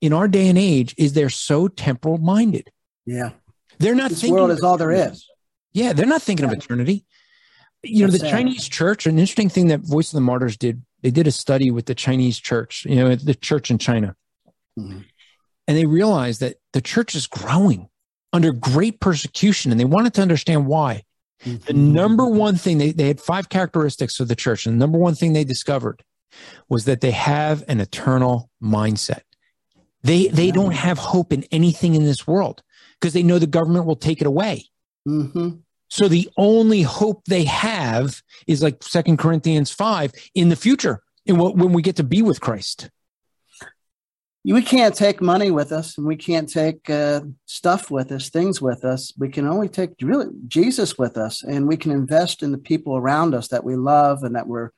in 0.00 0.12
our 0.12 0.28
day 0.28 0.48
and 0.48 0.58
age 0.58 0.94
is 0.98 1.14
they're 1.14 1.30
so 1.30 1.66
temporal 1.66 2.18
minded. 2.18 2.70
Yeah. 3.06 3.30
They're 3.78 3.94
not 3.94 4.10
this 4.10 4.20
thinking 4.20 4.34
world 4.34 4.50
is 4.50 4.62
all 4.62 4.76
there 4.76 4.92
is. 4.92 5.26
Yeah, 5.72 5.92
they're 5.92 6.06
not 6.06 6.22
thinking 6.22 6.46
yeah. 6.46 6.52
of 6.52 6.58
eternity. 6.58 7.04
You 7.82 8.06
know, 8.06 8.12
the 8.12 8.18
sad. 8.20 8.30
Chinese 8.30 8.68
church, 8.68 9.06
an 9.06 9.18
interesting 9.18 9.48
thing 9.48 9.68
that 9.68 9.80
Voice 9.80 10.08
of 10.08 10.14
the 10.14 10.20
Martyrs 10.20 10.56
did, 10.56 10.82
they 11.04 11.10
did 11.10 11.26
a 11.26 11.30
study 11.30 11.70
with 11.70 11.84
the 11.84 11.94
Chinese 11.94 12.38
church, 12.38 12.86
you 12.86 12.96
know, 12.96 13.14
the 13.14 13.34
church 13.34 13.70
in 13.70 13.76
China. 13.76 14.16
Mm-hmm. 14.80 15.00
And 15.68 15.76
they 15.76 15.84
realized 15.84 16.40
that 16.40 16.56
the 16.72 16.80
church 16.80 17.14
is 17.14 17.26
growing 17.26 17.90
under 18.32 18.52
great 18.52 19.00
persecution 19.00 19.70
and 19.70 19.78
they 19.78 19.84
wanted 19.84 20.14
to 20.14 20.22
understand 20.22 20.66
why. 20.66 21.02
Mm-hmm. 21.44 21.66
The 21.66 21.74
number 21.74 22.24
one 22.24 22.56
thing 22.56 22.78
they, 22.78 22.92
they 22.92 23.06
had 23.06 23.20
five 23.20 23.50
characteristics 23.50 24.18
of 24.18 24.28
the 24.28 24.34
church, 24.34 24.64
and 24.64 24.76
the 24.76 24.78
number 24.78 24.96
one 24.96 25.14
thing 25.14 25.34
they 25.34 25.44
discovered 25.44 26.02
was 26.70 26.86
that 26.86 27.02
they 27.02 27.10
have 27.10 27.62
an 27.68 27.80
eternal 27.80 28.50
mindset. 28.62 29.20
They 30.02 30.28
they 30.28 30.50
don't 30.50 30.72
have 30.72 30.96
hope 30.96 31.34
in 31.34 31.44
anything 31.50 31.94
in 31.94 32.04
this 32.04 32.26
world 32.26 32.62
because 32.98 33.12
they 33.12 33.22
know 33.22 33.38
the 33.38 33.46
government 33.46 33.84
will 33.84 33.96
take 33.96 34.22
it 34.22 34.26
away. 34.26 34.64
Mm-hmm. 35.06 35.50
So 35.88 36.08
the 36.08 36.28
only 36.36 36.82
hope 36.82 37.24
they 37.26 37.44
have 37.44 38.22
is 38.46 38.62
like 38.62 38.82
Second 38.82 39.18
Corinthians 39.18 39.70
five 39.70 40.12
in 40.34 40.48
the 40.48 40.56
future, 40.56 41.02
in 41.26 41.38
what, 41.38 41.56
when 41.56 41.72
we 41.72 41.82
get 41.82 41.96
to 41.96 42.04
be 42.04 42.22
with 42.22 42.40
Christ. 42.40 42.90
We 44.46 44.60
can't 44.60 44.94
take 44.94 45.22
money 45.22 45.50
with 45.50 45.72
us 45.72 45.96
and 45.96 46.06
we 46.06 46.16
can't 46.16 46.48
take 46.48 46.90
uh, 46.90 47.22
stuff 47.46 47.90
with 47.90 48.12
us 48.12 48.28
things 48.28 48.60
with 48.60 48.84
us. 48.84 49.10
We 49.16 49.30
can 49.30 49.46
only 49.46 49.68
take 49.68 49.92
really 50.02 50.26
jesus 50.46 50.98
with 50.98 51.16
us 51.16 51.42
and 51.42 51.66
we 51.66 51.78
can 51.78 51.92
invest 51.92 52.42
in 52.42 52.52
the 52.52 52.58
people 52.58 52.94
around 52.96 53.34
us 53.34 53.48
that 53.48 53.64
we 53.64 53.74
love 53.74 54.22
and 54.22 54.36
that 54.36 54.46
we're 54.46 54.70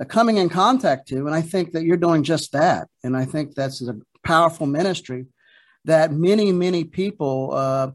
uh, 0.00 0.04
coming 0.06 0.38
in 0.38 0.48
contact 0.48 1.08
to 1.08 1.26
and 1.26 1.34
i 1.34 1.42
think 1.42 1.72
that 1.72 1.84
you're 1.84 1.98
doing 1.98 2.22
just 2.22 2.52
that. 2.52 2.88
And 3.04 3.14
i 3.14 3.26
think 3.26 3.54
that's 3.54 3.86
a 3.86 3.98
powerful 4.24 4.66
ministry 4.66 5.26
that 5.84 6.12
many 6.12 6.52
many 6.52 6.84
people 6.84 7.50
uh, 7.52 7.90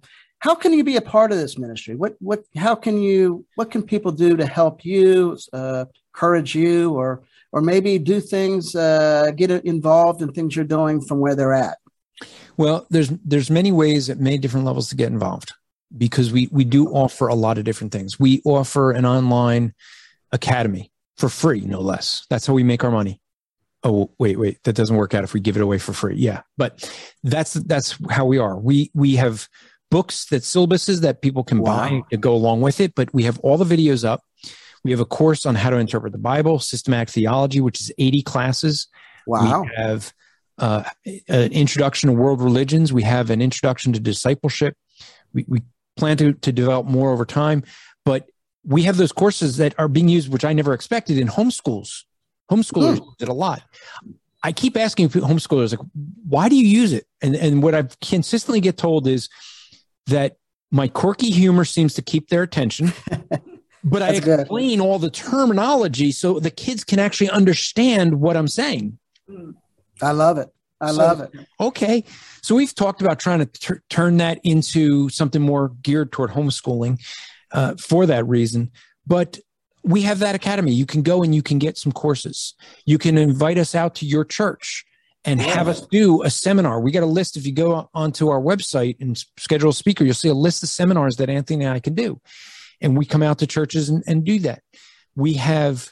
how 0.46 0.56
can 0.56 0.72
you 0.74 0.84
be 0.84 0.96
a 0.96 1.02
part 1.02 1.32
of 1.32 1.38
this 1.38 1.58
ministry 1.58 1.96
what 1.96 2.16
what 2.20 2.42
how 2.56 2.76
can 2.76 3.02
you 3.02 3.46
what 3.56 3.72
can 3.72 3.82
people 3.84 4.12
do 4.12 4.38
to 4.38 4.46
help 4.46 4.86
you 4.86 5.38
uh, 5.54 5.86
encourage 6.14 6.56
you 6.56 6.94
or 6.94 7.24
or 7.56 7.62
maybe 7.62 7.98
do 7.98 8.20
things, 8.20 8.76
uh, 8.76 9.32
get 9.36 9.50
involved 9.50 10.22
in 10.22 10.34
things 10.34 10.58
you're 10.58 10.66
doing 10.66 11.00
from 11.00 11.22
where 11.22 11.36
they're 11.36 11.54
at? 11.54 11.78
Well, 12.58 12.86
there's 12.90 13.10
there's 13.24 13.50
many 13.50 13.72
ways 13.72 14.10
at 14.10 14.20
many 14.20 14.38
different 14.38 14.66
levels 14.66 14.90
to 14.90 14.96
get 14.96 15.12
involved 15.12 15.54
because 15.98 16.34
we 16.34 16.50
we 16.52 16.66
do 16.66 16.88
offer 16.90 17.28
a 17.28 17.36
lot 17.36 17.58
of 17.58 17.64
different 17.64 17.94
things. 17.94 18.20
We 18.20 18.42
offer 18.44 18.92
an 18.92 19.06
online 19.06 19.74
academy 20.34 20.92
for 21.18 21.30
free, 21.30 21.62
no 21.62 21.80
less. 21.80 22.26
That's 22.30 22.46
how 22.46 22.54
we 22.54 22.64
make 22.64 22.84
our 22.84 22.92
money. 22.92 23.22
Oh, 23.84 24.12
wait, 24.20 24.40
wait, 24.40 24.62
that 24.64 24.76
doesn't 24.76 24.96
work 24.96 25.14
out 25.14 25.24
if 25.24 25.34
we 25.34 25.40
give 25.40 25.56
it 25.56 25.62
away 25.62 25.78
for 25.78 25.94
free. 25.94 26.16
Yeah, 26.16 26.42
but 26.58 26.90
that's 27.24 27.54
that's 27.54 27.98
how 28.10 28.26
we 28.26 28.38
are. 28.38 28.58
We 28.58 28.92
we 28.94 29.16
have 29.16 29.48
books 29.96 30.26
that 30.26 30.44
syllabuses 30.44 31.00
that 31.00 31.22
people 31.22 31.42
can 31.42 31.60
wow. 31.60 31.78
buy 31.78 32.02
to 32.12 32.18
go 32.18 32.36
along 32.36 32.60
with 32.60 32.82
it, 32.82 32.94
but 32.96 33.14
we 33.14 33.24
have 33.24 33.40
all 33.40 33.58
the 33.58 33.64
videos 33.64 34.04
up. 34.04 34.22
We 34.84 34.92
have 34.92 35.00
a 35.00 35.06
course 35.06 35.46
on 35.46 35.56
how 35.56 35.70
to 35.70 35.78
interpret 35.78 36.12
the 36.12 36.26
Bible, 36.34 36.60
systematic 36.60 37.10
theology, 37.10 37.62
which 37.62 37.80
is 37.80 37.94
80 37.98 38.22
classes. 38.24 38.88
Wow. 39.26 39.62
We 39.62 39.70
have 39.78 40.14
uh, 40.58 40.84
an 41.30 41.54
introduction 41.54 42.10
to 42.10 42.14
world 42.14 42.42
religions. 42.42 42.92
We 42.92 43.04
have 43.04 43.30
an 43.30 43.42
introduction 43.42 43.94
to 43.94 44.02
discipleship. 44.02 44.76
We, 45.34 45.46
we 45.48 45.62
plan 45.96 46.18
to, 46.18 46.34
to 46.34 46.52
develop 46.52 46.88
more 46.88 47.14
over 47.14 47.24
time, 47.24 47.64
but 48.04 48.28
we 48.66 48.84
have 48.84 48.98
those 48.98 49.14
courses 49.14 49.56
that 49.58 49.76
are 49.78 49.88
being 49.88 50.10
used, 50.10 50.30
which 50.30 50.44
I 50.44 50.52
never 50.52 50.74
expected 50.74 51.18
in 51.18 51.30
homeschools. 51.30 52.04
Homeschoolers 52.52 53.00
hmm. 53.00 53.10
did 53.18 53.30
a 53.30 53.34
lot. 53.34 53.64
I 54.44 54.52
keep 54.52 54.76
asking 54.76 55.08
homeschoolers, 55.08 55.72
like, 55.72 55.88
why 56.28 56.50
do 56.50 56.58
you 56.58 56.68
use 56.68 56.92
it? 56.92 57.06
And, 57.22 57.34
and 57.34 57.64
what 57.64 57.74
I 57.74 57.84
consistently 58.02 58.60
get 58.60 58.76
told 58.76 59.08
is 59.08 59.30
that 60.08 60.38
my 60.72 60.88
quirky 60.88 61.30
humor 61.30 61.66
seems 61.66 61.94
to 61.96 62.02
keep 62.02 62.30
their 62.30 62.44
attention. 62.44 62.94
but 63.84 64.02
I 64.02 64.12
explain 64.12 64.82
all 64.82 65.00
the 65.00 65.10
terminology 65.10 66.12
so 66.12 66.40
the 66.40 66.52
kids 66.52 66.84
can 66.84 67.00
actually 67.00 67.30
understand 67.30 68.20
what 68.20 68.36
I'm 68.36 68.48
saying. 68.48 68.98
I 70.02 70.12
love 70.12 70.38
it. 70.38 70.50
I 70.82 70.92
so, 70.92 70.98
love 70.98 71.22
it. 71.22 71.32
Okay. 71.60 72.04
So 72.42 72.56
we've 72.56 72.76
talked 72.76 73.02
about 73.02 73.20
trying 73.20 73.40
to 73.40 73.46
t- 73.46 73.80
turn 73.90 74.18
that 74.18 74.40
into 74.44 75.10
something 75.10 75.42
more 75.42 75.70
geared 75.82 76.12
toward 76.12 76.32
homeschooling 76.32 77.00
uh, 77.52 77.76
for 77.76 78.06
that 78.06 78.28
reason. 78.28 78.72
But 79.08 79.40
we 79.84 80.02
have 80.02 80.20
that 80.20 80.36
academy. 80.36 80.74
You 80.74 80.86
can 80.86 81.02
go 81.02 81.24
and 81.24 81.34
you 81.34 81.44
can 81.44 81.60
get 81.60 81.78
some 81.78 81.92
courses. 81.92 82.56
You 82.86 82.98
can 82.98 83.18
invite 83.18 83.58
us 83.58 83.76
out 83.76 83.96
to 83.96 84.06
your 84.06 84.26
church 84.26 84.84
and 85.26 85.42
have 85.42 85.68
us 85.68 85.82
do 85.88 86.24
a 86.24 86.30
seminar. 86.30 86.80
We 86.80 86.92
got 86.92 87.04
a 87.04 87.08
list. 87.08 87.36
If 87.36 87.46
you 87.46 87.54
go 87.54 87.90
onto 87.94 88.30
our 88.30 88.40
website 88.40 88.98
and 89.00 89.18
schedule 89.38 89.70
a 89.70 89.74
speaker, 89.74 90.04
you'll 90.04 90.14
see 90.14 90.30
a 90.30 90.34
list 90.34 90.64
of 90.64 90.70
seminars 90.70 91.18
that 91.18 91.30
Anthony 91.30 91.66
and 91.66 91.74
I 91.74 91.80
can 91.80 91.96
do 91.96 92.20
and 92.82 92.98
we 92.98 93.06
come 93.06 93.24
out 93.24 93.40
to 93.40 93.48
churches 93.48 93.90
and, 93.90 94.04
and 94.08 94.24
do 94.24 94.40
that. 94.40 94.62
We 95.16 95.34
have 95.34 95.92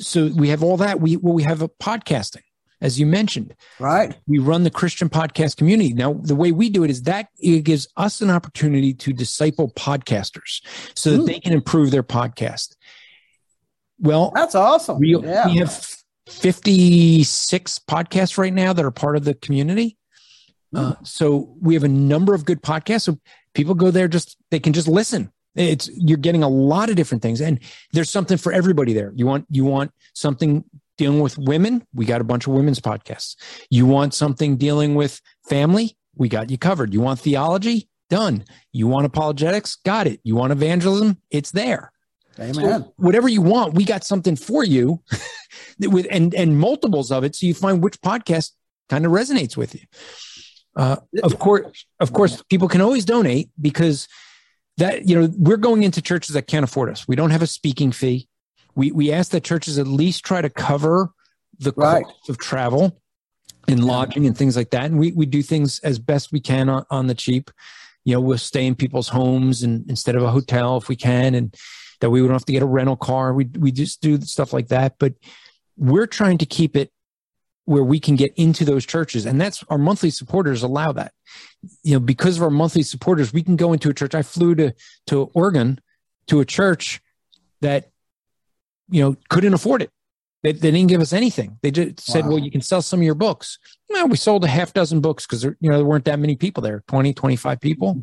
so 0.00 0.26
we 0.34 0.48
have 0.48 0.62
all 0.62 0.76
that. 0.78 1.00
We 1.00 1.16
well, 1.16 1.34
we 1.34 1.44
have 1.44 1.62
a 1.62 1.68
podcasting, 1.68 2.42
as 2.80 2.98
you 2.98 3.06
mentioned. 3.06 3.54
Right. 3.78 4.16
We 4.26 4.38
run 4.38 4.64
the 4.64 4.70
Christian 4.70 5.08
podcast 5.08 5.56
community. 5.56 5.94
Now, 5.94 6.14
the 6.14 6.34
way 6.34 6.52
we 6.52 6.68
do 6.68 6.84
it 6.84 6.90
is 6.90 7.02
that 7.02 7.28
it 7.38 7.62
gives 7.62 7.88
us 7.96 8.20
an 8.20 8.30
opportunity 8.30 8.92
to 8.94 9.12
disciple 9.12 9.70
podcasters 9.70 10.62
so 10.94 11.10
that 11.10 11.18
hmm. 11.18 11.26
they 11.26 11.40
can 11.40 11.52
improve 11.52 11.90
their 11.90 12.02
podcast. 12.02 12.76
Well, 14.00 14.30
that's 14.34 14.54
awesome. 14.54 15.00
We, 15.00 15.16
yeah. 15.16 15.46
we 15.46 15.56
have 15.56 15.97
56 16.28 17.78
podcasts 17.90 18.38
right 18.38 18.52
now 18.52 18.72
that 18.72 18.84
are 18.84 18.90
part 18.90 19.16
of 19.16 19.24
the 19.24 19.34
community. 19.34 19.96
Uh, 20.74 20.94
so 21.02 21.54
we 21.60 21.74
have 21.74 21.84
a 21.84 21.88
number 21.88 22.34
of 22.34 22.44
good 22.44 22.62
podcasts. 22.62 23.02
So 23.02 23.18
people 23.54 23.74
go 23.74 23.90
there 23.90 24.08
just 24.08 24.36
they 24.50 24.60
can 24.60 24.72
just 24.72 24.88
listen 24.88 25.32
it's 25.58 25.90
you're 25.94 26.18
getting 26.18 26.42
a 26.42 26.48
lot 26.48 26.88
of 26.88 26.96
different 26.96 27.22
things, 27.22 27.40
and 27.40 27.58
there's 27.92 28.10
something 28.10 28.38
for 28.38 28.52
everybody 28.52 28.92
there. 28.92 29.12
You 29.14 29.26
want 29.26 29.46
you 29.50 29.64
want 29.64 29.92
something 30.14 30.64
dealing 30.96 31.20
with 31.20 31.36
women? 31.38 31.86
We 31.94 32.04
got 32.04 32.20
a 32.20 32.24
bunch 32.24 32.46
of 32.46 32.52
women's 32.52 32.80
podcasts. 32.80 33.36
You 33.70 33.86
want 33.86 34.14
something 34.14 34.56
dealing 34.56 34.94
with 34.94 35.20
family? 35.48 35.96
We 36.16 36.28
got 36.28 36.50
you 36.50 36.58
covered. 36.58 36.92
You 36.92 37.00
want 37.00 37.20
theology? 37.20 37.88
Done. 38.10 38.44
You 38.72 38.86
want 38.86 39.06
apologetics? 39.06 39.76
Got 39.76 40.06
it. 40.06 40.20
You 40.22 40.34
want 40.34 40.52
evangelism? 40.52 41.18
It's 41.30 41.50
there. 41.50 41.92
Amen. 42.40 42.54
So 42.54 42.92
whatever 42.96 43.28
you 43.28 43.42
want, 43.42 43.74
we 43.74 43.84
got 43.84 44.04
something 44.04 44.36
for 44.36 44.64
you 44.64 45.02
with 45.80 46.06
and 46.10 46.34
and 46.34 46.58
multiples 46.58 47.10
of 47.10 47.24
it. 47.24 47.34
So 47.34 47.46
you 47.46 47.54
find 47.54 47.82
which 47.82 48.00
podcast 48.00 48.52
kind 48.88 49.04
of 49.04 49.12
resonates 49.12 49.56
with 49.56 49.74
you. 49.74 49.80
Uh, 50.76 50.96
of 51.22 51.38
course, 51.38 51.86
of 51.98 52.12
course, 52.12 52.42
people 52.42 52.68
can 52.68 52.80
always 52.80 53.04
donate 53.04 53.50
because 53.60 54.06
that 54.76 55.08
you 55.08 55.20
know 55.20 55.28
we're 55.36 55.56
going 55.56 55.82
into 55.82 56.00
churches 56.00 56.34
that 56.34 56.46
can't 56.46 56.64
afford 56.64 56.90
us. 56.90 57.08
We 57.08 57.16
don't 57.16 57.30
have 57.30 57.42
a 57.42 57.46
speaking 57.46 57.92
fee. 57.92 58.28
We 58.74 58.92
we 58.92 59.12
ask 59.12 59.32
that 59.32 59.42
churches 59.42 59.78
at 59.78 59.88
least 59.88 60.24
try 60.24 60.40
to 60.40 60.50
cover 60.50 61.10
the 61.58 61.72
right. 61.76 62.04
cost 62.04 62.28
of 62.28 62.38
travel 62.38 63.00
and 63.66 63.84
lodging 63.84 64.26
and 64.26 64.38
things 64.38 64.56
like 64.56 64.70
that. 64.70 64.84
And 64.84 64.98
we 64.98 65.12
we 65.12 65.26
do 65.26 65.42
things 65.42 65.80
as 65.80 65.98
best 65.98 66.30
we 66.32 66.40
can 66.40 66.68
on, 66.68 66.84
on 66.90 67.08
the 67.08 67.14
cheap. 67.14 67.50
You 68.04 68.14
know, 68.14 68.20
we'll 68.20 68.38
stay 68.38 68.66
in 68.66 68.76
people's 68.76 69.08
homes 69.08 69.64
and 69.64 69.88
instead 69.90 70.14
of 70.14 70.22
a 70.22 70.30
hotel 70.30 70.76
if 70.76 70.88
we 70.88 70.96
can, 70.96 71.34
and 71.34 71.54
that 72.00 72.10
we 72.10 72.20
don't 72.20 72.30
have 72.30 72.44
to 72.44 72.52
get 72.52 72.62
a 72.62 72.66
rental 72.66 72.96
car. 72.96 73.32
We 73.32 73.46
we 73.58 73.72
just 73.72 74.00
do 74.00 74.20
stuff 74.20 74.52
like 74.52 74.68
that. 74.68 74.96
But 74.98 75.14
we're 75.76 76.06
trying 76.06 76.38
to 76.38 76.46
keep 76.46 76.76
it 76.76 76.90
where 77.64 77.84
we 77.84 78.00
can 78.00 78.16
get 78.16 78.32
into 78.36 78.64
those 78.64 78.86
churches. 78.86 79.26
And 79.26 79.38
that's 79.38 79.62
our 79.68 79.76
monthly 79.76 80.08
supporters 80.08 80.62
allow 80.62 80.92
that. 80.92 81.12
You 81.82 81.94
know 81.94 82.00
because 82.00 82.38
of 82.38 82.42
our 82.42 82.50
monthly 82.50 82.82
supporters 82.82 83.32
we 83.32 83.42
can 83.42 83.56
go 83.56 83.72
into 83.72 83.90
a 83.90 83.94
church. 83.94 84.14
I 84.14 84.22
flew 84.22 84.54
to 84.54 84.74
to 85.08 85.30
oregon 85.34 85.80
to 86.28 86.40
a 86.40 86.44
church 86.44 87.00
that 87.60 87.90
you 88.88 89.02
know 89.02 89.16
couldn't 89.28 89.54
afford 89.54 89.82
it. 89.82 89.90
They, 90.44 90.52
they 90.52 90.70
didn't 90.70 90.88
give 90.88 91.00
us 91.00 91.12
anything. 91.12 91.58
They 91.62 91.72
just 91.72 92.00
said 92.00 92.24
wow. 92.24 92.30
well 92.30 92.38
you 92.38 92.50
can 92.50 92.62
sell 92.62 92.80
some 92.80 93.00
of 93.00 93.04
your 93.04 93.14
books. 93.14 93.58
Well 93.88 94.08
we 94.08 94.16
sold 94.16 94.44
a 94.44 94.48
half 94.48 94.72
dozen 94.72 95.00
books 95.00 95.26
because 95.26 95.44
you 95.44 95.56
know 95.60 95.76
there 95.76 95.84
weren't 95.86 96.04
that 96.06 96.18
many 96.18 96.36
people 96.36 96.62
there 96.62 96.84
20 96.88 97.12
25 97.12 97.60
people. 97.60 98.00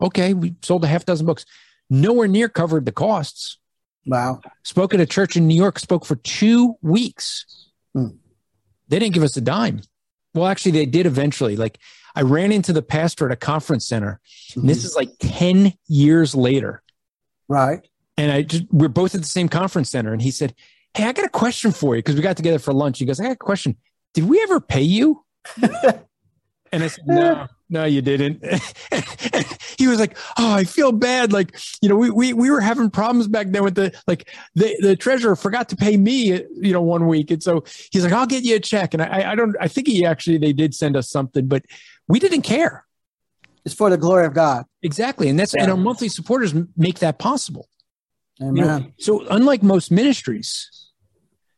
Okay 0.00 0.34
we 0.34 0.54
sold 0.62 0.82
a 0.82 0.88
half 0.88 1.04
dozen 1.04 1.26
books 1.26 1.44
nowhere 1.90 2.28
near 2.28 2.48
covered 2.48 2.84
the 2.84 2.92
costs 2.92 3.58
wow 4.06 4.40
spoke 4.62 4.94
at 4.94 5.00
a 5.00 5.06
church 5.06 5.36
in 5.36 5.46
new 5.46 5.54
york 5.54 5.78
spoke 5.78 6.04
for 6.04 6.16
two 6.16 6.76
weeks 6.82 7.70
hmm 7.94 8.08
they 8.88 8.98
didn't 8.98 9.14
give 9.14 9.22
us 9.22 9.36
a 9.36 9.40
dime. 9.40 9.82
Well, 10.34 10.46
actually, 10.46 10.72
they 10.72 10.86
did 10.86 11.06
eventually. 11.06 11.56
Like, 11.56 11.78
I 12.14 12.22
ran 12.22 12.52
into 12.52 12.72
the 12.72 12.82
pastor 12.82 13.26
at 13.26 13.32
a 13.32 13.36
conference 13.36 13.86
center. 13.86 14.20
Mm-hmm. 14.50 14.66
this 14.66 14.84
is 14.84 14.96
like 14.96 15.10
10 15.20 15.74
years 15.86 16.34
later. 16.34 16.82
Right. 17.48 17.86
And 18.16 18.32
I 18.32 18.42
just, 18.42 18.64
we're 18.70 18.88
both 18.88 19.14
at 19.14 19.20
the 19.20 19.26
same 19.26 19.48
conference 19.48 19.90
center. 19.90 20.12
And 20.12 20.20
he 20.20 20.30
said, 20.30 20.54
Hey, 20.94 21.04
I 21.04 21.12
got 21.12 21.26
a 21.26 21.30
question 21.30 21.70
for 21.70 21.94
you 21.94 22.02
because 22.02 22.16
we 22.16 22.22
got 22.22 22.36
together 22.36 22.58
for 22.58 22.72
lunch. 22.72 22.98
He 22.98 23.04
goes, 23.04 23.20
I 23.20 23.24
got 23.24 23.32
a 23.32 23.36
question. 23.36 23.76
Did 24.14 24.24
we 24.24 24.42
ever 24.42 24.58
pay 24.58 24.82
you? 24.82 25.22
and 25.62 26.82
I 26.82 26.88
said, 26.88 27.06
No, 27.06 27.46
no, 27.70 27.84
you 27.84 28.00
didn't. 28.00 28.42
he 29.78 29.86
was 29.86 29.98
like, 29.98 30.16
oh, 30.38 30.54
I 30.54 30.64
feel 30.64 30.90
bad. 30.90 31.32
Like, 31.32 31.56
you 31.82 31.88
know, 31.88 31.96
we, 31.96 32.10
we, 32.10 32.32
we 32.32 32.50
were 32.50 32.60
having 32.60 32.90
problems 32.90 33.28
back 33.28 33.48
then 33.48 33.62
with 33.62 33.74
the, 33.74 33.92
like 34.06 34.28
the, 34.54 34.74
the 34.80 34.96
treasurer 34.96 35.36
forgot 35.36 35.68
to 35.68 35.76
pay 35.76 35.96
me, 35.96 36.42
you 36.56 36.72
know, 36.72 36.80
one 36.80 37.06
week. 37.06 37.30
And 37.30 37.42
so 37.42 37.64
he's 37.92 38.04
like, 38.04 38.12
I'll 38.12 38.26
get 38.26 38.44
you 38.44 38.56
a 38.56 38.60
check. 38.60 38.94
And 38.94 39.02
I, 39.02 39.32
I 39.32 39.34
don't, 39.34 39.54
I 39.60 39.68
think 39.68 39.86
he 39.86 40.04
actually, 40.04 40.38
they 40.38 40.52
did 40.52 40.74
send 40.74 40.96
us 40.96 41.10
something, 41.10 41.46
but 41.46 41.64
we 42.06 42.18
didn't 42.18 42.42
care. 42.42 42.86
It's 43.64 43.74
for 43.74 43.90
the 43.90 43.98
glory 43.98 44.24
of 44.24 44.32
God. 44.32 44.64
Exactly. 44.82 45.28
And 45.28 45.38
that's, 45.38 45.54
yeah. 45.54 45.64
and 45.64 45.70
our 45.70 45.76
monthly 45.76 46.08
supporters 46.08 46.54
make 46.76 47.00
that 47.00 47.18
possible. 47.18 47.68
Amen. 48.40 48.56
You 48.56 48.64
know, 48.64 48.86
so 48.98 49.26
unlike 49.28 49.62
most 49.62 49.90
ministries, 49.90 50.70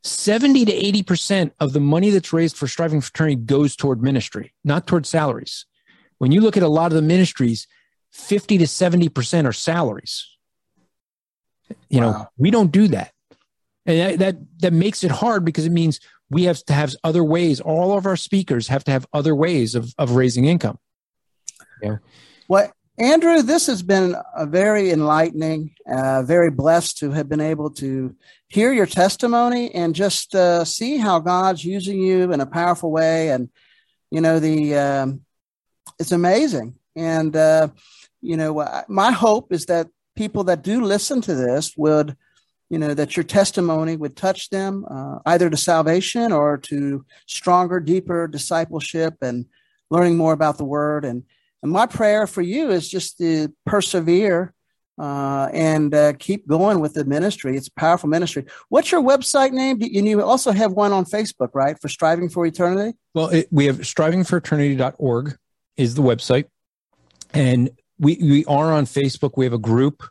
70 0.02 0.64
to 0.64 0.72
80% 0.72 1.52
of 1.61 1.72
the 1.72 1.80
money 1.80 2.11
that's 2.11 2.32
raised 2.32 2.56
for 2.56 2.66
Striving 2.66 3.00
for 3.00 3.11
Eternity 3.11 3.36
goes 3.36 3.76
toward 3.76 4.02
ministry, 4.02 4.54
not 4.64 4.86
toward 4.86 5.06
salaries. 5.06 5.66
When 6.20 6.32
you 6.32 6.42
look 6.42 6.58
at 6.58 6.62
a 6.62 6.68
lot 6.68 6.92
of 6.92 6.96
the 6.96 7.02
ministries, 7.02 7.66
50 8.12 8.58
to 8.58 8.64
70% 8.64 9.46
are 9.46 9.54
salaries. 9.54 10.28
You 11.88 12.02
wow. 12.02 12.10
know, 12.10 12.28
we 12.36 12.50
don't 12.50 12.70
do 12.70 12.88
that. 12.88 13.12
And 13.86 13.98
that, 13.98 14.18
that, 14.18 14.36
that 14.58 14.72
makes 14.74 15.02
it 15.02 15.10
hard 15.10 15.46
because 15.46 15.64
it 15.64 15.72
means 15.72 15.98
we 16.28 16.44
have 16.44 16.62
to 16.66 16.74
have 16.74 16.94
other 17.02 17.24
ways. 17.24 17.58
All 17.58 17.96
of 17.96 18.04
our 18.04 18.16
speakers 18.16 18.68
have 18.68 18.84
to 18.84 18.90
have 18.90 19.06
other 19.14 19.34
ways 19.34 19.74
of, 19.74 19.94
of 19.96 20.10
raising 20.10 20.44
income. 20.44 20.78
Yeah. 21.82 21.96
What 22.48 22.72
Andrew, 22.98 23.40
this 23.40 23.66
has 23.68 23.82
been 23.82 24.14
a 24.36 24.44
very 24.44 24.90
enlightening, 24.90 25.74
uh, 25.90 26.22
very 26.22 26.50
blessed 26.50 26.98
to 26.98 27.12
have 27.12 27.30
been 27.30 27.40
able 27.40 27.70
to 27.70 28.14
hear 28.48 28.74
your 28.74 28.84
testimony 28.84 29.74
and 29.74 29.94
just 29.94 30.34
uh, 30.34 30.66
see 30.66 30.98
how 30.98 31.18
God's 31.18 31.64
using 31.64 31.98
you 31.98 32.30
in 32.30 32.42
a 32.42 32.46
powerful 32.46 32.90
way. 32.90 33.30
And, 33.30 33.48
you 34.10 34.20
know, 34.20 34.38
the, 34.38 34.74
um, 34.74 35.22
it's 36.01 36.12
amazing. 36.12 36.74
And, 36.96 37.36
uh, 37.36 37.68
you 38.22 38.36
know, 38.36 38.66
my 38.88 39.12
hope 39.12 39.53
is 39.53 39.66
that 39.66 39.88
people 40.16 40.44
that 40.44 40.62
do 40.62 40.82
listen 40.82 41.20
to 41.20 41.34
this 41.34 41.76
would, 41.76 42.16
you 42.70 42.78
know, 42.78 42.94
that 42.94 43.16
your 43.16 43.24
testimony 43.24 43.96
would 43.96 44.16
touch 44.16 44.51
them 44.51 44.84
uh, 44.90 45.18
either 45.26 45.51
to 45.51 45.57
salvation 45.57 46.32
or 46.32 46.57
to 46.59 47.05
stronger, 47.26 47.80
deeper 47.80 48.26
discipleship 48.26 49.14
and 49.20 49.44
learning 49.90 50.16
more 50.16 50.32
about 50.32 50.57
the 50.59 50.64
word. 50.64 51.05
And, 51.05 51.22
and 51.62 51.70
my 51.70 51.86
prayer 51.86 52.26
for 52.26 52.42
you 52.42 52.70
is 52.70 52.88
just 52.88 53.18
to 53.18 53.55
persevere 53.66 54.55
uh, 54.98 55.48
and 55.53 55.94
uh, 55.94 56.12
keep 56.18 56.46
going 56.46 56.80
with 56.80 56.94
the 56.94 57.05
ministry. 57.05 57.57
It's 57.57 57.68
a 57.68 57.72
powerful 57.72 58.09
ministry. 58.09 58.44
What's 58.68 58.92
your 58.92 59.03
website 59.03 59.53
name? 59.53 59.80
And 59.82 60.07
you 60.07 60.22
also 60.22 60.53
have 60.53 60.72
one 60.72 60.92
on 60.92 61.05
Facebook, 61.05 61.51
right? 61.55 61.80
For 61.80 61.88
Striving 61.88 62.28
for 62.28 62.44
Eternity? 62.44 62.96
Well, 63.14 63.28
it, 63.28 63.48
we 63.51 63.66
have 63.66 63.78
strivingforeternity.org 63.78 65.36
is 65.76 65.94
the 65.94 66.02
website. 66.02 66.46
And 67.32 67.70
we, 67.98 68.16
we 68.20 68.44
are 68.46 68.72
on 68.72 68.86
Facebook. 68.86 69.32
We 69.36 69.44
have 69.44 69.52
a 69.52 69.58
group 69.58 70.02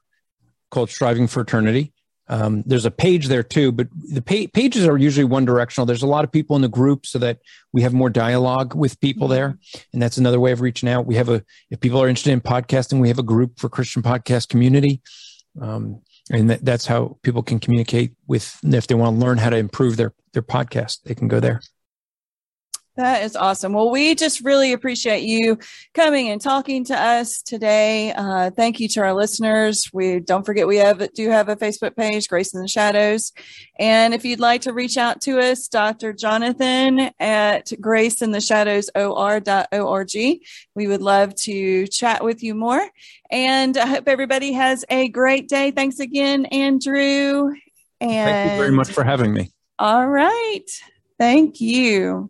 called 0.72 0.90
Striving 0.90 1.28
for 1.28 1.42
Eternity. 1.42 1.94
Um, 2.32 2.62
there's 2.68 2.86
a 2.86 2.92
page 2.92 3.28
there 3.28 3.42
too, 3.42 3.72
but 3.72 3.88
the 3.92 4.22
pa- 4.22 4.52
pages 4.54 4.86
are 4.86 4.98
usually 4.98 5.24
one 5.24 5.46
directional. 5.46 5.88
There's 5.88 6.04
a 6.04 6.08
lot 6.08 6.24
of 6.24 6.32
people 6.32 6.56
in 6.56 6.62
the 6.62 6.68
group 6.70 7.08
so 7.08 7.18
that 7.18 7.40
we 7.74 7.82
have 7.82 7.92
more 7.92 8.12
dialogue 8.12 8.76
with 8.76 9.00
people 9.00 9.28
mm-hmm. 9.28 9.34
there. 9.34 9.60
And 9.94 10.02
that's 10.02 10.18
another 10.18 10.40
way 10.40 10.52
of 10.52 10.62
reaching 10.62 10.88
out. 10.88 11.08
We 11.08 11.16
have 11.16 11.30
a, 11.30 11.44
if 11.72 11.80
people 11.80 12.00
are 12.00 12.08
interested 12.08 12.32
in 12.32 12.42
podcasting, 12.42 13.02
we 13.02 13.08
have 13.08 13.18
a 13.18 13.24
group 13.24 13.60
for 13.60 13.68
Christian 13.68 14.04
podcast 14.04 14.48
community. 14.48 15.02
Um, 15.60 16.04
and 16.32 16.52
that, 16.52 16.64
that's 16.64 16.86
how 16.86 17.18
people 17.24 17.42
can 17.42 17.60
communicate 17.60 18.14
with, 18.28 18.60
if 18.64 18.86
they 18.86 18.94
want 18.94 19.20
to 19.20 19.26
learn 19.26 19.40
how 19.40 19.50
to 19.50 19.58
improve 19.58 19.98
their, 19.98 20.14
their 20.34 20.44
podcast, 20.44 21.02
they 21.06 21.16
can 21.16 21.28
go 21.28 21.40
there. 21.40 21.62
That 23.00 23.24
is 23.24 23.38
awesome. 23.38 23.72
Well, 23.72 23.92
we 23.92 24.14
just 24.14 24.42
really 24.42 24.74
appreciate 24.74 25.24
you 25.24 25.58
coming 25.94 26.28
and 26.28 26.42
talking 26.42 26.84
to 26.84 27.02
us 27.02 27.42
today. 27.42 28.12
Uh, 28.12 28.52
thank 28.52 28.82
you 28.82 28.90
to 28.90 29.00
our 29.00 29.14
listeners. 29.14 29.90
We 29.94 30.20
don't 30.20 30.46
forget 30.46 30.68
we 30.68 30.76
have 30.80 31.14
do 31.14 31.30
have 31.30 31.48
a 31.48 31.56
Facebook 31.56 31.96
page, 31.96 32.28
Grace 32.28 32.54
in 32.54 32.62
the 32.62 32.68
Shadows, 32.68 33.32
and 33.80 34.14
if 34.14 34.26
you'd 34.26 34.42
like 34.42 34.64
to 34.64 34.74
reach 34.74 34.98
out 34.98 35.22
to 35.22 35.40
us, 35.40 35.70
Dr. 35.70 36.12
Jonathan 36.12 37.12
at 37.22 37.72
Grace 37.80 38.22
in 38.22 38.32
the 38.32 38.42
Shadows 38.42 38.90
or.org. 38.94 40.12
We 40.76 40.88
would 40.88 41.02
love 41.02 41.36
to 41.36 41.88
chat 41.88 42.22
with 42.22 42.44
you 42.44 42.54
more. 42.54 42.86
And 43.32 43.78
I 43.78 43.86
hope 43.86 44.10
everybody 44.10 44.52
has 44.52 44.84
a 44.90 45.08
great 45.08 45.48
day. 45.48 45.72
Thanks 45.72 46.00
again, 46.00 46.48
Andrew. 46.48 47.54
And 48.02 48.30
thank 48.30 48.52
you 48.52 48.58
very 48.58 48.74
much 48.74 48.92
for 48.92 49.06
having 49.06 49.34
me. 49.34 49.52
All 49.80 50.06
right. 50.06 50.66
Thank 51.18 51.62
you. 51.62 52.30